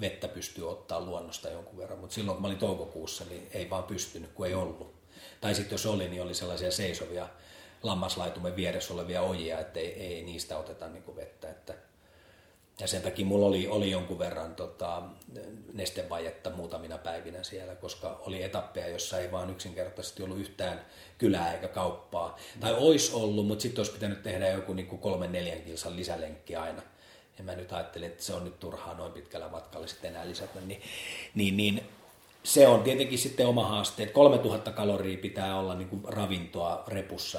vettä 0.00 0.28
pystyy 0.28 0.70
ottaa 0.70 1.00
luonnosta 1.00 1.48
jonkun 1.48 1.78
verran, 1.78 1.98
mutta 1.98 2.14
silloin 2.14 2.34
kun 2.34 2.42
mä 2.42 2.48
olin 2.48 2.58
toukokuussa, 2.58 3.24
niin 3.24 3.48
ei 3.54 3.70
vaan 3.70 3.84
pystynyt, 3.84 4.32
kun 4.32 4.46
ei 4.46 4.54
ollut. 4.54 4.94
Tai 5.40 5.54
sitten 5.54 5.74
jos 5.74 5.86
oli, 5.86 6.08
niin 6.08 6.22
oli 6.22 6.34
sellaisia 6.34 6.70
seisovia 6.70 7.28
lammaslaitumen 7.82 8.56
vieressä 8.56 8.94
olevia 8.94 9.22
ojia, 9.22 9.58
että 9.58 9.80
ei, 9.80 9.92
ei 9.92 10.22
niistä 10.22 10.58
oteta 10.58 10.88
niin 10.88 11.02
kuin 11.02 11.16
vettä. 11.16 11.50
Että, 11.50 11.74
ja 12.80 12.86
sen 12.86 13.02
takia 13.02 13.26
mulla 13.26 13.46
oli, 13.46 13.68
oli 13.68 13.90
jonkun 13.90 14.18
verran 14.18 14.54
tota, 14.54 15.02
nestevajetta 15.72 16.50
muutamina 16.50 16.98
päivinä 16.98 17.42
siellä, 17.42 17.74
koska 17.74 18.20
oli 18.26 18.42
etappeja, 18.42 18.88
jossa 18.88 19.18
ei 19.18 19.32
vaan 19.32 19.50
yksinkertaisesti 19.50 20.22
ollut 20.22 20.38
yhtään 20.38 20.86
kylää 21.18 21.54
eikä 21.54 21.68
kauppaa. 21.68 22.38
Tai 22.60 22.74
olisi 22.74 23.12
ollut, 23.14 23.46
mutta 23.46 23.62
sitten 23.62 23.80
olisi 23.80 23.92
pitänyt 23.92 24.22
tehdä 24.22 24.48
joku 24.48 24.72
niin 24.72 24.98
kolmen 24.98 25.32
neljän 25.32 25.62
kilsan 25.62 25.96
lisälenkki 25.96 26.56
aina 26.56 26.82
ja 27.38 27.44
mä 27.44 27.54
nyt 27.54 27.72
ajattelin, 27.72 28.08
että 28.08 28.22
se 28.22 28.34
on 28.34 28.44
nyt 28.44 28.60
turhaa 28.60 28.94
noin 28.94 29.12
pitkällä 29.12 29.48
matkalla 29.48 29.86
sitten 29.86 30.10
enää 30.10 30.28
lisätä, 30.28 30.60
niin, 30.60 30.82
niin, 31.34 31.56
niin 31.56 31.82
se 32.42 32.68
on 32.68 32.82
tietenkin 32.82 33.18
sitten 33.18 33.46
oma 33.46 33.68
haaste, 33.68 34.02
että 34.02 34.14
3000 34.14 34.72
kaloria 34.72 35.18
pitää 35.18 35.58
olla 35.58 35.74
niin 35.74 35.88
kuin 35.88 36.04
ravintoa 36.04 36.84
repussa, 36.88 37.38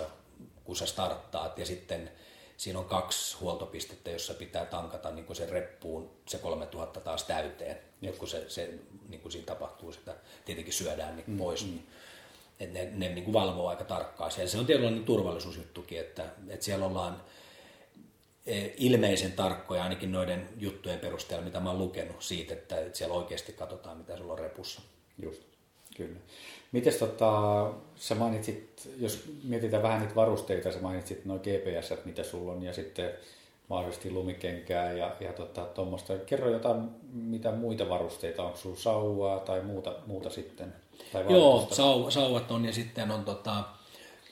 kun 0.64 0.76
sä 0.76 0.86
starttaat, 0.86 1.58
ja 1.58 1.66
sitten 1.66 2.12
siinä 2.58 2.80
on 2.80 2.86
kaksi 2.86 3.38
huoltopistettä, 3.38 4.10
jossa 4.10 4.34
pitää 4.34 4.66
tankata 4.66 5.12
niin 5.12 5.26
kuin 5.26 5.38
sen 5.38 5.50
reppuun 5.50 6.10
se 6.26 6.38
3000 6.38 7.00
taas 7.00 7.24
täyteen, 7.24 7.78
ja 8.02 8.14
kun 8.14 8.28
se, 8.28 8.50
se 8.50 8.74
niin 9.10 9.22
kuin 9.22 9.32
siinä 9.32 9.46
tapahtuu, 9.46 9.92
sitä 9.92 10.16
tietenkin 10.46 10.74
syödään 10.74 11.16
niin 11.16 11.26
mm, 11.28 11.38
pois, 11.38 11.66
mm. 11.66 11.80
että 12.60 12.80
ne, 12.80 12.90
ne 12.94 13.10
niin 13.10 13.24
kuin 13.24 13.34
valvoo 13.34 13.68
aika 13.68 13.84
tarkkaan 13.84 14.32
siellä. 14.32 14.52
Se 14.52 14.58
on 14.58 14.66
tietynlainen 14.66 15.06
turvallisuusjuttukin, 15.06 16.00
että, 16.00 16.26
että 16.50 16.66
siellä 16.66 16.86
ollaan 16.86 17.24
ilmeisen 18.78 19.32
tarkkoja 19.32 19.84
ainakin 19.84 20.12
noiden 20.12 20.50
juttujen 20.58 21.00
perusteella, 21.00 21.46
mitä 21.46 21.60
mä 21.60 21.70
oon 21.70 21.80
lukenut 21.80 22.22
siitä, 22.24 22.54
että 22.54 22.76
siellä 22.94 23.16
oikeasti 23.16 23.54
katsotaan, 23.54 23.98
mitä 23.98 24.18
sulla 24.18 24.34
on 24.34 24.40
repussa. 24.40 24.82
Just, 25.22 25.42
kyllä. 25.98 26.20
Mites 26.72 26.98
tota, 26.98 27.72
sä 27.96 28.16
mainitsit, 28.16 28.90
jos 29.00 29.24
mietitään 29.44 29.84
vähän 29.84 30.00
niitä 30.00 30.16
varusteita, 30.16 30.72
sä 30.72 30.80
mainitsit 30.80 31.26
noin 31.26 31.42
GPS, 31.42 32.06
mitä 32.06 32.24
sulla 32.24 32.52
on, 32.52 32.64
ja 32.64 32.74
sitten 32.74 33.12
mahdollisesti 33.68 34.12
lumikenkää 34.12 34.94
ja, 34.94 35.16
ja 35.20 35.34
tota, 35.34 35.66
tuommoista. 35.66 36.14
Kerro 36.18 36.50
jotain, 36.50 36.90
mitä 37.14 37.52
muita 37.52 37.90
varusteita, 37.90 38.44
onko 38.44 38.58
sulla 38.58 38.76
sauvaa 38.76 39.40
tai 39.40 39.62
muuta, 39.62 39.96
muuta 40.06 40.30
sitten? 40.30 40.74
Tai 41.14 41.26
Joo, 41.30 41.68
sau, 41.72 42.12
sauvat 42.12 42.52
on 42.52 42.66
ja 42.66 42.74
sitten 42.74 43.12
on 43.12 43.26
tota, 43.26 43.64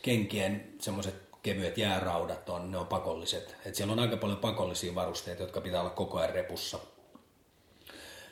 kenkien 0.02 0.74
semmoiset 0.80 1.16
kevyet 1.44 1.78
jääraudat 1.78 2.50
on, 2.50 2.72
ne 2.72 2.78
on 2.78 2.88
pakolliset. 2.88 3.56
Et 3.66 3.76
siellä 3.76 3.94
on 3.94 4.00
aika 4.00 4.18
paljon 4.18 4.40
pakollisia 4.40 4.96
varusteita, 4.96 5.44
jotka 5.44 5.62
pitää 5.62 5.82
olla 5.82 5.90
koko 5.90 6.18
ajan 6.18 6.34
repussa. 6.34 6.80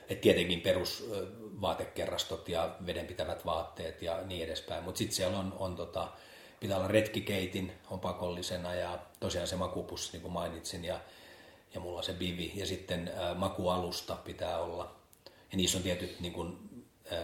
Et 0.09 0.21
tietenkin 0.21 0.61
perusvaatekerrastot 0.61 2.49
ja 2.49 2.75
vedenpitävät 2.85 3.45
vaatteet 3.45 4.01
ja 4.01 4.21
niin 4.25 4.43
edespäin. 4.45 4.83
Mutta 4.83 4.97
sitten 4.97 5.15
siellä 5.15 5.39
on, 5.39 5.53
on 5.59 5.75
tota, 5.75 6.07
pitää 6.59 6.77
olla 6.77 6.87
retkikeitin 6.87 7.71
on 7.89 7.99
pakollisena 7.99 8.75
ja 8.75 8.99
tosiaan 9.19 9.47
se 9.47 9.55
makupussi, 9.55 10.11
niin 10.11 10.21
kuin 10.21 10.31
mainitsin, 10.31 10.85
ja, 10.85 10.99
ja 11.73 11.79
mulla 11.79 11.97
on 11.97 12.03
se 12.03 12.13
bivi. 12.13 12.51
Ja 12.55 12.65
sitten 12.65 13.11
ä, 13.17 13.33
makualusta 13.33 14.15
pitää 14.15 14.59
olla. 14.59 14.95
Ja 15.51 15.57
niissä 15.57 15.77
on 15.77 15.83
tietyt 15.83 16.19
niin 16.19 16.33
kuin, 16.33 16.57
ä, 17.11 17.15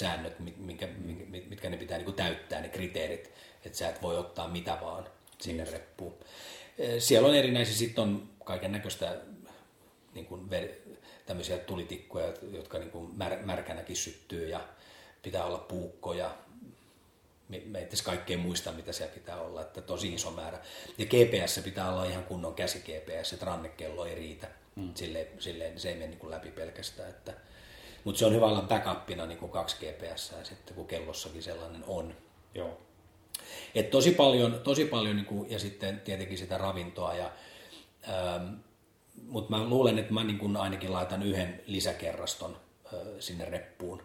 minimisäännöt, 0.00 0.56
mitkä, 0.56 0.88
mitkä 1.48 1.70
ne 1.70 1.76
pitää 1.76 1.98
niin 1.98 2.14
täyttää, 2.14 2.60
ne 2.60 2.68
kriteerit 2.68 3.32
että 3.64 3.78
sä 3.78 3.88
et 3.88 4.02
voi 4.02 4.18
ottaa 4.18 4.48
mitä 4.48 4.78
vaan 4.80 5.06
sinne 5.40 5.64
reppuun. 5.64 6.14
Siellä 6.98 7.28
on 7.28 7.34
erinäisiä, 7.34 7.74
sitten 7.74 8.04
on 8.04 8.30
kaiken 8.44 8.72
näköistä 8.72 9.20
niin 10.14 10.26
kuin 10.26 10.48
tämmöisiä 11.26 11.58
tulitikkuja, 11.58 12.32
jotka 12.52 12.78
niin 12.78 12.90
kuin 12.90 13.18
mär, 13.18 13.42
märkänäkin 13.42 13.96
syttyy 13.96 14.48
ja 14.48 14.68
pitää 15.22 15.44
olla 15.44 15.58
puukkoja, 15.58 16.36
me 17.48 17.78
ei 17.78 17.88
kaikkein 18.04 18.40
muista, 18.40 18.72
mitä 18.72 18.92
siellä 18.92 19.14
pitää 19.14 19.40
olla, 19.40 19.60
että 19.60 19.82
tosi 19.82 20.14
iso 20.14 20.30
määrä. 20.30 20.58
Ja 20.98 21.06
GPS 21.06 21.60
pitää 21.64 21.92
olla 21.92 22.04
ihan 22.04 22.24
kunnon 22.24 22.54
käsi 22.54 22.78
GPS, 22.78 23.32
että 23.32 23.46
rannekello 23.46 24.04
ei 24.06 24.14
riitä. 24.14 24.48
Mm. 24.76 24.94
Silleen, 24.94 25.26
silleen 25.38 25.80
se 25.80 25.88
ei 25.88 25.94
mene 25.94 26.06
niin 26.06 26.30
läpi 26.30 26.50
pelkästään. 26.50 27.10
Että, 27.10 27.32
mutta 28.04 28.18
se 28.18 28.26
on 28.26 28.34
hyvä 28.34 28.46
olla 28.46 28.62
backupina 28.62 29.26
niin 29.26 29.38
kuin 29.38 29.52
kaksi 29.52 29.76
GPS 29.76 30.34
sitten, 30.42 30.74
kun 30.74 30.86
kellossakin 30.86 31.42
sellainen 31.42 31.84
on. 31.86 32.14
Joo. 32.54 32.80
Et 33.74 33.90
tosi 33.90 34.10
paljon, 34.10 34.60
tosi 34.64 34.84
paljon 34.84 35.16
niin 35.16 35.26
kuin, 35.26 35.50
ja 35.50 35.58
sitten 35.58 36.00
tietenkin 36.00 36.38
sitä 36.38 36.58
ravintoa. 36.58 37.14
Ja, 37.14 37.30
ähm, 38.08 38.54
mutta 39.26 39.50
mä 39.56 39.64
luulen, 39.64 39.98
että 39.98 40.12
mä 40.12 40.24
niin 40.24 40.38
kuin 40.38 40.56
ainakin 40.56 40.92
laitan 40.92 41.22
yhden 41.22 41.62
lisäkerraston 41.66 42.56
äh, 42.86 43.00
sinne 43.18 43.44
reppuun 43.44 44.02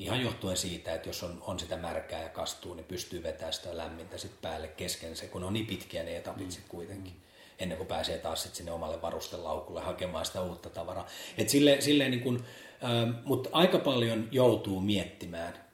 Ihan 0.00 0.20
johtuen 0.20 0.56
siitä, 0.56 0.94
että 0.94 1.08
jos 1.08 1.22
on, 1.22 1.42
on 1.46 1.58
sitä 1.58 1.76
märkää 1.76 2.22
ja 2.22 2.28
kastuu, 2.28 2.74
niin 2.74 2.84
pystyy 2.84 3.22
vetämään 3.22 3.52
sitä 3.52 3.76
lämmintä 3.76 4.18
sit 4.18 4.40
päälle 4.42 4.68
kesken 4.68 5.16
se, 5.16 5.26
kun 5.26 5.44
on 5.44 5.52
niin 5.52 5.66
pitkiä 5.66 6.02
ne 6.02 6.16
etapit 6.16 6.46
mm. 6.46 6.50
sit 6.50 6.64
kuitenkin 6.68 7.16
ennen 7.58 7.78
kuin 7.78 7.86
pääsee 7.86 8.18
taas 8.18 8.42
sit 8.42 8.54
sinne 8.54 8.72
omalle 8.72 9.02
varustelaukulle 9.02 9.80
hakemaan 9.80 10.26
sitä 10.26 10.42
uutta 10.42 10.70
tavaraa. 10.70 11.06
Et 11.38 11.48
sille, 11.48 11.80
silleen 11.80 12.10
niin 12.10 12.22
kun, 12.22 12.44
ähm, 12.84 13.10
mutta 13.24 13.48
aika 13.52 13.78
paljon 13.78 14.28
joutuu 14.30 14.80
miettimään 14.80 15.70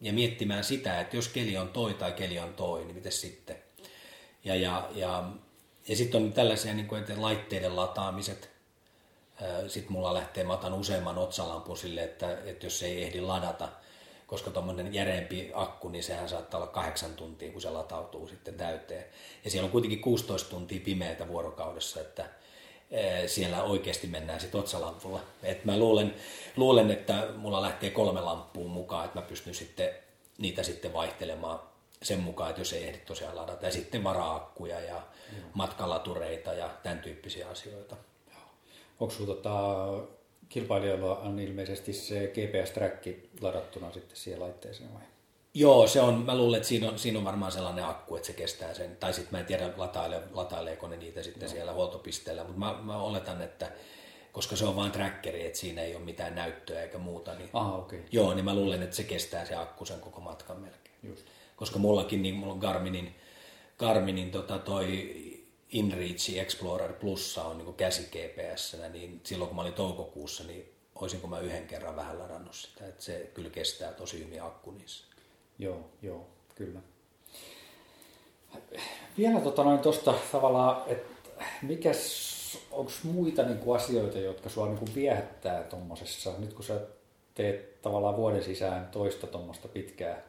ja 0.00 0.12
miettimään 0.12 0.64
sitä, 0.64 1.00
että 1.00 1.16
jos 1.16 1.28
keli 1.28 1.56
on 1.56 1.68
toi 1.68 1.94
tai 1.94 2.12
keli 2.12 2.38
on 2.38 2.54
toi, 2.54 2.84
niin 2.84 2.94
miten 2.94 3.12
sitten. 3.12 3.56
Ja, 4.44 4.54
ja, 4.54 4.88
ja, 4.94 5.24
ja 5.88 5.96
sitten 5.96 6.22
on 6.22 6.32
tällaisia 6.32 6.74
niin 6.74 6.86
kuin, 6.86 7.00
että 7.00 7.22
laitteiden 7.22 7.76
lataamiset, 7.76 8.50
sitten 9.68 9.92
mulla 9.92 10.14
lähtee, 10.14 10.44
mä 10.44 10.52
otan 10.52 10.74
useamman 10.74 11.18
otsalampun 11.18 11.76
sille, 11.76 12.04
että, 12.04 12.38
että 12.44 12.66
jos 12.66 12.82
ei 12.82 13.02
ehdi 13.02 13.20
ladata, 13.20 13.68
koska 14.26 14.50
tuommoinen 14.50 14.94
järeempi 14.94 15.50
akku, 15.54 15.88
niin 15.88 16.04
sehän 16.04 16.28
saattaa 16.28 16.60
olla 16.60 16.72
kahdeksan 16.72 17.14
tuntia, 17.14 17.52
kun 17.52 17.62
se 17.62 17.70
latautuu 17.70 18.28
sitten 18.28 18.54
täyteen. 18.54 19.04
Ja 19.44 19.50
siellä 19.50 19.64
on 19.64 19.72
kuitenkin 19.72 20.00
16 20.00 20.50
tuntia 20.50 20.80
pimeätä 20.84 21.28
vuorokaudessa, 21.28 22.00
että 22.00 22.28
siellä 23.26 23.62
oikeasti 23.62 24.06
mennään 24.06 24.40
sitten 24.40 24.60
otsalampulla. 24.60 25.20
Et 25.42 25.64
mä 25.64 25.78
luulen, 25.78 26.14
luulen, 26.56 26.90
että 26.90 27.28
mulla 27.36 27.62
lähtee 27.62 27.90
kolme 27.90 28.20
lamppua 28.20 28.68
mukaan, 28.68 29.04
että 29.04 29.20
mä 29.20 29.26
pystyn 29.26 29.54
sitten 29.54 29.90
niitä 30.38 30.62
sitten 30.62 30.92
vaihtelemaan 30.92 31.60
sen 32.02 32.20
mukaan, 32.20 32.50
että 32.50 32.60
jos 32.60 32.72
ei 32.72 32.84
ehdi 32.84 32.98
tosiaan 32.98 33.36
ladata. 33.36 33.66
Ja 33.66 33.72
sitten 33.72 34.04
varaakkuja 34.04 34.80
ja 34.80 35.02
matkalatureita 35.54 36.52
ja 36.52 36.70
tämän 36.82 36.98
tyyppisiä 36.98 37.48
asioita. 37.48 37.96
Onko 39.00 39.14
sinulla 39.14 39.34
tota, 39.34 39.88
kilpailijoilla 40.48 41.18
on 41.18 41.38
ilmeisesti 41.38 41.92
se 41.92 42.32
GPS-träkki 42.34 43.30
ladattuna 43.40 43.92
sitten 43.92 44.16
siihen 44.16 44.40
laitteeseen 44.40 44.94
vai? 44.94 45.02
Joo, 45.58 45.86
se 45.86 46.00
on, 46.00 46.14
mä 46.14 46.36
luulen, 46.36 46.56
että 46.56 46.68
siinä 46.68 46.88
on, 46.88 46.98
siinä 46.98 47.18
on 47.18 47.24
varmaan 47.24 47.52
sellainen 47.52 47.84
akku, 47.84 48.16
että 48.16 48.26
se 48.26 48.32
kestää 48.32 48.74
sen. 48.74 48.96
Tai 48.96 49.12
sitten 49.12 49.32
mä 49.32 49.38
en 49.38 49.46
tiedä, 49.46 49.70
lataile, 49.76 50.22
lataileeko 50.32 50.88
ne 50.88 50.96
niitä 50.96 51.22
sitten 51.22 51.48
no. 51.48 51.52
siellä 51.52 51.72
huoltopisteellä, 51.72 52.44
mutta 52.44 52.58
mä, 52.58 52.78
mä 52.82 52.96
oletan, 52.96 53.42
että 53.42 53.72
koska 54.32 54.56
se 54.56 54.64
on 54.64 54.76
vain 54.76 54.92
trackeri, 54.92 55.46
että 55.46 55.58
siinä 55.58 55.82
ei 55.82 55.94
ole 55.94 56.04
mitään 56.04 56.34
näyttöä 56.34 56.82
eikä 56.82 56.98
muuta. 56.98 57.34
Niin, 57.34 57.50
Aha, 57.52 57.76
okay. 57.76 57.98
Joo, 58.12 58.34
niin 58.34 58.44
mä 58.44 58.54
luulen, 58.54 58.82
että 58.82 58.96
se 58.96 59.04
kestää 59.04 59.44
se 59.44 59.54
akku 59.54 59.84
sen 59.84 60.00
koko 60.00 60.20
matkan 60.20 60.60
melkein. 60.60 60.96
Just. 61.02 61.26
Koska 61.56 61.78
mullakin, 61.78 62.22
niin 62.22 62.34
mulla 62.34 62.52
on 62.52 62.58
Garminin, 62.58 63.14
Garminin 63.78 64.30
tota 64.30 64.58
toi 64.58 65.16
InReach 65.68 66.38
Explorer 66.38 66.92
Plussa 66.92 67.44
on 67.44 67.58
niin 67.58 67.74
käsi 67.74 68.02
gps 68.02 68.76
niin 68.92 69.20
silloin 69.24 69.48
kun 69.48 69.56
mä 69.56 69.62
olin 69.62 69.72
toukokuussa, 69.72 70.44
niin 70.44 70.72
olisinko 70.94 71.26
mä 71.26 71.38
yhden 71.38 71.66
kerran 71.66 71.96
vähän 71.96 72.18
ladannut 72.18 72.54
sitä, 72.54 72.88
että 72.88 73.04
se 73.04 73.30
kyllä 73.34 73.50
kestää 73.50 73.92
tosi 73.92 74.24
hyvin 74.24 74.42
akku 74.42 74.70
niissä. 74.70 75.15
Joo, 75.58 75.80
joo, 76.02 76.26
kyllä. 76.54 76.80
Vielä 79.18 79.40
tota 79.40 79.64
tavallaan, 80.32 80.82
että 80.86 81.44
mikäs, 81.62 82.58
onko 82.70 82.92
muita 83.02 83.42
niin 83.42 83.58
kuin 83.58 83.76
asioita, 83.76 84.18
jotka 84.18 84.48
sua 84.48 84.66
niin 84.66 84.78
kuin 84.78 84.94
viehättää 84.94 85.62
tuommoisessa, 85.62 86.32
nyt 86.38 86.54
kun 86.54 86.64
sä 86.64 86.80
teet 87.34 87.82
tavallaan 87.82 88.16
vuoden 88.16 88.44
sisään 88.44 88.88
toista 88.92 89.26
tuommoista 89.26 89.68
pitkää, 89.68 90.22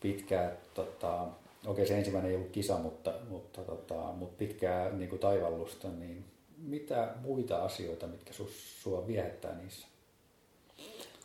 pitkää 0.00 0.56
tota, 0.74 1.26
okei 1.66 1.86
se 1.86 1.98
ensimmäinen 1.98 2.30
ei 2.30 2.36
ollut 2.36 2.52
kisa, 2.52 2.78
mutta, 2.78 3.12
mutta, 3.28 3.62
tota, 3.62 3.94
mutta 3.94 4.36
pitkää 4.38 4.90
niin 4.90 5.08
kuin 5.08 5.18
taivallusta, 5.18 5.88
niin 5.88 6.24
mitä 6.58 7.14
muita 7.20 7.64
asioita, 7.64 8.06
mitkä 8.06 8.32
sus, 8.32 8.82
sua 8.82 9.06
viehättää 9.06 9.54
niissä? 9.54 9.86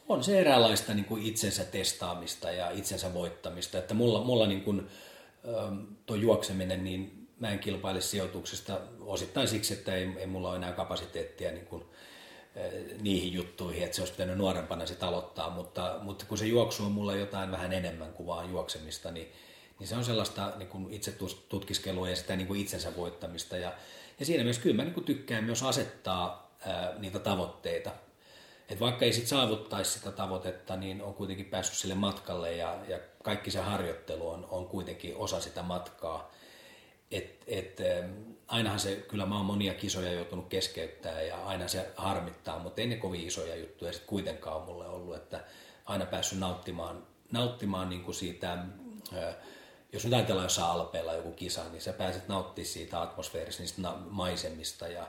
On 0.09 0.23
se 0.23 0.39
eräänlaista 0.39 0.93
niin 0.93 1.05
kuin 1.05 1.23
itsensä 1.23 1.65
testaamista 1.65 2.51
ja 2.51 2.71
itsensä 2.71 3.13
voittamista. 3.13 3.77
Että 3.77 3.93
mulla, 3.93 4.23
mulla 4.23 4.47
niin 4.47 4.61
kuin, 4.61 4.87
ähm, 5.47 5.79
tuo 6.05 6.15
juokseminen, 6.15 6.83
niin 6.83 7.27
mä 7.39 7.51
en 7.51 7.59
kilpaile 7.59 8.01
sijoituksesta 8.01 8.81
osittain 8.99 9.47
siksi, 9.47 9.73
että 9.73 9.95
ei, 9.95 10.09
ei 10.17 10.27
mulla 10.27 10.49
ole 10.49 10.57
enää 10.57 10.71
kapasiteettia 10.71 11.51
niin 11.51 11.65
kuin, 11.65 11.83
äh, 12.57 13.01
niihin 13.01 13.33
juttuihin, 13.33 13.83
että 13.83 13.95
se 13.95 14.01
olisi 14.01 14.13
pitänyt 14.13 14.37
nuorempana 14.37 14.85
sitä 14.85 15.07
aloittaa, 15.07 15.49
mutta, 15.49 15.99
mutta 16.01 16.25
kun 16.25 16.37
se 16.37 16.45
juoksu 16.45 16.85
on 16.85 16.91
mulla 16.91 17.15
jotain 17.15 17.51
vähän 17.51 17.73
enemmän 17.73 18.13
kuin 18.13 18.27
vaan 18.27 18.49
juoksemista, 18.49 19.11
niin 19.11 19.31
niin 19.79 19.87
se 19.87 19.95
on 19.95 20.03
sellaista 20.03 20.53
niin 20.57 20.69
kuin 20.69 20.93
itse 20.93 21.13
tutkiskelua 21.49 22.09
ja 22.09 22.15
sitä 22.15 22.35
niin 22.35 22.47
kuin 22.47 22.61
itsensä 22.61 22.95
voittamista. 22.95 23.57
Ja, 23.57 23.73
ja 24.19 24.25
siinä 24.25 24.43
myös 24.43 24.59
kyllä 24.59 24.75
mä 24.75 24.83
niin 24.83 24.93
kuin 24.93 25.03
tykkään 25.03 25.43
myös 25.43 25.63
asettaa 25.63 26.55
ää, 26.65 26.93
niitä 26.99 27.19
tavoitteita. 27.19 27.91
Et 28.69 28.79
vaikka 28.79 29.05
ei 29.05 29.13
sit 29.13 29.27
saavuttaisi 29.27 29.91
sitä 29.91 30.11
tavoitetta, 30.11 30.75
niin 30.75 31.01
on 31.01 31.13
kuitenkin 31.13 31.45
päässyt 31.45 31.77
sille 31.77 31.95
matkalle 31.95 32.55
ja, 32.55 32.77
ja 32.87 32.99
kaikki 33.23 33.51
se 33.51 33.59
harjoittelu 33.59 34.29
on, 34.29 34.47
on 34.51 34.67
kuitenkin 34.67 35.15
osa 35.15 35.41
sitä 35.41 35.61
matkaa. 35.61 36.31
Et, 37.11 37.43
et, 37.47 37.77
ainahan 38.47 38.79
se, 38.79 38.95
kyllä 38.95 39.25
mä 39.25 39.37
oon 39.37 39.45
monia 39.45 39.73
kisoja 39.73 40.11
joutunut 40.11 40.47
keskeyttää 40.47 41.21
ja 41.21 41.45
aina 41.45 41.67
se 41.67 41.93
harmittaa, 41.95 42.59
mutta 42.59 42.81
ei 42.81 42.87
ne 42.87 42.95
kovin 42.95 43.27
isoja 43.27 43.55
juttuja 43.55 43.91
sitten 43.91 44.09
kuitenkaan 44.09 44.57
on 44.57 44.63
mulle 44.63 44.87
ollut, 44.87 45.15
että 45.15 45.43
aina 45.85 46.05
päässyt 46.05 46.39
nauttimaan, 46.39 47.03
nauttimaan 47.31 47.89
niin 47.89 48.03
kuin 48.03 48.15
siitä 48.15 48.57
jos 49.93 50.03
nyt 50.03 50.13
ajatellaan 50.13 50.45
jossain 50.45 50.71
alpeilla 50.71 51.13
joku 51.13 51.31
kisa, 51.31 51.69
niin 51.69 51.81
sä 51.81 51.93
pääset 51.93 52.27
nauttimaan 52.27 52.67
siitä 52.67 53.01
atmosfeerista, 53.01 53.63
niistä 53.63 53.93
maisemista 54.09 54.87
ja, 54.87 55.07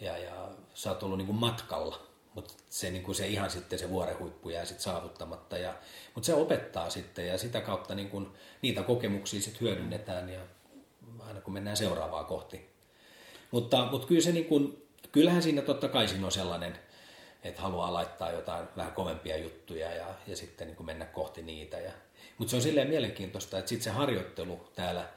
ja, 0.00 0.18
ja 0.18 0.48
sä 0.74 0.90
oot 0.90 1.02
ollut 1.02 1.18
niin 1.18 1.26
kuin 1.26 1.38
matkalla, 1.38 2.05
mutta 2.36 2.54
se, 2.70 2.90
niin 2.90 3.02
kuin 3.02 3.14
se 3.14 3.26
ihan 3.26 3.50
sitten 3.50 3.78
se 3.78 3.90
vuorehuippu 3.90 4.48
jää 4.48 4.64
sitten 4.64 4.82
saavuttamatta. 4.82 5.58
Ja, 5.58 5.74
mutta 6.14 6.26
se 6.26 6.34
opettaa 6.34 6.90
sitten 6.90 7.26
ja 7.26 7.38
sitä 7.38 7.60
kautta 7.60 7.94
niin 7.94 8.10
kuin, 8.10 8.28
niitä 8.62 8.82
kokemuksia 8.82 9.40
sitten 9.40 9.60
hyödynnetään 9.60 10.28
ja 10.28 10.40
aina 11.20 11.40
kun 11.40 11.54
mennään 11.54 11.76
seuraavaa 11.76 12.24
kohti. 12.24 12.70
Mutta, 13.50 13.88
mutta 13.90 14.06
kyllä 14.06 14.20
se 14.20 14.32
niin 14.32 14.44
kuin, 14.44 14.86
kyllähän 15.12 15.42
siinä 15.42 15.62
totta 15.62 15.88
kai 15.88 16.08
siinä 16.08 16.26
on 16.26 16.32
sellainen, 16.32 16.78
että 17.44 17.62
haluaa 17.62 17.92
laittaa 17.92 18.32
jotain 18.32 18.68
vähän 18.76 18.92
kovempia 18.92 19.36
juttuja 19.36 19.92
ja, 19.92 20.06
ja 20.26 20.36
sitten 20.36 20.66
niin 20.66 20.76
kuin 20.76 20.86
mennä 20.86 21.04
kohti 21.04 21.42
niitä. 21.42 21.78
Ja, 21.78 21.92
mutta 22.38 22.50
se 22.50 22.56
on 22.56 22.62
silleen 22.62 22.88
mielenkiintoista, 22.88 23.58
että 23.58 23.68
sitten 23.68 23.84
se 23.84 23.90
harjoittelu 23.90 24.68
täällä 24.74 25.08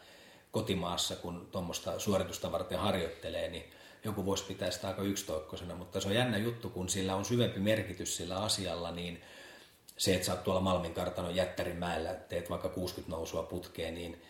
kotimaassa, 0.52 1.16
kun 1.16 1.48
tuommoista 1.52 2.00
suoritusta 2.00 2.52
varten 2.52 2.80
harjoittelee, 2.80 3.50
niin 3.50 3.74
joku 4.04 4.26
voisi 4.26 4.44
pitää 4.44 4.72
sitä 4.72 4.88
aika 4.88 5.02
yksitoikkosena, 5.02 5.76
mutta 5.76 6.00
se 6.00 6.08
on 6.08 6.16
jännä 6.16 6.38
juttu, 6.38 6.70
kun 6.70 6.90
sillä 6.90 7.16
on 7.16 7.26
syvempi 7.26 7.60
merkitys 7.60 8.18
sillä 8.18 8.38
asialla, 8.38 8.92
niin 8.92 9.22
se, 9.98 10.14
että 10.14 10.26
sä 10.26 10.34
oot 10.34 10.44
tuolla 10.44 10.62
Malmin 10.62 10.94
kartanon 10.94 11.36
Jättärimäellä, 11.36 12.14
teet 12.14 12.50
vaikka 12.50 12.70
60 12.70 13.16
nousua 13.16 13.44
putkeen, 13.44 13.96
niin 13.96 14.22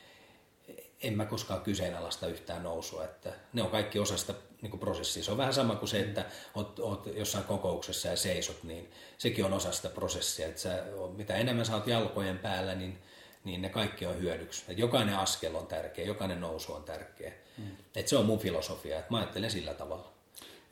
en 1.04 1.18
mä 1.18 1.26
koskaan 1.26 1.62
kyseenalaista 1.62 2.28
yhtään 2.28 2.64
nousua. 2.64 3.04
Että 3.04 3.34
ne 3.54 3.64
on 3.64 3.70
kaikki 3.70 4.00
osa 4.00 4.18
sitä 4.18 4.34
niin 4.62 4.80
prosessia. 4.80 5.24
Se 5.24 5.32
on 5.32 5.38
vähän 5.38 5.54
sama 5.54 5.76
kuin 5.76 5.90
se, 5.90 6.00
että 6.00 6.26
oot, 6.56 6.80
oot 6.80 7.10
jossain 7.16 7.44
kokouksessa 7.44 8.08
ja 8.08 8.16
seisot, 8.16 8.64
niin 8.64 8.92
sekin 9.18 9.46
on 9.46 9.54
osa 9.54 9.72
sitä 9.72 9.90
prosessia. 9.90 10.48
Että 10.48 10.62
sä, 10.62 10.84
mitä 11.16 11.36
enemmän 11.36 11.66
sä 11.66 11.76
oot 11.76 11.88
jalkojen 11.88 12.40
päällä, 12.40 12.76
niin, 12.76 12.98
niin 13.44 13.62
ne 13.62 13.70
kaikki 13.70 14.06
on 14.06 14.22
hyödyksi. 14.22 14.62
Että 14.70 14.82
jokainen 14.82 15.18
askel 15.18 15.56
on 15.56 15.68
tärkeä, 15.68 16.06
jokainen 16.06 16.42
nousu 16.42 16.74
on 16.74 16.84
tärkeä. 16.84 17.32
Mm. 17.58 17.72
Että 17.96 18.10
se 18.10 18.18
on 18.18 18.26
mun 18.26 18.40
filosofia, 18.40 19.00
että 19.00 19.12
mä 19.12 19.18
ajattelen 19.18 19.52
sillä 19.52 19.74
tavalla. 19.74 20.12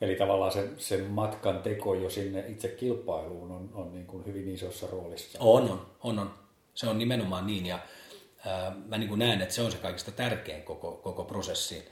Eli 0.00 0.16
tavallaan 0.16 0.52
se, 0.52 0.68
se 0.78 1.02
matkan 1.02 1.62
teko 1.62 1.94
jo 1.94 2.10
sinne 2.10 2.44
itse 2.48 2.68
kilpailuun 2.68 3.50
on, 3.50 3.70
on 3.74 3.94
niin 3.94 4.06
kuin 4.06 4.26
hyvin 4.26 4.54
isossa 4.54 4.86
roolissa. 4.86 5.38
On, 5.40 5.62
on, 5.62 5.86
on, 6.02 6.18
on. 6.18 6.34
Se 6.74 6.86
on 6.86 6.98
nimenomaan 6.98 7.46
niin. 7.46 7.66
Ja 7.66 7.78
mä 8.86 8.98
niin 8.98 9.08
kuin 9.08 9.18
näen, 9.18 9.40
että 9.40 9.54
se 9.54 9.62
on 9.62 9.72
se 9.72 9.78
kaikista 9.78 10.12
tärkein 10.12 10.62
koko, 10.62 10.92
koko 10.92 11.24
prosessin 11.24 11.82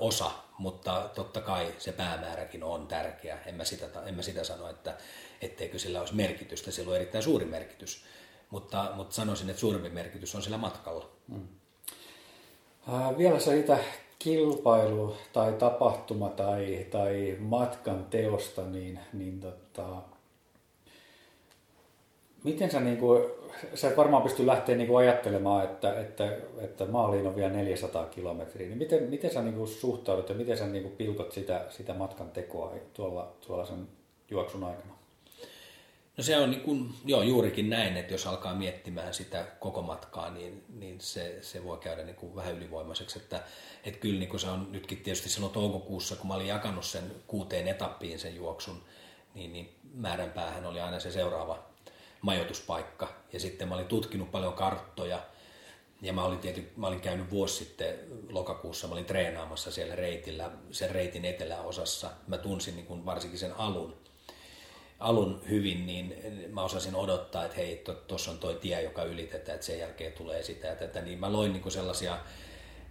osa, 0.00 0.30
mutta 0.58 1.10
totta 1.14 1.40
kai 1.40 1.74
se 1.78 1.92
päämääräkin 1.92 2.62
on 2.64 2.86
tärkeä. 2.86 3.38
En 3.46 3.54
mä 3.54 3.64
sitä, 3.64 3.86
en 4.06 4.14
mä 4.14 4.22
sitä 4.22 4.44
sano, 4.44 4.68
että 4.68 4.96
etteikö 5.40 5.78
sillä 5.78 6.00
olisi 6.00 6.14
merkitystä, 6.14 6.70
sillä 6.70 6.90
on 6.90 6.96
erittäin 6.96 7.24
suuri 7.24 7.44
merkitys, 7.44 8.04
mutta, 8.50 8.92
mutta 8.94 9.14
sanoisin, 9.14 9.50
että 9.50 9.60
suurempi 9.60 9.88
merkitys 9.88 10.34
on 10.34 10.42
sillä 10.42 10.58
matkalla. 10.58 11.08
Hmm. 11.28 11.48
Äh, 12.88 13.18
vielä 13.18 13.38
siitä 13.38 13.78
kilpailu 14.18 15.16
tai 15.32 15.52
tapahtuma 15.52 16.28
tai, 16.28 16.86
tai 16.90 17.36
matkan 17.40 18.06
teosta, 18.10 18.62
niin, 18.62 19.00
niin 19.12 19.40
tota, 19.40 20.02
miten 22.44 22.70
sä, 22.70 22.80
niin 22.80 22.96
kuin, 22.96 23.22
sä 23.74 23.88
et 23.88 23.96
varmaan 23.96 24.22
pysty 24.22 24.46
lähteä 24.46 24.76
niin 24.76 24.88
kuin 24.88 24.98
ajattelemaan, 24.98 25.64
että, 25.64 26.00
että, 26.00 26.36
että 26.58 26.86
maaliin 26.86 27.26
on 27.26 27.36
vielä 27.36 27.52
400 27.52 28.06
kilometriä, 28.06 28.68
niin 28.68 28.78
miten, 28.78 29.02
miten 29.02 29.30
sä 29.30 29.42
niin 29.42 29.54
kuin 29.54 29.68
suhtaudut 29.68 30.28
ja 30.28 30.34
miten 30.34 30.58
sä 30.58 30.66
niin 30.66 30.82
kuin 30.82 30.96
pilkot 30.96 31.32
sitä, 31.32 31.64
sitä 31.70 31.94
matkan 31.94 32.30
tekoa 32.30 32.72
tuolla, 32.94 33.32
tuolla 33.46 33.64
sen 33.64 33.88
juoksun 34.30 34.64
aikana? 34.64 34.97
No 36.18 36.24
se 36.24 36.36
on 36.36 36.50
niin 36.50 36.60
kuin, 36.60 36.94
joo, 37.04 37.22
juurikin 37.22 37.70
näin, 37.70 37.96
että 37.96 38.14
jos 38.14 38.26
alkaa 38.26 38.54
miettimään 38.54 39.14
sitä 39.14 39.44
koko 39.60 39.82
matkaa, 39.82 40.30
niin, 40.30 40.64
niin 40.68 41.00
se, 41.00 41.38
se 41.42 41.64
voi 41.64 41.78
käydä 41.78 42.04
niin 42.04 42.16
kuin 42.16 42.36
vähän 42.36 42.54
ylivoimaiseksi. 42.54 43.18
Että, 43.18 43.42
että 43.84 44.00
kyllä 44.00 44.18
niin 44.18 44.28
kuin 44.28 44.40
se 44.40 44.48
on 44.48 44.72
nytkin 44.72 44.98
tietysti 44.98 45.28
silloin 45.28 45.52
toukokuussa, 45.52 46.16
kun 46.16 46.28
mä 46.28 46.34
olin 46.34 46.46
jakanut 46.46 46.84
sen 46.84 47.12
kuuteen 47.26 47.68
etappiin 47.68 48.18
sen 48.18 48.36
juoksun, 48.36 48.82
niin, 49.34 49.52
niin 49.52 49.74
määränpäähän 49.94 50.66
oli 50.66 50.80
aina 50.80 51.00
se 51.00 51.10
seuraava 51.10 51.66
majoituspaikka. 52.20 53.12
Ja 53.32 53.40
sitten 53.40 53.68
mä 53.68 53.74
olin 53.74 53.86
tutkinut 53.86 54.30
paljon 54.30 54.52
karttoja, 54.52 55.22
ja 56.02 56.12
mä 56.12 56.24
olin, 56.24 56.38
tiety, 56.38 56.72
mä 56.76 56.86
olin 56.86 57.00
käynyt 57.00 57.30
vuosi 57.30 57.64
sitten 57.64 57.94
lokakuussa, 58.30 58.88
mä 58.88 58.92
olin 58.92 59.04
treenaamassa 59.04 59.70
siellä 59.70 59.96
reitillä, 59.96 60.50
sen 60.70 60.90
reitin 60.90 61.24
eteläosassa. 61.24 62.10
Mä 62.26 62.38
tunsin 62.38 62.76
niin 62.76 62.86
kuin 62.86 63.06
varsinkin 63.06 63.38
sen 63.38 63.52
alun 63.52 64.07
alun 64.98 65.42
hyvin, 65.48 65.86
niin 65.86 66.14
mä 66.52 66.62
osasin 66.62 66.94
odottaa, 66.94 67.44
että 67.44 67.56
hei, 67.56 67.84
tuossa 68.06 68.30
on 68.30 68.38
toi 68.38 68.54
tie, 68.54 68.82
joka 68.82 69.04
ylitetään, 69.04 69.54
että 69.54 69.66
sen 69.66 69.78
jälkeen 69.78 70.12
tulee 70.12 70.42
sitä 70.42 70.66
ja 70.66 70.76
tätä, 70.76 71.00
niin 71.00 71.18
mä 71.18 71.32
loin 71.32 71.52
niin 71.52 71.72
sellaisia, 71.72 72.18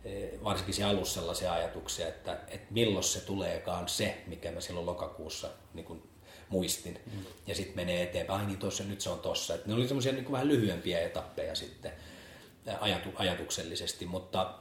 eh, 0.06 0.30
varsinkin 0.44 0.74
siinä 0.74 0.90
alussa 0.90 1.20
sellaisia 1.20 1.54
ajatuksia, 1.54 2.08
että, 2.08 2.40
että 2.48 2.74
milloin 2.74 3.04
se 3.04 3.20
tuleekaan 3.20 3.90
se, 3.90 4.24
mikä 4.28 4.52
mä 4.52 4.62
silloin 4.62 4.86
lokakuussa 4.86 5.50
niin 5.74 5.86
kuin 5.86 6.04
muistin, 6.50 7.00
mm. 7.06 7.26
ja 7.48 7.56
sitten 7.56 7.76
menee 7.76 8.04
eteenpäin, 8.04 8.40
ai 8.40 8.46
niin 8.46 8.60
tossa, 8.60 8.84
nyt 8.84 9.02
se 9.02 9.10
on 9.10 9.20
tossa. 9.20 9.56
Että 9.56 9.68
ne 9.68 9.74
oli 9.74 9.88
semmoisia 9.88 10.14
niin 10.14 10.32
vähän 10.32 10.48
lyhyempiä 10.48 11.02
etappeja 11.02 11.56
sitten 11.56 11.92
eh, 12.66 12.76
ajatu, 12.84 13.10
ajatuksellisesti, 13.16 14.06
mutta 14.06 14.54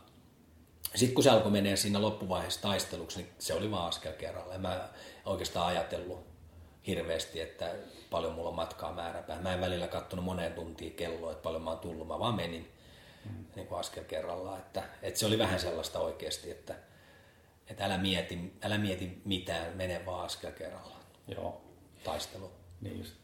sitten 0.94 1.14
kun 1.14 1.24
se 1.24 1.30
alkoi 1.30 1.52
menee 1.52 1.76
siinä 1.76 2.02
loppuvaiheessa 2.02 2.62
taisteluksi, 2.62 3.18
niin 3.18 3.28
se 3.38 3.54
oli 3.54 3.70
vaan 3.70 3.88
askel 3.88 4.12
kerralla. 4.12 4.52
Ja 4.52 4.58
mä 4.58 4.88
oikeastaan 5.24 5.66
ajatellut 5.66 6.35
hirveästi, 6.86 7.40
että 7.40 7.74
paljon 8.10 8.32
mulla 8.32 8.48
on 8.48 8.54
matkaa 8.54 8.92
määräpäin. 8.92 9.42
Mä 9.42 9.54
en 9.54 9.60
välillä 9.60 9.88
katsonut 9.88 10.24
moneen 10.24 10.52
tuntiin 10.52 10.94
kelloa, 10.94 11.32
että 11.32 11.42
paljon 11.42 11.62
mä 11.62 11.70
oon 11.70 11.78
tullut. 11.78 12.08
Mä 12.08 12.18
vaan 12.18 12.34
menin 12.34 12.72
mm. 13.24 13.44
niin 13.56 13.66
kuin 13.66 13.80
askel 13.80 14.04
kerrallaan. 14.04 14.58
Että, 14.58 14.82
että 15.02 15.20
se 15.20 15.26
oli 15.26 15.38
vähän 15.38 15.60
sellaista 15.60 15.98
oikeasti, 15.98 16.50
että, 16.50 16.74
että 17.70 17.84
älä, 17.84 17.98
mieti, 17.98 18.52
älä 18.62 18.78
mieti 18.78 19.22
mitään, 19.24 19.76
mene 19.76 20.06
vaan 20.06 20.24
askel 20.24 20.52
kerrallaan. 20.52 21.02
Joo. 21.28 21.60
Taistelu. 22.04 22.50
Niin 22.80 22.98
just. 22.98 23.14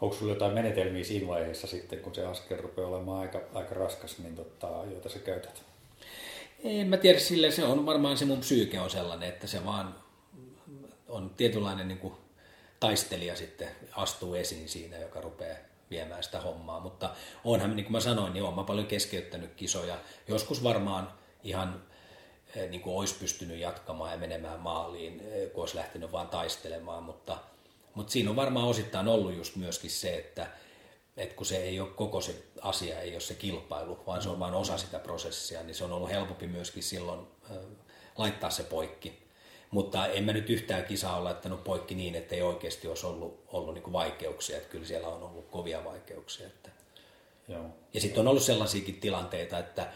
Onko 0.00 0.16
sulla 0.16 0.32
jotain 0.32 0.54
menetelmiä 0.54 1.04
siinä 1.04 1.28
vaiheessa 1.28 1.66
sitten, 1.66 1.98
kun 1.98 2.14
se 2.14 2.26
askel 2.26 2.58
rupeaa 2.58 2.88
olemaan 2.88 3.20
aika, 3.20 3.40
aika 3.54 3.74
raskas, 3.74 4.18
niin 4.18 4.36
tota, 4.36 4.66
joita 4.90 5.08
sä 5.08 5.18
käytät? 5.18 5.62
En 6.64 6.88
mä 6.88 6.96
tiedä, 6.96 7.18
sille 7.18 7.50
se 7.50 7.64
on 7.64 7.86
varmaan 7.86 8.16
se 8.16 8.24
mun 8.24 8.40
psyyke 8.40 8.80
on 8.80 8.90
sellainen, 8.90 9.28
että 9.28 9.46
se 9.46 9.64
vaan 9.64 9.94
on 11.08 11.30
tietynlainen 11.36 11.88
niin 11.88 11.98
kuin 11.98 12.14
taistelija 12.80 13.36
sitten 13.36 13.68
astuu 13.92 14.34
esiin 14.34 14.68
siinä, 14.68 14.98
joka 14.98 15.20
rupeaa 15.20 15.58
viemään 15.90 16.22
sitä 16.22 16.40
hommaa. 16.40 16.80
Mutta 16.80 17.10
onhan, 17.44 17.76
niin 17.76 17.84
kuin 17.84 17.92
mä 17.92 18.00
sanoin, 18.00 18.32
niin 18.32 18.44
olen 18.44 18.66
paljon 18.66 18.86
keskeyttänyt 18.86 19.54
kisoja. 19.54 19.98
Joskus 20.28 20.62
varmaan 20.62 21.12
ihan 21.42 21.82
eh, 22.56 22.70
niin 22.70 22.80
kuin 22.80 22.96
olisi 22.96 23.14
pystynyt 23.14 23.58
jatkamaan 23.58 24.12
ja 24.12 24.18
menemään 24.18 24.60
maaliin, 24.60 25.20
eh, 25.20 25.52
kun 25.52 25.62
olisi 25.62 25.76
lähtenyt 25.76 26.12
vaan 26.12 26.28
taistelemaan, 26.28 27.02
mutta, 27.02 27.38
mutta 27.94 28.12
siinä 28.12 28.30
on 28.30 28.36
varmaan 28.36 28.68
osittain 28.68 29.08
ollut 29.08 29.36
just 29.36 29.56
myöskin 29.56 29.90
se, 29.90 30.16
että, 30.16 30.46
että 31.16 31.34
kun 31.34 31.46
se 31.46 31.56
ei 31.56 31.80
ole 31.80 31.88
koko 31.88 32.20
se 32.20 32.42
asia, 32.62 33.00
ei 33.00 33.12
ole 33.12 33.20
se 33.20 33.34
kilpailu, 33.34 33.98
vaan 34.06 34.22
se 34.22 34.28
on 34.28 34.40
vain 34.40 34.54
osa 34.54 34.78
sitä 34.78 34.98
prosessia, 34.98 35.62
niin 35.62 35.74
se 35.74 35.84
on 35.84 35.92
ollut 35.92 36.10
helpompi 36.10 36.46
myöskin 36.46 36.82
silloin 36.82 37.26
eh, 37.50 37.56
laittaa 38.18 38.50
se 38.50 38.62
poikki 38.62 39.27
mutta 39.70 40.06
en 40.06 40.24
mä 40.24 40.32
nyt 40.32 40.50
yhtään 40.50 40.84
kisaa 40.84 41.16
ole 41.16 41.24
laittanut 41.24 41.64
poikki 41.64 41.94
niin, 41.94 42.14
että 42.14 42.34
ei 42.34 42.42
oikeasti 42.42 42.88
olisi 42.88 43.06
ollut, 43.06 43.44
ollut 43.48 43.74
niin 43.74 43.92
vaikeuksia. 43.92 44.56
Että 44.56 44.68
kyllä 44.68 44.86
siellä 44.86 45.08
on 45.08 45.22
ollut 45.22 45.48
kovia 45.50 45.84
vaikeuksia. 45.84 46.46
Että. 46.46 46.70
Joo. 47.48 47.64
Ja 47.94 48.00
sitten 48.00 48.20
on 48.20 48.28
ollut 48.28 48.42
sellaisiakin 48.42 49.00
tilanteita, 49.00 49.58
että 49.58 49.92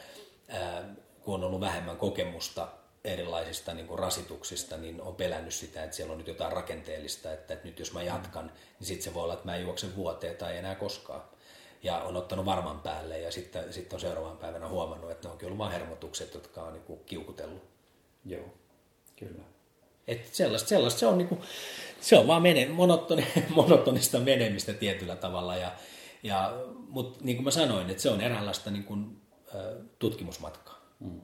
ää, 0.48 0.84
kun 1.20 1.34
on 1.34 1.44
ollut 1.44 1.60
vähemmän 1.60 1.96
kokemusta 1.96 2.68
erilaisista 3.04 3.74
niin 3.74 3.86
kuin 3.86 3.98
rasituksista, 3.98 4.76
niin 4.76 5.02
on 5.02 5.14
pelännyt 5.14 5.54
sitä, 5.54 5.84
että 5.84 5.96
siellä 5.96 6.12
on 6.12 6.18
nyt 6.18 6.26
jotain 6.26 6.52
rakenteellista, 6.52 7.32
että, 7.32 7.54
että 7.54 7.68
nyt 7.68 7.78
jos 7.78 7.92
mä 7.92 8.02
jatkan, 8.02 8.52
niin 8.78 8.86
sitten 8.86 9.04
se 9.04 9.14
voi 9.14 9.22
olla, 9.22 9.34
että 9.34 9.46
mä 9.46 9.56
en 9.56 9.62
juokse 9.62 9.96
vuoteen 9.96 10.36
tai 10.36 10.56
enää 10.56 10.74
koskaan. 10.74 11.22
Ja 11.82 11.98
on 11.98 12.16
ottanut 12.16 12.44
varman 12.44 12.80
päälle 12.80 13.18
ja 13.18 13.32
sitten, 13.32 13.72
sitten 13.72 13.96
on 13.96 14.00
seuraavan 14.00 14.36
päivänä 14.36 14.68
huomannut, 14.68 15.10
että 15.10 15.28
ne 15.28 15.32
onkin 15.32 15.46
ollut 15.46 15.58
vain 15.58 15.72
hermotukset, 15.72 16.34
jotka 16.34 16.62
on 16.62 16.72
niin 16.72 16.84
kuin 16.84 17.00
kiukutellut. 17.06 17.62
Joo, 18.24 18.54
kyllä. 19.16 19.42
Että 20.08 20.28
sellaista, 20.32 20.68
sellaista 20.68 21.00
se 21.00 21.06
on, 21.06 21.18
niin 21.18 21.28
kuin, 21.28 21.40
se 22.00 22.18
on 22.18 22.26
vaan 22.26 22.42
mene, 22.42 22.68
monotoni, 22.68 23.26
monotonista 23.56 24.18
menemistä 24.18 24.72
tietyllä 24.72 25.16
tavalla. 25.16 25.56
Ja, 25.56 25.72
ja, 26.22 26.54
Mutta 26.88 27.18
niin 27.22 27.36
kuin 27.36 27.44
mä 27.44 27.50
sanoin, 27.50 27.90
että 27.90 28.02
se 28.02 28.10
on 28.10 28.20
eräänlaista 28.20 28.70
niin 28.70 28.84
kuin, 28.84 29.22
tutkimusmatkaa. 29.98 30.80
Mm. 31.00 31.20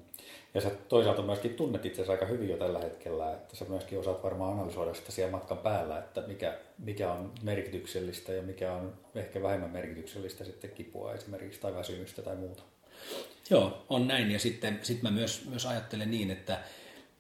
Ja 0.54 0.60
sä 0.60 0.70
toisaalta 0.70 1.22
myöskin 1.22 1.54
tunnet 1.54 1.86
itse 1.86 2.04
aika 2.08 2.26
hyvin 2.26 2.48
jo 2.48 2.56
tällä 2.56 2.78
hetkellä, 2.78 3.32
että 3.32 3.56
sä 3.56 3.64
myöskin 3.68 3.98
osaat 3.98 4.22
varmaan 4.22 4.52
analysoida 4.52 4.94
sitä 4.94 5.12
siellä 5.12 5.30
matkan 5.30 5.58
päällä, 5.58 5.98
että 5.98 6.20
mikä, 6.26 6.58
mikä 6.78 7.12
on 7.12 7.32
merkityksellistä 7.42 8.32
ja 8.32 8.42
mikä 8.42 8.72
on 8.72 8.94
ehkä 9.14 9.42
vähemmän 9.42 9.70
merkityksellistä 9.70 10.44
sitten 10.44 10.70
kipua 10.70 11.14
esimerkiksi 11.14 11.60
tai 11.60 11.74
väsymystä 11.74 12.22
tai 12.22 12.36
muuta. 12.36 12.62
Joo, 13.50 13.84
on 13.88 14.08
näin. 14.08 14.30
Ja 14.30 14.38
sitten 14.38 14.78
sit 14.82 15.02
mä 15.02 15.10
myös, 15.10 15.46
myös 15.48 15.66
ajattelen 15.66 16.10
niin, 16.10 16.30
että, 16.30 16.60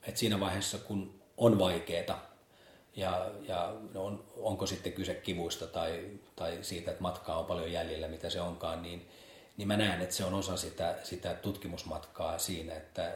että 0.06 0.20
siinä 0.20 0.40
vaiheessa 0.40 0.78
kun 0.78 1.17
on 1.38 1.58
vaikeaa. 1.58 2.28
Ja, 2.96 3.30
ja 3.48 3.74
on, 3.94 4.24
onko 4.36 4.66
sitten 4.66 4.92
kyse 4.92 5.14
kivuista 5.14 5.66
tai, 5.66 6.10
tai 6.36 6.58
siitä, 6.62 6.90
että 6.90 7.02
matkaa 7.02 7.38
on 7.38 7.44
paljon 7.46 7.72
jäljellä, 7.72 8.08
mitä 8.08 8.30
se 8.30 8.40
onkaan, 8.40 8.82
niin, 8.82 9.08
niin 9.56 9.68
mä 9.68 9.76
näen, 9.76 10.00
että 10.00 10.14
se 10.14 10.24
on 10.24 10.34
osa 10.34 10.56
sitä, 10.56 10.98
sitä 11.02 11.34
tutkimusmatkaa 11.34 12.38
siinä, 12.38 12.74
että 12.74 13.14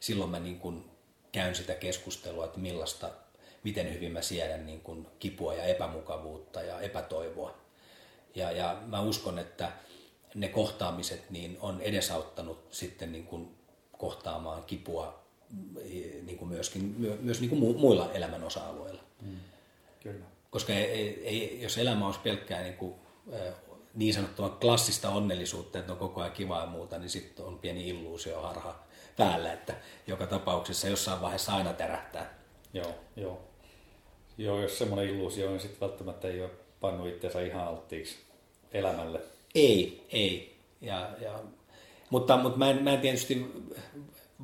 silloin 0.00 0.30
mä 0.30 0.38
niin 0.38 0.60
kuin 0.60 0.90
käyn 1.32 1.54
sitä 1.54 1.74
keskustelua, 1.74 2.44
että 2.44 2.58
millaista, 2.58 3.10
miten 3.64 3.94
hyvin 3.94 4.12
mä 4.12 4.22
siedän 4.22 4.66
niin 4.66 4.80
kuin 4.80 5.08
kipua 5.18 5.54
ja 5.54 5.64
epämukavuutta 5.64 6.62
ja 6.62 6.80
epätoivoa. 6.80 7.54
Ja, 8.34 8.50
ja 8.50 8.82
mä 8.86 9.00
uskon, 9.00 9.38
että 9.38 9.72
ne 10.34 10.48
kohtaamiset 10.48 11.30
niin 11.30 11.58
on 11.60 11.80
edesauttanut 11.80 12.66
sitten 12.70 13.12
niin 13.12 13.26
kuin 13.26 13.56
kohtaamaan 13.98 14.64
kipua 14.64 15.21
niin 16.26 16.38
kuin 16.38 16.48
myöskin, 16.48 16.94
myös 17.20 17.40
niin 17.40 17.50
kuin 17.50 17.76
muilla 17.78 18.12
elämän 18.12 18.44
osa-alueilla. 18.44 19.02
Mm, 19.22 19.36
kyllä. 20.02 20.24
Koska 20.50 20.72
ei, 20.72 21.22
ei, 21.24 21.62
jos 21.62 21.78
elämä 21.78 22.06
olisi 22.06 22.20
pelkkää 22.20 22.62
niin, 22.62 22.76
kuin, 22.76 22.94
niin 23.94 24.14
sanottua 24.14 24.48
klassista 24.48 25.10
onnellisuutta, 25.10 25.78
että 25.78 25.92
on 25.92 25.98
koko 25.98 26.20
ajan 26.20 26.32
kiva 26.32 26.60
ja 26.60 26.66
muuta, 26.66 26.98
niin 26.98 27.10
sitten 27.10 27.44
on 27.44 27.58
pieni 27.58 27.88
illuusio 27.88 28.40
harha 28.40 28.84
päällä, 29.16 29.52
että 29.52 29.74
joka 30.06 30.26
tapauksessa 30.26 30.88
jossain 30.88 31.20
vaiheessa 31.20 31.52
aina 31.52 31.72
tärähtää. 31.72 32.34
Joo, 32.72 32.94
joo. 33.16 33.40
Joo, 34.38 34.60
jos 34.60 34.78
semmoinen 34.78 35.14
illuusio 35.14 35.46
on, 35.46 35.52
niin 35.52 35.60
sitten 35.60 35.80
välttämättä 35.80 36.28
ei 36.28 36.40
ole 36.40 36.50
pannut 36.80 37.08
itseänsä 37.08 37.40
ihan 37.40 37.66
alttiiksi 37.66 38.16
elämälle. 38.72 39.20
Ei, 39.54 40.06
ei. 40.12 40.56
Ja, 40.80 41.10
ja, 41.20 41.40
mutta, 42.10 42.36
mutta 42.36 42.58
mä, 42.58 42.70
en, 42.70 42.82
mä 42.82 42.92
en 42.92 43.00
tietysti 43.00 43.52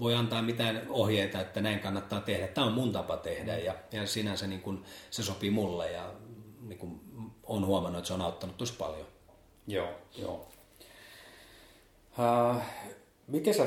voi 0.00 0.14
antaa 0.14 0.42
mitään 0.42 0.86
ohjeita, 0.88 1.40
että 1.40 1.60
näin 1.60 1.80
kannattaa 1.80 2.20
tehdä. 2.20 2.46
Tämä 2.46 2.66
on 2.66 2.72
mun 2.72 2.92
tapa 2.92 3.16
tehdä 3.16 3.58
ja, 3.58 3.74
ja 3.92 4.06
sinänsä 4.06 4.46
niin 4.46 4.60
kun 4.60 4.84
se 5.10 5.22
sopii 5.22 5.50
mulle 5.50 5.92
ja 5.92 6.12
niin 6.68 6.78
kun 6.78 7.00
on 7.42 7.66
huomannut, 7.66 7.98
että 7.98 8.08
se 8.08 8.14
on 8.14 8.22
auttanut 8.22 8.56
tosi 8.56 8.74
paljon. 8.78 9.06
Joo, 9.66 9.88
joo. 10.18 10.48
Uh, 12.18 12.62
miten 13.26 13.54
sä 13.54 13.66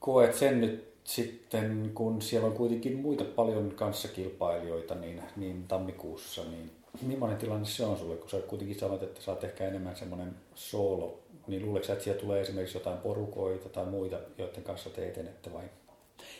koet 0.00 0.34
sen 0.34 0.60
nyt 0.60 0.90
sitten, 1.04 1.90
kun 1.94 2.22
siellä 2.22 2.46
on 2.46 2.54
kuitenkin 2.54 2.98
muita 2.98 3.24
paljon 3.24 3.70
kanssakilpailijoita 3.70 4.94
niin, 4.94 5.22
niin 5.36 5.68
tammikuussa, 5.68 6.44
niin 6.44 6.70
millainen 7.02 7.38
tilanne 7.38 7.66
se 7.66 7.84
on 7.84 7.98
sulle, 7.98 8.16
kun 8.16 8.30
sä 8.30 8.38
kuitenkin 8.40 8.78
sanoit, 8.78 9.02
että 9.02 9.22
sä 9.22 9.30
oot 9.30 9.44
ehkä 9.44 9.68
enemmän 9.68 9.96
semmoinen 9.96 10.34
solo 10.54 11.19
niin 11.50 11.66
luuletko 11.66 11.92
että 11.92 12.04
siellä 12.04 12.20
tulee 12.20 12.40
esimerkiksi 12.40 12.76
jotain 12.76 12.98
porukoita 12.98 13.68
tai 13.68 13.84
muita, 13.84 14.16
joiden 14.38 14.62
kanssa 14.62 14.90
te 14.90 15.08
etenette 15.08 15.52
vai? 15.52 15.64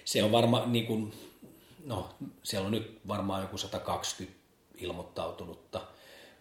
Se 0.05 0.23
on 0.23 0.33
varmaan, 0.33 0.73
niin 0.73 0.87
kuin, 0.87 1.13
no 1.85 2.09
siellä 2.43 2.67
on 2.67 2.73
nyt 2.73 3.01
varmaan 3.09 3.43
joku 3.43 3.59
120 3.59 4.41
ilmoittautunutta, 4.79 5.81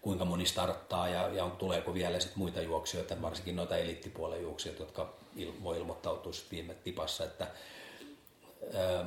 kuinka 0.00 0.24
moni 0.24 0.46
starttaa 0.46 1.08
ja, 1.08 1.28
ja 1.28 1.44
on, 1.44 1.50
tuleeko 1.50 1.94
vielä 1.94 2.20
sit 2.20 2.36
muita 2.36 2.62
juoksijoita, 2.62 3.22
varsinkin 3.22 3.56
noita 3.56 3.76
elittipuolen 3.76 4.42
juoksijoita, 4.42 4.82
jotka 4.82 5.14
il, 5.36 5.52
voi 5.62 5.78
ilmoittautua 5.78 6.32
viime 6.50 6.74
tipassa, 6.74 7.24
että 7.24 7.46
ö, 8.74 9.04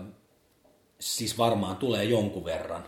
siis 1.00 1.38
varmaan 1.38 1.76
tulee 1.76 2.04
jonkun 2.04 2.46
verran. 2.46 2.86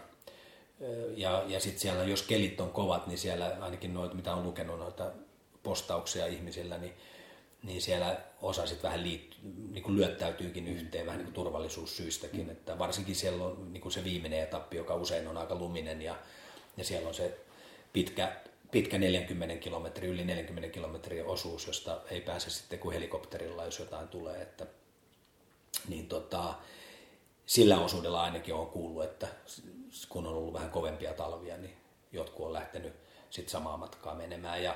Ja, 1.15 1.43
ja 1.47 1.59
sitten 1.59 1.79
siellä, 1.79 2.03
jos 2.03 2.21
kelit 2.21 2.59
on 2.59 2.69
kovat, 2.69 3.07
niin 3.07 3.17
siellä 3.17 3.57
ainakin 3.61 3.93
noita, 3.93 4.15
mitä 4.15 4.35
on 4.35 4.43
lukenut 4.43 4.79
noita 4.79 5.11
postauksia 5.65 6.25
ihmisillä, 6.25 6.77
niin, 6.77 6.93
niin 7.63 7.81
siellä 7.81 8.17
osa 8.41 8.67
sitten 8.67 8.83
vähän 8.83 9.03
liitty, 9.03 9.37
niin 9.71 9.83
kuin 9.83 9.95
lyöttäytyykin 9.95 10.67
yhteen 10.67 11.05
vähän 11.05 11.17
niin 11.17 11.25
kuin 11.25 11.33
turvallisuussyistäkin, 11.33 12.49
että 12.49 12.79
varsinkin 12.79 13.15
siellä 13.15 13.45
on 13.45 13.73
niin 13.73 13.81
kuin 13.81 13.91
se 13.91 14.03
viimeinen 14.03 14.43
etappi, 14.43 14.77
joka 14.77 14.95
usein 14.95 15.27
on 15.27 15.37
aika 15.37 15.55
luminen 15.55 16.01
ja, 16.01 16.15
ja 16.77 16.83
siellä 16.83 17.07
on 17.07 17.13
se 17.13 17.37
pitkä, 17.93 18.35
pitkä 18.71 18.97
40 18.97 19.55
kilometri, 19.55 20.07
yli 20.07 20.25
40 20.25 20.69
kilometrin 20.69 21.25
osuus, 21.25 21.67
josta 21.67 22.01
ei 22.11 22.21
pääse 22.21 22.49
sitten 22.49 22.79
kuin 22.79 22.93
helikopterilla, 22.93 23.65
jos 23.65 23.79
jotain 23.79 24.07
tulee, 24.07 24.41
että 24.41 24.65
niin 25.87 26.07
tota, 26.07 26.53
sillä 27.45 27.79
osuudella 27.79 28.23
ainakin 28.23 28.53
on 28.53 28.67
kuullut, 28.67 29.03
että 29.03 29.27
kun 30.09 30.27
on 30.27 30.33
ollut 30.33 30.53
vähän 30.53 30.69
kovempia 30.69 31.13
talvia, 31.13 31.57
niin 31.57 31.77
jotkut 32.11 32.45
on 32.45 32.53
lähtenyt 32.53 32.93
sitten 33.29 33.51
samaa 33.51 33.77
matkaa 33.77 34.15
menemään. 34.15 34.63
Ja, 34.63 34.75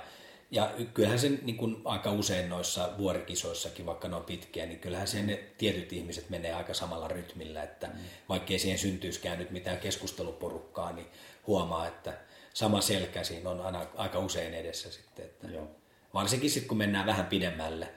ja 0.52 0.72
kyllähän 0.94 1.20
se 1.20 1.30
niin 1.30 1.58
kuin 1.58 1.82
aika 1.86 2.12
usein 2.12 2.50
noissa 2.50 2.90
vuorikisoissakin, 2.98 3.86
vaikka 3.86 4.08
ne 4.08 4.16
on 4.16 4.24
pitkiä, 4.24 4.66
niin 4.66 4.80
kyllähän 4.80 5.08
se 5.08 5.22
ne 5.22 5.40
tietyt 5.58 5.94
ihmiset 5.94 6.30
menee 6.30 6.54
aika 6.54 6.74
samalla 6.74 7.08
rytmillä, 7.08 7.64
että 7.64 7.88
mm. 7.88 7.94
vaikkei 8.30 8.60
siihen 8.60 8.80
syntyisikään 8.80 9.40
nyt 9.40 9.52
mitään 9.52 9.78
keskusteluporukkaa, 9.78 10.92
niin 10.92 11.08
huomaa, 11.48 11.88
että 11.88 12.18
sama 12.54 12.82
selkä 12.82 13.24
siinä 13.24 13.50
on 13.50 13.62
aina 13.62 13.88
aika 13.96 14.20
usein 14.20 14.54
edessä 14.54 14.92
sitten. 14.92 15.26
Että 15.26 15.48
Joo. 15.48 15.68
Varsinkin 16.14 16.50
sitten 16.50 16.68
kun 16.68 16.78
mennään 16.78 17.06
vähän 17.06 17.26
pidemmälle, 17.26 17.90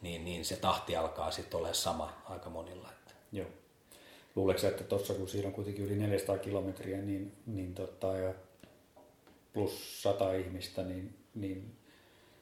niin, 0.00 0.24
niin 0.24 0.44
se 0.44 0.56
tahti 0.56 0.96
alkaa 0.96 1.30
sitten 1.30 1.58
olla 1.58 1.72
sama 1.72 2.22
aika 2.24 2.50
monilla. 2.50 2.92
Että. 2.92 3.14
Joo. 3.32 3.48
Luuleeko 4.36 4.66
että 4.66 4.84
tuossa 4.84 5.14
kun 5.14 5.28
siinä 5.28 5.48
on 5.48 5.54
kuitenkin 5.54 5.84
yli 5.84 5.94
400 5.94 6.38
kilometriä 6.38 6.98
niin, 6.98 7.32
niin 7.46 7.74
tota, 7.74 8.16
ja 8.16 8.34
plus 9.52 10.02
100 10.02 10.32
ihmistä, 10.32 10.82
niin, 10.82 11.14
niin 11.34 11.79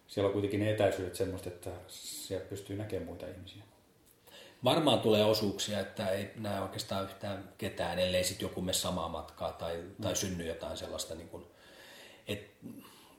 siellä 0.08 0.26
on 0.26 0.32
kuitenkin 0.32 0.60
ne 0.60 0.70
etäisyydet 0.70 1.14
semmoista, 1.14 1.48
että 1.48 1.70
siellä 1.88 2.46
pystyy 2.46 2.76
näkemään 2.76 3.06
muita 3.06 3.26
ihmisiä. 3.26 3.62
Varmaan 4.64 5.00
tulee 5.00 5.24
osuuksia, 5.24 5.80
että 5.80 6.08
ei 6.08 6.30
näe 6.36 6.60
oikeastaan 6.60 7.04
yhtään 7.04 7.48
ketään, 7.58 7.98
ellei 7.98 8.24
sitten 8.24 8.46
joku 8.46 8.60
mene 8.60 8.72
samaa 8.72 9.08
matkaa 9.08 9.52
tai, 9.52 9.84
tai 10.02 10.16
synny 10.16 10.46
jotain 10.46 10.76
sellaista. 10.76 11.14
Niin 11.14 11.28
kuin, 11.28 11.44
et, 12.28 12.50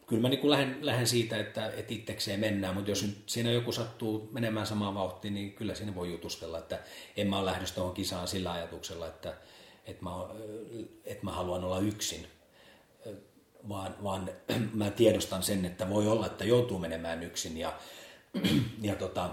kyllä 0.07 0.21
mä 0.21 0.29
niin 0.29 0.49
lähden, 0.49 0.77
lähden 0.81 1.07
siitä, 1.07 1.37
että, 1.37 1.67
että 1.67 1.93
itsekseen 1.93 2.39
mennään, 2.39 2.75
mutta 2.75 2.91
jos 2.91 3.03
nyt 3.03 3.23
siinä 3.25 3.51
joku 3.51 3.71
sattuu 3.71 4.29
menemään 4.31 4.67
samaan 4.67 4.95
vauhtiin, 4.95 5.33
niin 5.33 5.53
kyllä 5.53 5.75
siinä 5.75 5.95
voi 5.95 6.11
jutustella, 6.11 6.57
että 6.57 6.79
en 7.17 7.27
mä 7.27 7.37
ole 7.37 7.45
lähdössä 7.45 7.75
tuohon 7.75 7.93
kisaan 7.93 8.27
sillä 8.27 8.51
ajatuksella, 8.51 9.07
että, 9.07 9.33
että, 9.85 10.03
mä, 10.03 10.11
että 11.05 11.25
mä 11.25 11.31
haluan 11.31 11.63
olla 11.63 11.79
yksin, 11.79 12.27
vaan, 13.69 13.95
vaan 14.03 14.29
mä 14.73 14.91
tiedostan 14.91 15.43
sen, 15.43 15.65
että 15.65 15.89
voi 15.89 16.07
olla, 16.07 16.25
että 16.25 16.45
joutuu 16.45 16.79
menemään 16.79 17.23
yksin 17.23 17.57
ja, 17.57 17.73
ja 18.81 18.95
tota, 18.95 19.29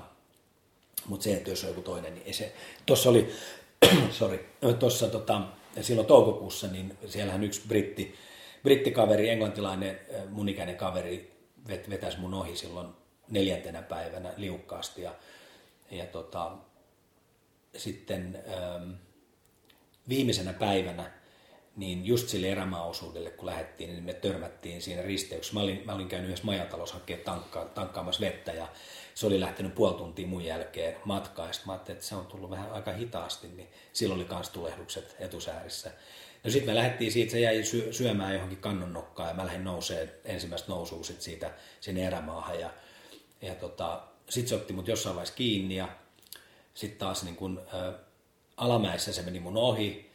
mutta 1.06 1.24
se, 1.24 1.34
että 1.34 1.50
jos 1.50 1.64
on 1.64 1.70
joku 1.70 1.82
toinen, 1.82 2.14
niin 2.14 2.26
ei 2.26 2.32
se, 2.32 2.52
tuossa 2.86 3.10
oli, 3.10 3.34
sorry, 4.10 4.46
tuossa 4.78 5.08
tota, 5.08 5.42
silloin 5.80 6.06
toukokuussa, 6.06 6.66
niin 6.66 6.98
siellähän 7.06 7.44
yksi 7.44 7.62
britti, 7.68 8.14
brittikaveri, 8.62 9.28
englantilainen 9.28 10.00
mun 10.30 10.48
ikäinen 10.48 10.76
kaveri 10.76 11.36
vet, 11.68 11.90
vetäisi 11.90 12.18
mun 12.18 12.34
ohi 12.34 12.56
silloin 12.56 12.88
neljäntenä 13.30 13.82
päivänä 13.82 14.34
liukkaasti 14.36 15.02
ja, 15.02 15.14
ja 15.90 16.06
tota, 16.06 16.52
sitten 17.76 18.44
ähm, 18.48 18.90
viimeisenä 20.08 20.52
päivänä 20.52 21.10
niin 21.76 22.06
just 22.06 22.28
sille 22.28 22.48
erämaaosuudelle, 22.48 23.30
kun 23.30 23.46
lähdettiin, 23.46 23.90
niin 23.90 24.04
me 24.04 24.12
törmättiin 24.12 24.82
siinä 24.82 25.02
risteyksessä. 25.02 25.54
Mä 25.54 25.60
olin, 25.60 25.82
mä 25.84 25.94
olin 25.94 26.08
käynyt 26.08 26.28
yhdessä 26.28 26.44
majatalossa 26.44 26.94
hakemaan 26.94 27.24
tankka, 27.24 27.64
tankkaamassa 27.64 28.20
vettä 28.20 28.52
ja 28.52 28.68
se 29.14 29.26
oli 29.26 29.40
lähtenyt 29.40 29.74
puoli 29.74 29.94
tuntia 29.94 30.26
mun 30.26 30.44
jälkeen 30.44 30.96
matkaan. 31.04 31.54
Sitten 31.54 31.68
mä 31.68 31.72
ajattelin, 31.72 31.96
että 31.96 32.08
se 32.08 32.14
on 32.14 32.26
tullut 32.26 32.50
vähän 32.50 32.72
aika 32.72 32.92
hitaasti, 32.92 33.48
niin 33.48 33.68
silloin 33.92 34.20
oli 34.20 34.28
kans 34.28 34.50
tulehdukset 34.50 35.16
etusäärissä. 35.18 35.90
No 36.44 36.50
sitten 36.50 36.70
me 36.70 36.74
lähdettiin 36.74 37.12
siitä, 37.12 37.32
se 37.32 37.40
jäi 37.40 37.62
syömään 37.90 38.34
johonkin 38.34 38.58
kannonnokkaan 38.58 39.28
ja 39.28 39.34
mä 39.34 39.46
lähdin 39.46 39.64
nousee 39.64 40.20
ensimmäistä 40.24 40.72
nousua 40.72 41.04
sit 41.04 41.22
siitä 41.22 41.50
sinne 41.80 42.06
erämaahan. 42.06 42.60
Ja, 42.60 42.70
ja 43.42 43.54
tota, 43.54 44.02
sitten 44.28 44.48
se 44.48 44.54
otti 44.54 44.72
mut 44.72 44.88
jossain 44.88 45.16
vaiheessa 45.16 45.34
kiinni 45.34 45.76
ja 45.76 45.88
sitten 46.74 46.98
taas 46.98 47.22
niin 47.22 47.36
kun, 47.36 47.62
ä, 47.74 47.92
alamäessä 48.56 49.12
se 49.12 49.22
meni 49.22 49.40
mun 49.40 49.56
ohi 49.56 50.05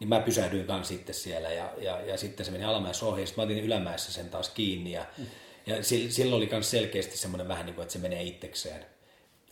niin 0.00 0.08
mä 0.08 0.20
pysähdyin 0.20 0.66
kanssa 0.66 0.94
sitten 0.94 1.14
siellä 1.14 1.52
ja, 1.52 1.72
ja, 1.78 2.00
ja 2.00 2.16
sitten 2.16 2.46
se 2.46 2.52
meni 2.52 2.64
alamäessä 2.64 3.06
ohi, 3.06 3.26
sitten 3.26 3.42
mä 3.42 3.52
otin 3.52 3.64
ylämäessä 3.64 4.12
sen 4.12 4.30
taas 4.30 4.48
kiinni 4.48 4.92
ja, 4.92 5.06
mm. 5.18 5.26
ja 5.66 5.82
silloin 6.08 6.36
oli 6.36 6.48
myös 6.52 6.70
selkeästi 6.70 7.16
semmoinen 7.16 7.48
vähän 7.48 7.66
niin 7.66 7.74
kuin, 7.74 7.82
että 7.82 7.92
se 7.92 7.98
menee 7.98 8.22
itsekseen. 8.22 8.86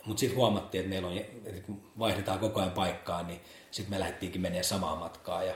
Mutta 0.05 0.19
sitten 0.19 0.37
huomattiin, 0.37 0.79
että 0.79 0.89
meillä 0.89 1.07
on, 1.07 1.17
että 1.17 1.61
kun 1.61 1.91
vaihdetaan 1.99 2.39
koko 2.39 2.59
ajan 2.59 2.71
paikkaa, 2.71 3.23
niin 3.23 3.39
sitten 3.71 3.95
me 3.95 3.99
lähdettiinkin 3.99 4.41
menee 4.41 4.63
samaa 4.63 4.95
matkaa 4.95 5.43
ja 5.43 5.55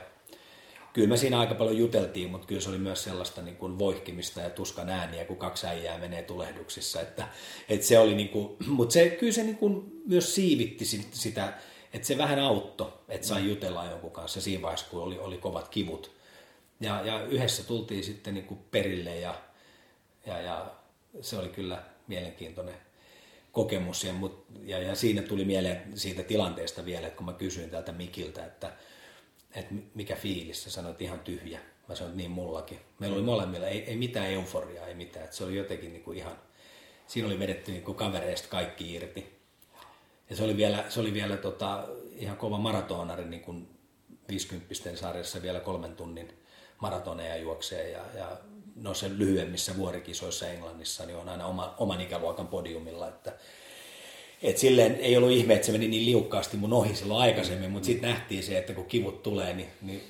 kyllä 0.92 1.08
me 1.08 1.16
siinä 1.16 1.40
aika 1.40 1.54
paljon 1.54 1.78
juteltiin, 1.78 2.30
mutta 2.30 2.46
kyllä 2.46 2.60
se 2.60 2.68
oli 2.68 2.78
myös 2.78 3.04
sellaista 3.04 3.42
niin 3.42 3.56
kuin 3.56 3.78
voihkimista 3.78 4.40
ja 4.40 4.50
tuskan 4.50 4.88
ääniä, 4.88 5.24
kun 5.24 5.36
kaksi 5.36 5.66
äijää 5.66 5.98
menee 5.98 6.22
tulehduksissa. 6.22 7.00
Että, 7.00 7.28
että 7.68 7.86
se 7.86 7.98
oli 7.98 8.14
niin 8.14 8.28
kuin, 8.28 8.56
mutta 8.66 8.92
se, 8.92 9.10
kyllä 9.10 9.32
se 9.32 9.42
niin 9.42 9.56
kuin 9.56 10.02
myös 10.06 10.34
siivitti 10.34 10.84
sitä, 11.12 11.52
että 11.94 12.06
se 12.06 12.18
vähän 12.18 12.38
auttoi, 12.38 12.92
että 13.08 13.26
sai 13.26 13.48
jutella 13.48 13.84
jonkun 13.84 14.10
kanssa 14.10 14.40
siinä 14.40 14.62
vaiheessa, 14.62 14.86
kun 14.90 15.02
oli, 15.02 15.18
oli 15.18 15.38
kovat 15.38 15.68
kivut. 15.68 16.10
Ja, 16.80 17.00
ja 17.04 17.24
yhdessä 17.24 17.64
tultiin 17.64 18.04
sitten 18.04 18.34
niin 18.34 18.46
kuin 18.46 18.60
perille 18.70 19.16
ja, 19.16 19.34
ja, 20.26 20.40
ja 20.40 20.74
se 21.20 21.38
oli 21.38 21.48
kyllä 21.48 21.82
mielenkiintoinen 22.06 22.74
kokemus. 23.52 24.04
Ja, 24.04 24.12
mut, 24.12 24.46
ja, 24.62 24.78
ja 24.78 24.94
siinä 24.94 25.22
tuli 25.22 25.44
mieleen 25.44 25.82
siitä 25.94 26.22
tilanteesta 26.22 26.84
vielä, 26.84 27.06
että 27.06 27.16
kun 27.16 27.26
mä 27.26 27.32
kysyin 27.32 27.70
tältä 27.70 27.92
Mikiltä, 27.92 28.44
että, 28.44 28.72
että 29.54 29.74
mikä 29.94 30.16
fiilis, 30.16 30.64
sä 30.64 30.70
sanoit 30.70 31.02
ihan 31.02 31.20
tyhjä. 31.20 31.60
Mä 31.88 31.94
sanoin, 31.94 32.10
että 32.10 32.16
niin 32.16 32.30
mullakin. 32.30 32.78
Meillä 32.98 33.16
oli 33.16 33.24
molemmilla, 33.24 33.66
ei, 33.66 33.84
ei 33.84 33.96
mitään 33.96 34.30
euforiaa, 34.30 34.86
ei 34.86 34.94
mitään. 34.94 35.24
Että 35.24 35.36
se 35.36 35.44
oli 35.44 35.56
jotenkin 35.56 35.92
niin 35.92 36.02
kuin 36.02 36.18
ihan, 36.18 36.38
siinä 37.06 37.28
oli 37.28 37.38
vedetty 37.38 37.72
niin 37.72 37.84
kuin 37.84 37.96
kavereista 37.96 38.48
kaikki 38.48 38.94
irti. 38.94 39.43
Ja 40.30 40.36
se 40.36 40.44
oli 40.44 40.56
vielä, 40.56 40.84
se 40.88 41.00
oli 41.00 41.14
vielä 41.14 41.36
tota, 41.36 41.84
ihan 42.16 42.36
kova 42.36 42.58
maratonari, 42.58 43.24
niin 43.24 43.42
kuin 43.42 43.68
50 44.28 44.74
sarjassa 44.94 45.42
vielä 45.42 45.60
kolmen 45.60 45.96
tunnin 45.96 46.32
maratoneja 46.80 47.36
juoksee 47.36 47.90
ja, 47.90 48.02
ja 48.14 48.36
no 48.76 48.94
se 48.94 49.10
lyhyemmissä 49.18 49.76
vuorikisoissa 49.76 50.48
Englannissa 50.48 51.06
niin 51.06 51.16
on 51.16 51.28
aina 51.28 51.46
oma, 51.46 51.74
oman 51.78 52.00
ikäluokan 52.00 52.46
podiumilla, 52.46 53.08
että 53.08 53.32
et 54.42 54.58
silleen 54.58 54.94
ei 54.94 55.16
ollut 55.16 55.30
ihme, 55.30 55.54
että 55.54 55.66
se 55.66 55.72
meni 55.72 55.88
niin 55.88 56.06
liukkaasti 56.06 56.56
mun 56.56 56.72
ohi 56.72 56.96
silloin 56.96 57.20
aikaisemmin, 57.20 57.70
mutta 57.70 57.86
sitten 57.86 58.10
nähtiin 58.10 58.42
se, 58.42 58.58
että 58.58 58.72
kun 58.72 58.86
kivut 58.86 59.22
tulee, 59.22 59.52
niin, 59.52 59.68
niin 59.82 60.02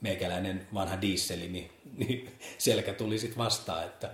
meikäläinen 0.00 0.66
vanha 0.74 1.00
diisseli, 1.00 1.48
niin, 1.48 1.70
niin 1.96 2.28
selkä 2.58 2.92
tuli 2.92 3.18
sitten 3.18 3.38
vastaan, 3.38 3.84
että, 3.84 4.10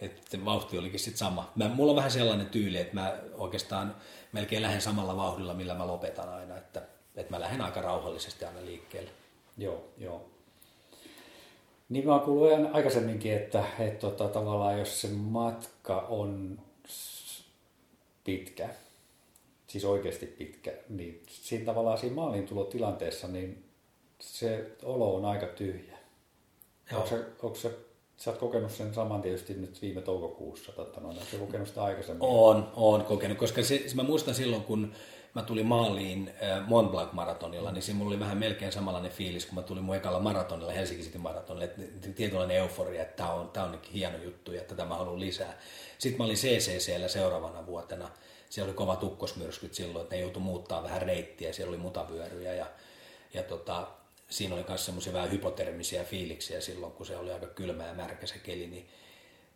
että 0.00 0.44
vauhti 0.44 0.78
olikin 0.78 1.00
sitten 1.00 1.18
sama. 1.18 1.52
Mä, 1.54 1.68
mulla 1.68 1.92
on 1.92 1.96
vähän 1.96 2.10
sellainen 2.10 2.46
tyyli, 2.46 2.78
että 2.78 2.94
mä 2.94 3.18
oikeastaan 3.34 3.96
melkein 4.36 4.62
lähden 4.62 4.80
samalla 4.80 5.16
vauhdilla, 5.16 5.54
millä 5.54 5.74
mä 5.74 5.86
lopetan 5.86 6.28
aina, 6.28 6.56
että, 6.56 6.82
että 7.16 7.32
mä 7.32 7.40
lähden 7.40 7.60
aika 7.60 7.82
rauhallisesti 7.82 8.44
aina 8.44 8.64
liikkeelle. 8.64 9.10
Joo, 9.58 9.84
joo. 9.98 10.24
Niin 11.88 12.06
mä 12.06 12.12
oon 12.12 12.20
kuullut 12.20 12.74
aikaisemminkin, 12.74 13.32
että, 13.32 13.64
että 13.78 13.98
tota, 13.98 14.28
tavallaan 14.28 14.78
jos 14.78 15.00
se 15.00 15.08
matka 15.08 16.00
on 16.00 16.58
pitkä, 18.24 18.68
siis 19.66 19.84
oikeasti 19.84 20.26
pitkä, 20.26 20.72
niin 20.88 21.22
siinä 21.28 21.64
tavallaan 21.64 21.98
siinä 21.98 22.16
maalintulotilanteessa 22.16 23.28
niin 23.28 23.64
se 24.20 24.70
olo 24.82 25.16
on 25.16 25.24
aika 25.24 25.46
tyhjä. 25.46 25.98
Joo. 26.90 27.00
Onko 27.00 27.08
se, 27.08 27.24
onko 27.42 27.56
se 27.56 27.85
Sä 28.16 28.30
oot 28.30 28.38
kokenut 28.38 28.70
sen 28.70 28.94
saman 28.94 29.22
tietysti 29.22 29.54
nyt 29.54 29.82
viime 29.82 30.00
toukokuussa, 30.00 30.72
totta 30.72 31.00
noin. 31.00 31.16
Oletko 31.16 31.36
kokenut 31.36 31.68
sitä 31.68 31.84
aikaisemmin? 31.84 32.28
On, 32.28 32.72
on 32.76 33.04
kokenut, 33.04 33.38
koska 33.38 33.62
se, 33.62 33.82
mä 33.94 34.02
muistan 34.02 34.34
silloin, 34.34 34.62
kun 34.62 34.92
mä 35.34 35.42
tulin 35.42 35.66
maaliin 35.66 36.32
äh, 36.42 36.68
Mont 36.68 36.90
Blanc 36.90 37.12
maratonilla, 37.12 37.72
niin 37.72 37.82
siinä 37.82 37.98
mulla 37.98 38.10
oli 38.10 38.20
vähän 38.20 38.38
melkein 38.38 38.72
samanlainen 38.72 39.10
fiilis, 39.10 39.46
kun 39.46 39.54
mä 39.54 39.62
tulin 39.62 39.84
mun 39.84 39.96
ekalla 39.96 40.20
maratonilla, 40.20 40.72
Helsinki 40.72 41.04
City 41.04 41.18
maratonilla, 41.18 41.64
että 41.64 41.82
tietynlainen 42.14 42.56
euforia, 42.56 43.02
että 43.02 43.16
tää 43.16 43.32
on, 43.32 43.50
tää 43.50 43.64
on 43.64 43.80
hieno 43.94 44.18
juttu 44.18 44.52
ja 44.52 44.64
tätä 44.64 44.84
mä 44.84 44.94
haluan 44.94 45.20
lisää. 45.20 45.58
Sitten 45.98 46.18
mä 46.18 46.24
olin 46.24 46.36
CCCllä 46.36 47.08
seuraavana 47.08 47.66
vuotena, 47.66 48.10
siellä 48.50 48.68
oli 48.68 48.76
kova 48.76 48.96
tukkosmyrskyt 48.96 49.74
silloin, 49.74 50.02
että 50.02 50.14
ne 50.14 50.20
joutui 50.20 50.42
muuttaa 50.42 50.82
vähän 50.82 51.02
reittiä, 51.02 51.52
siellä 51.52 51.70
oli 51.70 51.78
mutavyöryjä 51.78 52.54
ja, 52.54 52.66
ja 53.34 53.42
tota, 53.42 53.86
siinä 54.28 54.54
oli 54.54 54.64
myös 54.68 54.84
semmoisia 54.84 55.12
vähän 55.12 55.30
hypotermisiä 55.30 56.04
fiiliksiä 56.04 56.60
silloin, 56.60 56.92
kun 56.92 57.06
se 57.06 57.16
oli 57.16 57.32
aika 57.32 57.46
kylmä 57.46 57.86
ja 57.86 57.94
märkä 57.94 58.26
se 58.26 58.38
keli, 58.38 58.66
niin 58.66 58.88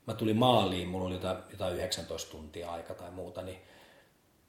mä 0.07 0.15
tulin 0.15 0.37
maaliin, 0.37 0.89
mulla 0.89 1.07
oli 1.07 1.15
jotain, 1.15 1.37
jotain 1.51 1.75
19 1.75 2.31
tuntia 2.31 2.73
aika 2.73 2.95
tai 2.95 3.11
muuta, 3.11 3.43
niin 3.43 3.59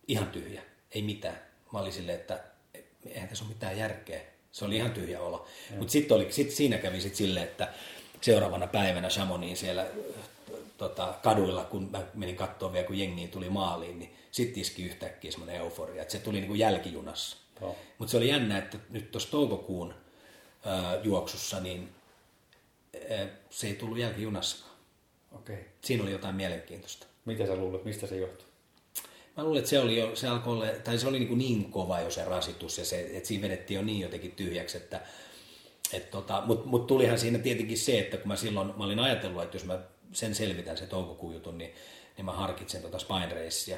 ihan 0.08 0.28
tyhjä, 0.28 0.62
ei 0.92 1.02
mitään. 1.02 1.40
Mä 1.74 1.80
olin 1.80 1.94
silleen, 1.94 2.20
että 2.20 2.44
eihän 3.06 3.30
tässä 3.30 3.46
ole 3.46 3.54
mitään 3.54 3.78
järkeä. 3.78 4.22
Se 4.52 4.66
oli 4.66 4.76
ihan 4.76 4.92
tyhjä 4.92 5.22
olo. 5.22 5.48
Mutta 5.78 5.92
sitten 5.92 6.34
sit 6.34 6.52
siinä 6.52 6.78
kävi 6.78 7.02
sit 7.02 7.16
silleen, 7.16 7.48
että 7.48 7.74
seuraavana 8.22 8.68
päivänä 8.68 9.10
Chamonixin 9.10 9.58
siellä 9.58 9.88
tota, 10.78 11.14
kaduilla, 11.24 11.64
kun 11.64 11.90
mä 11.92 12.04
menin 12.14 12.36
katsoa 12.36 12.74
vielä, 12.74 12.88
kun 12.88 13.00
jengi 13.00 13.28
tuli 13.28 13.50
maaliin, 13.50 14.00
niin 14.00 14.16
sitten 14.32 14.62
iski 14.62 14.84
yhtäkkiä 14.84 15.32
semmoinen 15.32 15.56
euforia, 15.56 16.02
että 16.02 16.12
se 16.12 16.20
tuli 16.20 16.38
niin 16.38 16.48
kuin 16.48 16.60
jälkijunassa. 16.60 17.38
Mutta 17.98 18.12
se 18.12 18.18
oli 18.18 18.30
jännä, 18.30 18.58
että 18.58 18.78
nyt 18.90 19.12
tuossa 19.12 19.32
toukokuun 19.32 19.94
ää, 20.66 21.00
juoksussa, 21.04 21.60
niin 21.60 21.90
ää, 23.10 23.28
se 23.50 23.68
ei 23.68 23.74
tullut 23.74 23.98
jälkijunassakaan. 23.98 24.76
Okei. 25.32 25.66
Siinä 25.82 26.04
oli 26.04 26.12
jotain 26.12 26.36
mielenkiintoista. 26.36 27.08
Mitä 27.26 27.46
sä 27.46 27.56
luulet, 27.56 27.86
mistä 27.86 28.08
se 28.08 28.18
johtuu? 28.18 28.48
Mä 29.38 29.44
luulen, 29.44 29.60
että 29.60 29.70
se 29.70 29.80
oli 29.80 30.00
jo, 30.00 30.16
se 30.16 30.28
alkoi 30.28 30.54
olla, 30.54 30.66
tai 30.84 30.98
se 30.98 31.08
oli 31.08 31.20
niin, 31.20 31.28
kuin 31.28 31.38
niin 31.38 31.72
kova 31.72 32.00
jo 32.00 32.12
se 32.12 32.26
rasitus 32.26 32.78
ja 32.78 32.86
se, 32.86 33.10
että 33.14 33.28
siinä 33.28 33.42
vedettiin 33.42 33.76
jo 33.76 33.82
niin 33.82 34.00
jotenkin 34.00 34.32
tyhjäksi, 34.32 34.78
että 34.78 35.02
et 35.94 36.12
tota, 36.12 36.44
Mutta 36.46 36.68
mut 36.68 36.88
tulihan 36.88 37.20
siinä 37.20 37.40
tietenkin 37.40 37.78
se, 37.78 38.00
että 38.00 38.18
kun 38.18 38.28
mä 38.28 38.36
silloin 38.36 38.68
mä 38.78 38.84
olin 38.84 39.00
ajatellut, 39.00 39.44
että 39.44 39.56
jos 39.56 39.66
mä 39.66 39.80
sen 40.14 40.36
selvitän 40.36 40.78
se 40.78 40.86
toukokuun 40.86 41.34
jutun, 41.34 41.58
niin, 41.58 41.74
niin 42.18 42.26
mä 42.26 42.32
harkitsen 42.32 42.82
tota 42.82 43.00
Spine 43.00 43.30
Racea, 43.30 43.78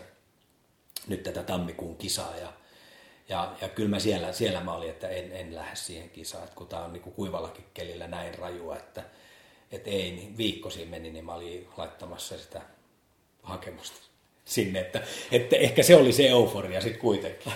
nyt 1.07 1.23
tätä 1.23 1.43
tammikuun 1.43 1.97
kisaa 1.97 2.37
ja, 2.37 2.53
ja, 3.29 3.55
ja 3.61 3.69
kyllä 3.69 3.89
mä 3.89 3.99
siellä, 3.99 4.33
siellä 4.33 4.59
mä 4.59 4.73
olin, 4.73 4.89
että 4.89 5.07
en, 5.07 5.31
en 5.31 5.55
lähde 5.55 5.75
siihen 5.75 6.09
kisaan, 6.09 6.43
että 6.43 6.55
kun 6.55 6.67
tää 6.67 6.85
on 6.85 6.93
niin 6.93 7.03
kuin 7.03 7.13
kuivallakin 7.13 7.65
kelillä 7.73 8.07
näin 8.07 8.35
rajua, 8.35 8.77
että 8.77 9.03
et 9.71 9.87
ei, 9.87 10.11
niin 10.11 10.37
viikko 10.37 10.69
siinä 10.69 10.91
meni, 10.91 11.11
niin 11.11 11.25
mä 11.25 11.33
olin 11.33 11.67
laittamassa 11.77 12.37
sitä 12.37 12.61
hakemusta 13.43 13.97
sinne, 14.45 14.79
että, 14.79 15.01
että 15.31 15.55
ehkä 15.55 15.83
se 15.83 15.95
oli 15.95 16.13
se 16.13 16.27
euforia 16.27 16.81
sitten 16.81 17.01
kuitenkin. 17.01 17.53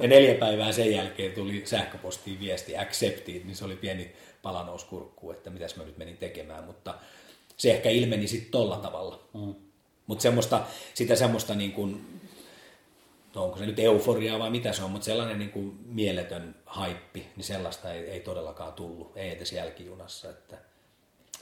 Ja 0.00 0.08
neljä 0.08 0.34
päivää 0.34 0.72
sen 0.72 0.92
jälkeen 0.92 1.32
tuli 1.32 1.62
sähköpostiin 1.64 2.40
viesti 2.40 2.76
accepted, 2.76 3.44
niin 3.44 3.56
se 3.56 3.64
oli 3.64 3.76
pieni 3.76 4.12
palanous 4.42 4.84
kurkkuun, 4.84 5.34
että 5.34 5.50
mitäs 5.50 5.76
mä 5.76 5.84
nyt 5.84 5.98
menin 5.98 6.16
tekemään, 6.16 6.64
mutta 6.64 6.94
se 7.56 7.70
ehkä 7.70 7.90
ilmeni 7.90 8.28
sitten 8.28 8.50
tolla 8.50 8.76
tavalla. 8.76 9.22
Mm. 9.34 9.54
Mutta 10.06 10.22
semmoista, 10.22 10.64
sitä 10.94 11.16
semmoista 11.16 11.54
niin 11.54 11.72
kuin, 11.72 12.20
no 13.34 13.44
onko 13.44 13.58
se 13.58 13.66
nyt 13.66 13.78
euforiaa 13.78 14.38
vai 14.38 14.50
mitä 14.50 14.72
se 14.72 14.82
on, 14.82 14.90
mutta 14.90 15.04
sellainen 15.04 15.38
niin 15.38 15.50
kuin 15.50 15.78
mieletön 15.84 16.54
haippi, 16.66 17.26
niin 17.36 17.44
sellaista 17.44 17.92
ei, 17.92 18.10
ei 18.10 18.20
todellakaan 18.20 18.72
tullut, 18.72 19.16
ei 19.16 19.30
edes 19.30 19.52
jälkijunassa, 19.52 20.30
että 20.30 20.58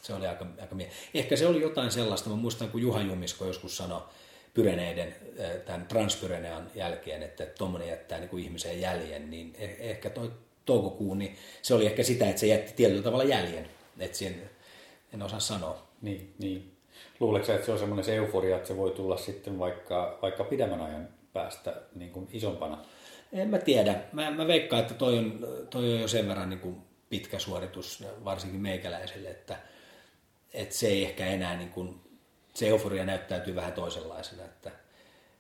se 0.03 0.15
oli 0.15 0.27
aika, 0.27 0.47
aika 0.61 0.75
mie- 0.75 0.91
Ehkä 1.15 1.37
se 1.37 1.47
oli 1.47 1.61
jotain 1.61 1.91
sellaista, 1.91 2.31
mä 2.31 2.37
muistan 2.37 2.69
kun 2.69 2.83
Juha 2.83 3.01
Jumisko 3.01 3.45
joskus 3.45 3.77
sanoi, 3.77 4.03
Pyreneiden, 4.55 5.15
tämän 5.67 5.87
Transpyrenean 5.87 6.71
jälkeen, 6.75 7.23
että 7.23 7.47
tuommoinen 7.47 7.89
jättää 7.89 8.19
niin 8.19 8.29
kuin 8.29 8.45
ihmisen 8.45 8.81
jäljen, 8.81 9.31
niin 9.31 9.55
e-, 9.59 9.91
ehkä 9.91 10.11
toi 10.11 10.33
toukokuun, 10.67 11.19
niin 11.19 11.37
se 11.63 11.75
oli 11.75 11.87
ehkä 11.87 12.03
sitä, 12.03 12.29
että 12.29 12.41
se 12.41 12.47
jätti 12.47 12.73
tietyllä 12.77 13.03
tavalla 13.03 13.25
jäljen. 13.25 13.69
Että 13.99 14.19
siihen 14.19 14.51
en 15.15 15.23
osaa 15.23 15.41
sanoa. 15.41 15.87
Niin, 16.03 16.35
niin. 16.39 16.77
Luuletko 17.21 17.53
että 17.53 17.67
se 17.67 17.73
on 17.73 17.79
semmoinen 17.79 18.05
se 18.05 18.17
euforia, 18.17 18.57
että 18.57 18.69
se 18.69 18.77
voi 18.77 18.91
tulla 18.91 19.17
sitten 19.17 19.59
vaikka, 19.59 20.19
vaikka 20.23 20.45
pidemmän 20.45 20.81
ajan 20.81 21.09
päästä 21.33 21.83
niin 21.95 22.11
kuin 22.11 22.29
isompana? 22.33 22.85
En 23.33 23.49
mä 23.49 23.59
tiedä. 23.59 24.01
Mä, 24.13 24.31
mä 24.31 24.47
veikkaan, 24.47 24.83
että 24.83 24.95
toi 24.95 25.19
on, 25.19 25.47
toi 25.71 25.95
on 25.95 26.01
jo 26.01 26.09
sen 26.09 26.29
verran 26.29 26.49
niin 26.49 26.61
kuin 26.61 26.77
pitkä 27.11 27.39
suoritus, 27.39 28.05
varsinkin 28.25 28.61
meikäläiselle, 28.61 29.31
että, 29.31 29.57
että 30.55 30.75
se 30.75 30.89
ei 30.89 31.05
ehkä 31.05 31.27
enää 31.27 31.57
niin 31.57 31.71
kuin 31.71 32.01
se 32.55 32.69
euforia 32.69 33.05
näyttäytyy 33.05 33.55
vähän 33.55 33.73
toisenlaisena, 33.73 34.45
että, 34.45 34.71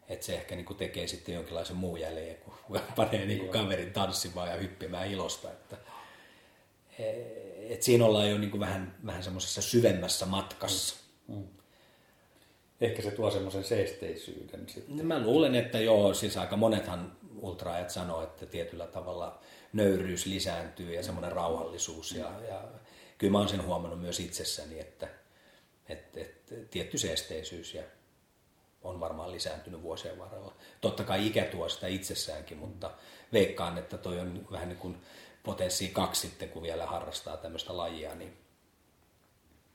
että 0.09 0.27
se 0.27 0.35
ehkä 0.35 0.57
niin 0.57 0.67
kuin 0.67 0.77
tekee 0.77 1.07
sitten 1.07 1.35
jonkinlaisen 1.35 1.77
muu 1.77 1.97
jäljen, 1.97 2.37
kun 2.37 2.55
panee 2.97 3.27
niin 3.27 3.39
kuin 3.39 3.51
kaverin 3.51 3.93
tanssimaan 3.93 4.49
ja 4.49 4.57
hyppimään 4.57 5.11
ilosta. 5.11 5.51
Että, 5.51 5.77
että 7.69 7.85
siinä 7.85 8.05
ollaan 8.05 8.31
jo 8.31 8.39
niin 8.39 8.51
kuin 8.51 8.61
vähän, 8.61 8.97
vähän 9.07 9.23
semmoisessa 9.23 9.63
syvemmässä 9.63 10.27
matkassa. 10.27 10.97
Mm. 11.29 11.45
Ehkä 12.81 13.03
se 13.03 13.11
tuo 13.11 13.31
semmoisen 13.31 13.65
seesteisyyden 13.65 14.69
sitten. 14.69 15.07
Mä 15.07 15.23
luulen, 15.23 15.55
että 15.55 15.81
joo, 15.81 16.15
siis 16.15 16.37
aika 16.37 16.57
monethan 16.57 17.17
ultraajat 17.41 17.91
sanoo, 17.91 18.23
että 18.23 18.47
tietyllä 18.47 18.87
tavalla 18.87 19.41
nöyryys 19.73 20.27
lisääntyy 20.27 20.95
ja 20.95 21.03
semmoinen 21.03 21.33
rauhallisuus. 21.33 22.13
Ja, 22.13 22.31
ja 22.49 22.65
kyllä 23.19 23.33
mä 23.33 23.39
oon 23.39 23.49
sen 23.49 23.67
huomannut 23.67 24.01
myös 24.01 24.21
itsessäni, 24.21 24.81
että, 24.81 25.09
että, 25.89 26.21
että 26.21 26.55
tietty 26.71 26.99
seesteisyys 26.99 27.75
ja 27.75 27.83
on 28.83 29.01
varmaan 29.01 29.33
lisääntynyt 29.33 29.83
vuosien 29.83 30.19
varrella. 30.19 30.55
Totta 30.81 31.05
kai 31.05 31.27
ikä 31.27 31.45
tuo 31.45 31.69
sitä 31.69 31.87
itsessäänkin, 31.87 32.59
mutta 32.59 32.91
veikkaan, 33.33 33.79
että 33.79 33.99
toi 33.99 34.21
on 34.21 34.47
vähän 34.53 34.69
niin 34.69 34.79
kuin 34.79 34.97
potenssi 35.43 35.89
kaksi 35.89 36.21
sitten, 36.21 36.49
kun 36.49 36.63
vielä 36.63 36.87
harrastaa 36.87 37.37
tämmöistä 37.37 37.77
lajia. 37.77 38.15
Niin... 38.15 38.37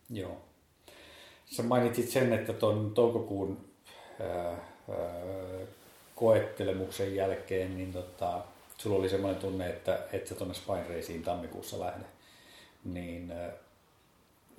Joo. 0.10 0.46
Sä 1.46 1.64
mainitsit 1.64 2.10
sen, 2.10 2.34
että 2.34 2.54
tuon 2.54 2.92
toukokuun 2.94 3.58
ää, 4.20 4.48
ää, 4.50 4.58
koettelemuksen 6.16 7.16
jälkeen, 7.16 7.78
niin 7.78 7.94
tota, 7.94 8.42
sulla 8.78 9.00
oli 9.00 9.10
semmoinen 9.10 9.42
tunne, 9.42 9.70
että 9.70 10.00
et 10.14 10.28
sä 10.28 10.36
tuonne 10.36 10.54
Spine 10.54 10.88
Raceen 10.96 11.24
tammikuussa 11.24 11.80
lähde. 11.80 12.06
Niin 12.86 13.32
ää, 13.32 13.52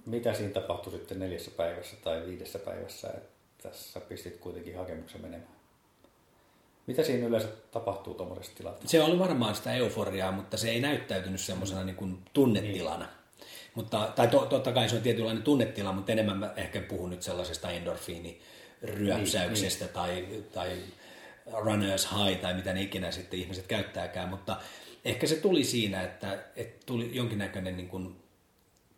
mitä 0.07 0.35
siinä 0.35 0.53
tapahtui 0.53 0.93
sitten 0.93 1.19
neljässä 1.19 1.51
päivässä 1.57 1.97
tai 2.05 2.27
viidessä 2.27 2.59
päivässä, 2.59 3.09
että 3.09 3.29
tässä 3.63 4.01
pistit 4.01 4.37
kuitenkin 4.37 4.77
hakemuksen 4.77 5.23
menemään? 5.23 5.57
Mitä 6.87 7.03
siinä 7.03 7.27
yleensä 7.27 7.49
tapahtuu 7.71 8.15
tuommoisessa 8.15 8.57
tilanteessa? 8.57 8.91
Se 8.91 9.03
oli 9.03 9.19
varmaan 9.19 9.55
sitä 9.55 9.75
euforiaa, 9.75 10.33
mutta 10.33 10.57
se 10.57 10.71
ei 10.71 10.81
näyttäytynyt 10.81 11.41
semmoisena 11.41 11.85
niin 11.85 11.97
kuin 11.97 12.23
tunnetilana. 12.33 13.05
Niin. 13.05 13.26
Mutta, 13.77 14.13
tai 14.17 14.29
to, 14.29 14.47
totta 14.47 14.73
kai 14.73 14.89
se 14.89 14.97
on 14.97 15.03
tietynlainen 15.03 15.43
tunnetila, 15.43 15.93
mutta 15.93 16.13
enemmän 16.13 16.39
mä 16.39 16.53
ehkä 16.57 16.81
puhun 16.81 17.11
nyt 17.11 17.23
sellaisesta 17.23 17.71
endorfiiniryöpsäyksestä 17.71 19.85
niin, 19.85 19.95
tai, 19.95 20.15
niin. 20.15 20.45
tai 20.45 20.79
runners 21.53 22.09
high 22.11 22.41
tai 22.41 22.55
mitä 22.55 22.73
ne 22.73 22.83
ikinä 22.83 23.11
sitten 23.11 23.41
ihmiset 23.41 23.67
käyttääkään, 23.67 24.29
mutta 24.29 24.57
ehkä 25.05 25.27
se 25.27 25.37
tuli 25.37 25.65
siinä, 25.65 26.03
että, 26.03 26.39
että 26.57 26.87
tuli 26.87 27.11
jonkinnäköinen 27.13 27.77
niin 27.77 27.89
kuin 27.89 28.17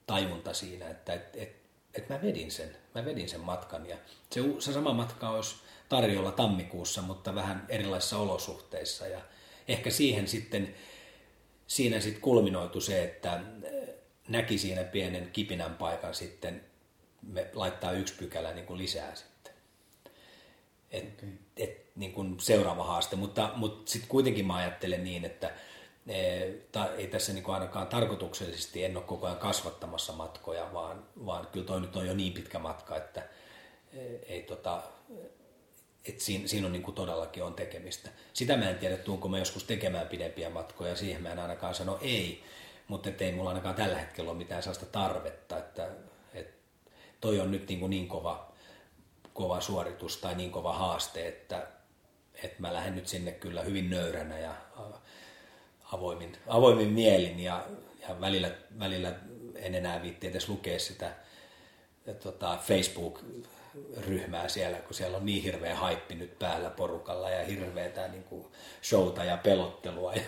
tajunta 0.07 0.55
siinä, 0.55 0.89
että 0.89 1.15
et, 1.15 1.37
et, 1.37 1.57
et 1.95 2.09
mä 2.09 2.23
vedin 2.23 2.51
sen, 2.51 2.77
mä 2.95 3.05
vedin 3.05 3.29
sen 3.29 3.41
matkan. 3.41 3.87
Ja 3.87 3.97
se, 4.31 4.41
se 4.59 4.73
sama 4.73 4.93
matka 4.93 5.31
olisi 5.31 5.57
tarjolla 5.89 6.33
tammikuussa, 6.33 7.03
mutta 7.03 7.35
vähän 7.35 7.67
erilaisissa 7.69 8.19
olosuhteissa. 8.19 9.07
Ja 9.07 9.21
ehkä 9.69 9.91
siihen 9.91 10.29
sitten, 10.29 10.75
siinä 11.67 12.01
sitten 12.01 12.23
kulminoitu 12.23 12.81
se, 12.81 13.05
että 13.05 13.41
näki 14.29 14.59
siinä 14.59 14.85
pienen 14.85 15.31
kipinän 15.33 15.75
paikan 15.75 16.15
sitten 16.15 16.65
me 17.23 17.51
laittaa 17.53 17.93
yksi 17.93 18.15
pykälä 18.15 18.55
niin 18.55 18.67
kuin 18.67 18.79
lisää 18.79 19.15
sitten. 19.15 19.53
Et, 20.91 21.15
okay. 21.19 21.29
et, 21.57 21.87
niin 21.97 22.13
kuin 22.13 22.41
seuraava 22.41 22.85
haaste, 22.85 23.17
mutta, 23.17 23.53
mutta 23.57 23.91
sitten 23.91 24.09
kuitenkin 24.09 24.47
mä 24.47 24.57
ajattelen 24.57 25.05
niin, 25.05 25.25
että 25.25 25.55
ei 26.97 27.07
tässä 27.11 27.33
niin 27.33 27.51
ainakaan 27.51 27.87
tarkoituksellisesti 27.87 28.85
en 28.85 28.97
ole 28.97 29.05
koko 29.05 29.27
ajan 29.27 29.39
kasvattamassa 29.39 30.13
matkoja, 30.13 30.73
vaan, 30.73 31.05
vaan 31.27 31.47
kyllä 31.47 31.67
toi 31.67 31.81
nyt 31.81 31.97
on 31.97 32.07
jo 32.07 32.15
niin 32.15 32.33
pitkä 32.33 32.59
matka, 32.59 32.97
että 32.97 33.23
ei 34.27 34.43
tota, 34.43 34.83
että 36.05 36.25
siinä, 36.25 36.49
siinä 36.49 36.67
on 36.67 36.73
niin 36.73 36.83
kuin 36.83 36.95
todellakin 36.95 37.45
on 37.45 37.55
tekemistä. 37.55 38.11
Sitä 38.33 38.57
mä 38.57 38.71
en 38.71 38.79
tiedä, 38.79 38.97
tuunko 38.97 39.29
mä 39.29 39.39
joskus 39.39 39.65
tekemään 39.65 40.09
pidempiä 40.09 40.51
matkoja, 40.51 40.97
siihen 40.97 41.23
mä 41.23 41.33
en 41.33 41.39
ainakaan 41.39 41.75
sano 41.75 41.99
ei, 42.01 42.45
mutta 42.89 43.11
ei 43.21 43.33
mulla 43.33 43.51
ainakaan 43.51 43.75
tällä 43.75 43.99
hetkellä 43.99 44.31
ole 44.31 44.39
mitään 44.39 44.63
sellaista 44.63 44.87
tarvetta, 44.87 45.59
että, 45.59 45.89
että 46.35 46.53
toi 47.21 47.41
on 47.41 47.51
nyt 47.51 47.69
niin, 47.69 47.81
kuin 47.81 47.91
niin 47.91 48.09
kova, 48.09 48.53
kova 49.35 49.61
suoritus 49.61 50.17
tai 50.17 50.35
niin 50.35 50.51
kova 50.51 50.73
haaste, 50.73 51.29
että, 51.29 51.67
että 52.35 52.57
mä 52.59 52.75
lähden 52.75 52.95
nyt 52.95 53.09
sinne 53.09 53.33
kyllä 53.33 53.63
hyvin 53.63 53.91
nöyränä 53.91 54.39
ja 54.39 54.55
avoimin, 55.93 56.37
avoimin 56.47 56.89
mielin 56.89 57.41
ja, 57.41 57.67
ja 58.09 58.21
välillä, 58.21 58.51
välillä 58.79 59.13
en 59.55 59.75
enää 59.75 60.03
viitti 60.03 60.27
edes 60.27 60.49
lukea 60.49 60.79
sitä 60.79 61.13
tota, 62.15 62.59
Facebook-ryhmää 62.63 64.49
siellä, 64.49 64.79
kun 64.79 64.95
siellä 64.95 65.17
on 65.17 65.27
niin 65.27 65.43
hirveä 65.43 65.77
haippi 65.77 66.15
nyt 66.15 66.39
päällä 66.39 66.71
porukalla 66.71 67.31
ja 67.31 67.45
hirveätä 67.45 68.09
niin 68.09 68.25
kuin 68.25 68.47
showta 68.83 69.25
ja 69.25 69.37
pelottelua. 69.37 70.15
Ja, 70.15 70.23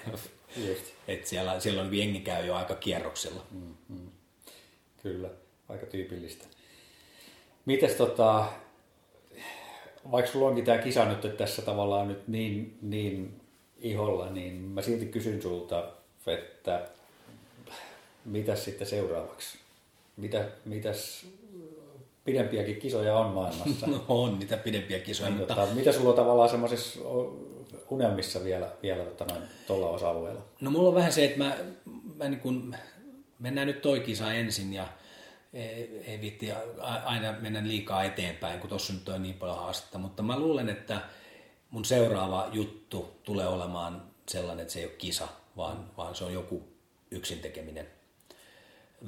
et 1.09 1.26
siellä, 1.26 1.53
on 1.82 1.94
jengi 1.96 2.20
käy 2.20 2.46
jo 2.46 2.55
aika 2.55 2.74
kierroksella. 2.74 3.42
Mm, 3.51 3.74
mm. 3.88 4.11
Kyllä, 5.03 5.28
aika 5.68 5.86
tyypillistä. 5.86 6.44
Mites 7.66 7.92
tota, 7.92 8.46
vaikka 10.11 10.30
sulla 10.30 10.48
onkin 10.48 10.64
tämä 10.64 10.78
kisa 10.78 11.05
nyt 11.05 11.36
tässä 11.36 11.62
tavallaan 11.62 12.09
nyt 12.09 12.28
niin, 12.28 12.78
niin 12.82 13.40
iholla, 13.78 14.30
niin 14.30 14.55
mä 14.55 14.82
silti 14.82 15.07
kysyn 15.07 15.42
sulta, 15.42 15.92
että 16.26 16.88
mitä 18.24 18.57
sitten 18.57 18.86
seuraavaksi? 18.86 19.59
Mitä, 20.16 20.48
mitäs 20.64 21.26
pidempiäkin 22.24 22.76
kisoja 22.76 23.16
on 23.16 23.30
maailmassa? 23.30 23.86
No 23.90 24.05
on 24.09 24.38
niitä 24.38 24.57
pidempiä 24.57 24.98
kisoja, 24.98 25.30
niin, 25.30 25.38
mutta... 25.38 25.55
Tota, 25.55 25.74
mitä 25.74 25.92
sulla 25.92 26.11
on 26.11 26.16
tavallaan 26.16 26.48
semmoisissa 26.48 27.01
unelmissa 27.91 28.45
vielä, 28.45 28.68
vielä 28.82 29.05
tuolla 29.05 29.34
tota 29.66 29.86
osa-alueella? 29.86 30.43
No 30.61 30.70
mulla 30.70 30.88
on 30.88 30.95
vähän 30.95 31.12
se, 31.12 31.24
että 31.24 31.38
mä, 31.38 31.57
mä 32.16 32.28
niin 32.28 32.41
kun, 32.41 32.76
mennään 33.38 33.66
nyt 33.66 33.82
toi 33.82 34.01
kisa 34.01 34.32
ensin 34.32 34.72
ja, 34.72 34.88
ei, 35.53 36.03
ei 36.07 36.20
viitti 36.20 36.53
aina 37.05 37.32
mennä 37.41 37.62
liikaa 37.66 38.05
eteenpäin, 38.05 38.61
kun 38.61 38.70
tuossa 38.70 38.93
nyt 38.93 39.09
on 39.09 39.22
niin 39.22 39.34
paljon 39.34 39.59
haastetta. 39.59 39.99
Mutta 39.99 40.22
mä 40.22 40.38
luulen, 40.38 40.68
että 40.68 41.01
mun 41.70 41.84
seuraava 41.84 42.49
juttu 42.53 43.20
tulee 43.22 43.47
olemaan 43.49 44.03
sellainen, 44.28 44.62
että 44.62 44.72
se 44.72 44.78
ei 44.78 44.84
ole 44.84 44.95
kisa, 44.95 45.28
vaan, 45.57 45.91
vaan 45.97 46.14
se 46.14 46.24
on 46.24 46.32
joku 46.32 46.68
yksin 47.11 47.38
tekeminen. 47.38 47.86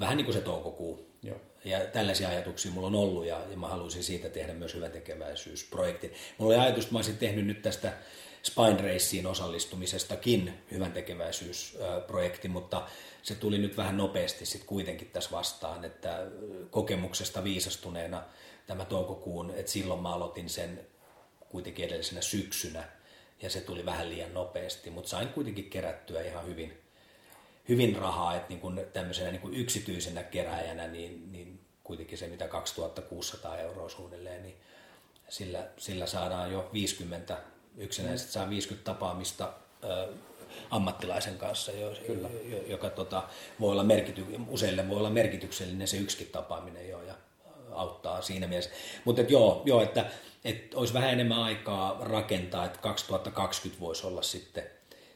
Vähän 0.01 0.17
niin 0.17 0.25
kuin 0.25 0.35
se 0.35 0.41
toukokuu. 0.41 1.13
Joo. 1.23 1.41
Ja 1.65 1.81
tällaisia 1.81 2.29
ajatuksia 2.29 2.73
mulla 2.73 2.87
on 2.87 2.95
ollut 2.95 3.27
ja, 3.27 3.41
ja 3.51 3.57
mä 3.57 3.69
haluaisin 3.69 4.05
siitä 4.05 4.29
tehdä 4.29 4.55
myös 4.55 4.75
hyvän 4.75 4.91
tekeväisyysprojektin. 4.91 6.13
Mulla 6.39 6.55
oli 6.55 6.63
ajatus, 6.63 6.85
että 6.85 6.95
mä 6.95 6.99
olisin 6.99 7.17
tehnyt 7.17 7.47
nyt 7.47 7.63
tästä 7.63 7.93
Spine 8.43 8.93
Raceen 8.93 9.27
osallistumisestakin 9.27 10.63
hyvän 10.71 10.93
tekeväisyysprojekti, 10.93 12.49
mutta 12.49 12.87
se 13.23 13.35
tuli 13.35 13.59
nyt 13.59 13.77
vähän 13.77 13.97
nopeasti 13.97 14.47
sitten 14.47 14.69
kuitenkin 14.69 15.11
tässä 15.11 15.31
vastaan, 15.31 15.85
että 15.85 16.27
kokemuksesta 16.71 17.45
viisastuneena 17.45 18.23
tämä 18.67 18.85
toukokuun, 18.85 19.51
että 19.51 19.73
silloin 19.73 20.01
mä 20.01 20.15
aloitin 20.15 20.49
sen 20.49 20.87
kuitenkin 21.49 21.85
edellisenä 21.85 22.21
syksynä 22.21 22.85
ja 23.43 23.51
se 23.51 23.61
tuli 23.61 23.87
vähän 23.87 24.11
liian 24.11 24.35
nopeasti, 24.35 24.91
mutta 24.91 25.11
sain 25.11 25.29
kuitenkin 25.29 25.71
kerättyä 25.71 26.23
ihan 26.23 26.47
hyvin, 26.47 26.81
hyvin 27.69 27.97
rahaa, 27.97 28.37
että 28.37 28.49
niin 28.49 28.61
kuin 28.61 28.81
tämmöisenä 28.93 29.31
niin 29.31 29.41
kuin 29.41 29.55
yksityisenä 29.55 30.23
keräjänä, 30.23 30.89
niin, 30.89 31.33
niin 31.33 31.61
kuitenkin 31.85 32.19
se 32.19 32.27
mitä 32.27 32.49
2600 32.49 33.59
euroa 33.59 33.89
suunnilleen, 33.89 34.43
niin 34.43 34.57
sillä, 35.29 35.69
sillä 35.77 36.07
saadaan 36.07 36.53
jo 36.53 36.71
50, 36.73 37.39
yksinäiset 37.77 38.31
saa 38.31 38.51
50 38.51 38.85
tapaamista 38.85 39.53
ammattilaisen 40.71 41.39
kanssa, 41.39 41.73
jo, 41.73 41.95
Kyllä. 42.07 42.29
joka 42.67 42.91
tota, 42.91 43.23
voi 43.61 43.73
olla 43.73 43.85
merkity, 43.85 44.27
useille 44.49 44.89
voi 44.89 44.99
olla 44.99 45.11
merkityksellinen 45.11 45.89
se 45.89 45.97
yksikin 45.97 46.29
tapaaminen 46.29 46.89
jo 46.89 47.03
ja 47.03 47.15
auttaa 47.73 48.23
siinä 48.23 48.47
mielessä. 48.47 48.71
Mutta 49.05 49.23
joo, 49.23 49.63
joo, 49.65 49.83
että, 49.83 50.07
että 50.45 50.79
olisi 50.79 50.95
vähän 50.95 51.11
enemmän 51.11 51.43
aikaa 51.43 51.99
rakentaa, 52.01 52.65
että 52.65 52.79
2020 52.79 53.81
voisi 53.81 54.07
olla 54.07 54.23
sitten 54.23 54.65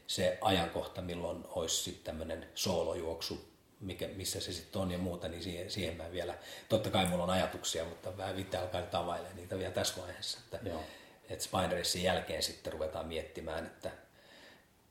se 0.07 0.37
ajankohta, 0.41 1.01
milloin 1.01 1.43
olisi 1.47 1.83
sitten 1.83 2.03
tämmöinen 2.03 2.47
soolojuoksu, 2.55 3.47
mikä, 3.79 4.07
missä 4.07 4.39
se 4.39 4.53
sitten 4.53 4.81
on 4.81 4.91
ja 4.91 4.97
muuta, 4.97 5.27
niin 5.27 5.43
siihen, 5.43 5.71
siihen 5.71 5.97
mä 5.97 6.11
vielä, 6.11 6.37
totta 6.69 6.89
kai 6.89 7.05
mulla 7.05 7.23
on 7.23 7.29
ajatuksia, 7.29 7.85
mutta 7.85 8.17
vähän 8.17 8.35
vittä 8.35 8.61
alkaa 8.61 8.81
nyt 8.81 8.95
availemaan 8.95 9.35
niitä 9.35 9.57
vielä 9.57 9.73
tässä 9.73 10.01
vaiheessa, 10.01 10.39
että, 10.39 10.69
Joo. 10.69 10.83
Että 11.29 11.43
Spinerissin 11.43 12.03
jälkeen 12.03 12.43
sitten 12.43 12.73
ruvetaan 12.73 13.07
miettimään, 13.07 13.65
että 13.65 13.91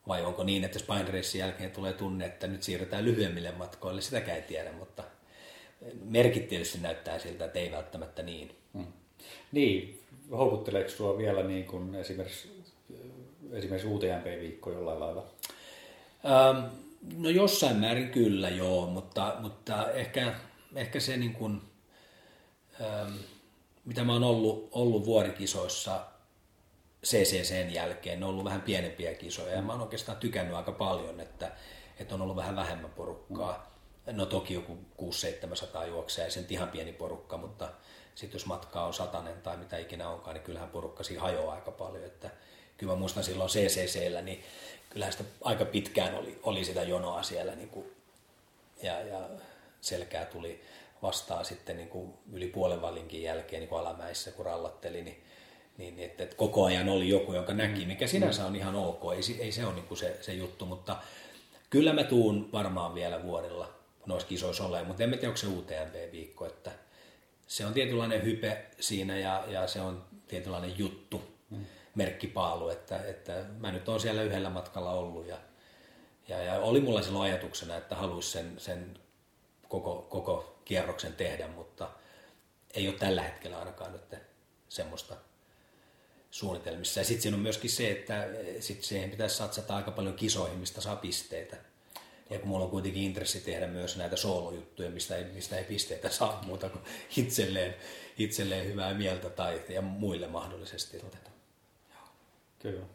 vai 0.08 0.24
onko 0.24 0.44
niin, 0.44 0.64
että 0.64 0.78
Spinerissin 0.78 1.38
jälkeen 1.38 1.70
tulee 1.70 1.92
tunne, 1.92 2.26
että 2.26 2.46
nyt 2.46 2.62
siirrytään 2.62 3.04
lyhyemmille 3.04 3.52
matkoille, 3.52 4.00
sitäkään 4.00 4.36
ei 4.36 4.42
tiedä, 4.42 4.72
mutta 4.72 5.04
merkit 6.04 6.48
tietysti 6.48 6.78
näyttää 6.78 7.18
siltä, 7.18 7.44
että 7.44 7.58
ei 7.58 7.72
välttämättä 7.72 8.22
niin. 8.22 8.56
Hmm. 8.72 8.92
Niin, 9.52 10.02
houkutteleeko 10.30 10.90
sinua 10.90 11.18
vielä 11.18 11.42
niin 11.42 11.64
kuin 11.64 11.94
esimerkiksi, 11.94 12.64
esimerkiksi 13.52 13.88
UTMP-viikko 13.88 14.70
jollain 14.70 15.00
lailla? 15.00 15.24
Ähm, 16.24 16.64
no 17.16 17.28
jossain 17.28 17.76
määrin 17.76 18.10
kyllä 18.10 18.48
joo, 18.48 18.86
mutta, 18.86 19.36
mutta 19.40 19.92
ehkä, 19.92 20.34
ehkä 20.74 21.00
se 21.00 21.16
niin 21.16 21.32
kuin, 21.32 21.60
ähm, 22.80 23.12
mitä 23.84 24.04
mä 24.04 24.12
oon 24.12 24.24
ollut, 24.24 24.68
ollut 24.72 25.06
vuorikisoissa 25.06 26.00
CCCn 27.06 27.72
jälkeen, 27.72 28.20
ne 28.20 28.26
on 28.26 28.30
ollut 28.30 28.44
vähän 28.44 28.62
pienempiä 28.62 29.14
kisoja 29.14 29.54
ja 29.54 29.62
mä 29.62 29.72
oon 29.72 29.82
oikeastaan 29.82 30.18
tykännyt 30.18 30.56
aika 30.56 30.72
paljon, 30.72 31.20
että, 31.20 31.52
että 31.98 32.14
on 32.14 32.22
ollut 32.22 32.36
vähän 32.36 32.56
vähemmän 32.56 32.90
porukkaa. 32.90 33.76
No 34.06 34.26
toki 34.26 34.54
joku 34.54 34.78
6-700 35.02 35.86
juoksee 35.86 36.24
ja 36.24 36.30
sen 36.30 36.46
ihan 36.48 36.68
pieni 36.68 36.92
porukka, 36.92 37.36
mutta 37.36 37.68
sitten 38.14 38.38
jos 38.38 38.46
matkaa 38.46 38.86
on 38.86 38.94
satanen 38.94 39.42
tai 39.42 39.56
mitä 39.56 39.78
ikinä 39.78 40.08
onkaan, 40.08 40.34
niin 40.34 40.44
kyllähän 40.44 40.68
porukka 40.68 41.02
siinä 41.02 41.22
hajoaa 41.22 41.54
aika 41.54 41.70
paljon. 41.70 42.04
Että 42.04 42.30
kyllä 42.76 42.92
mä 42.92 42.98
muistan 42.98 43.24
silloin 43.24 43.50
CCCllä, 43.50 44.22
niin 44.22 44.44
kyllähän 44.90 45.12
sitä 45.12 45.24
aika 45.44 45.64
pitkään 45.64 46.14
oli, 46.14 46.40
oli 46.42 46.64
sitä 46.64 46.82
jonoa 46.82 47.22
siellä 47.22 47.54
niin 47.54 47.68
kuin, 47.68 47.96
ja, 48.82 49.00
ja 49.00 49.28
selkää 49.80 50.24
tuli 50.24 50.62
vastaan 51.02 51.44
sitten 51.44 51.76
niin 51.76 51.88
kuin 51.88 52.14
yli 52.32 52.46
puolen 52.46 52.82
valinkin 52.82 53.22
jälkeen 53.22 53.60
niin 53.60 53.68
kuin 53.68 53.80
alamäissä, 53.80 54.30
kun 54.30 54.46
rallatteli, 54.46 55.02
niin, 55.02 55.25
niin 55.78 55.98
että, 55.98 56.22
että 56.22 56.36
koko 56.36 56.64
ajan 56.64 56.88
oli 56.88 57.08
joku, 57.08 57.32
jonka 57.32 57.54
näki, 57.54 57.80
mm. 57.80 57.86
mikä 57.86 58.06
sinänsä 58.06 58.46
on 58.46 58.56
ihan 58.56 58.74
ok, 58.74 59.02
ei, 59.12 59.42
ei 59.42 59.52
se 59.52 59.66
ole 59.66 59.74
niin 59.74 59.86
kuin 59.86 59.98
se, 59.98 60.18
se 60.20 60.34
juttu, 60.34 60.66
mutta 60.66 60.96
kyllä 61.70 61.92
mä 61.92 62.04
tuun 62.04 62.52
varmaan 62.52 62.94
vielä 62.94 63.22
vuodella 63.22 63.74
noissa 64.06 64.28
kisoissa 64.28 64.64
olemaan, 64.66 64.86
mutta 64.86 65.02
en 65.02 65.10
tiedä, 65.10 65.26
onko 65.26 65.36
se 65.36 65.46
UTMB-viikko, 65.46 66.46
että 66.46 66.70
se 67.46 67.66
on 67.66 67.74
tietynlainen 67.74 68.24
hype 68.24 68.66
siinä 68.80 69.18
ja, 69.18 69.44
ja 69.48 69.66
se 69.66 69.80
on 69.80 70.04
tietynlainen 70.28 70.78
juttu, 70.78 71.22
mm. 71.50 71.66
merkkipaalu, 71.94 72.68
että, 72.68 72.98
että 73.04 73.44
mä 73.58 73.72
nyt 73.72 73.88
oon 73.88 74.00
siellä 74.00 74.22
yhdellä 74.22 74.50
matkalla 74.50 74.90
ollut 74.90 75.26
ja, 75.26 75.36
ja, 76.28 76.42
ja 76.42 76.58
oli 76.60 76.80
mulla 76.80 77.02
silloin 77.02 77.30
ajatuksena, 77.30 77.76
että 77.76 77.94
haluaisin 77.94 78.32
sen, 78.32 78.60
sen 78.60 78.98
koko, 79.68 80.06
koko 80.10 80.60
kierroksen 80.64 81.12
tehdä, 81.12 81.48
mutta 81.48 81.90
ei 82.74 82.88
ole 82.88 82.96
tällä 82.96 83.22
hetkellä 83.22 83.58
ainakaan 83.58 83.92
nyt 83.92 84.20
semmoista 84.68 85.16
suunnitelmissa. 86.36 87.00
Ja 87.00 87.04
sitten 87.04 87.22
siinä 87.22 87.36
on 87.36 87.42
myöskin 87.42 87.70
se, 87.70 87.90
että 87.90 88.28
sit 88.60 88.84
siihen 88.84 89.10
pitäisi 89.10 89.36
satsata 89.36 89.76
aika 89.76 89.90
paljon 89.90 90.14
kisoihin, 90.14 90.58
mistä 90.58 90.80
saa 90.80 90.96
pisteitä. 90.96 91.56
Ja 92.30 92.38
kun 92.38 92.48
mulla 92.48 92.64
on 92.64 92.70
kuitenkin 92.70 93.02
intressi 93.02 93.40
tehdä 93.40 93.66
myös 93.66 93.96
näitä 93.96 94.16
soolojuttuja, 94.16 94.90
mistä 94.90 95.16
ei, 95.16 95.24
mistä 95.24 95.58
ei 95.58 95.64
pisteitä 95.64 96.10
saa 96.10 96.42
muuta 96.46 96.68
kuin 96.68 96.84
itselleen, 97.16 97.74
itselleen 98.18 98.66
hyvää 98.66 98.94
mieltä 98.94 99.30
tai 99.30 99.62
ja 99.68 99.82
muille 99.82 100.26
mahdollisesti. 100.26 101.00
Kyllä. 102.58 102.86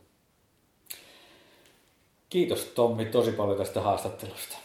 Kiitos 2.29 2.59
Tommi 2.63 3.05
tosi 3.05 3.31
paljon 3.31 3.57
tästä 3.57 3.81
haastattelusta. 3.81 4.57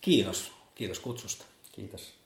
Kiitos. 0.00 0.52
Kiitos 0.74 0.98
kutsusta. 0.98 1.44
Kiitos. 1.72 2.19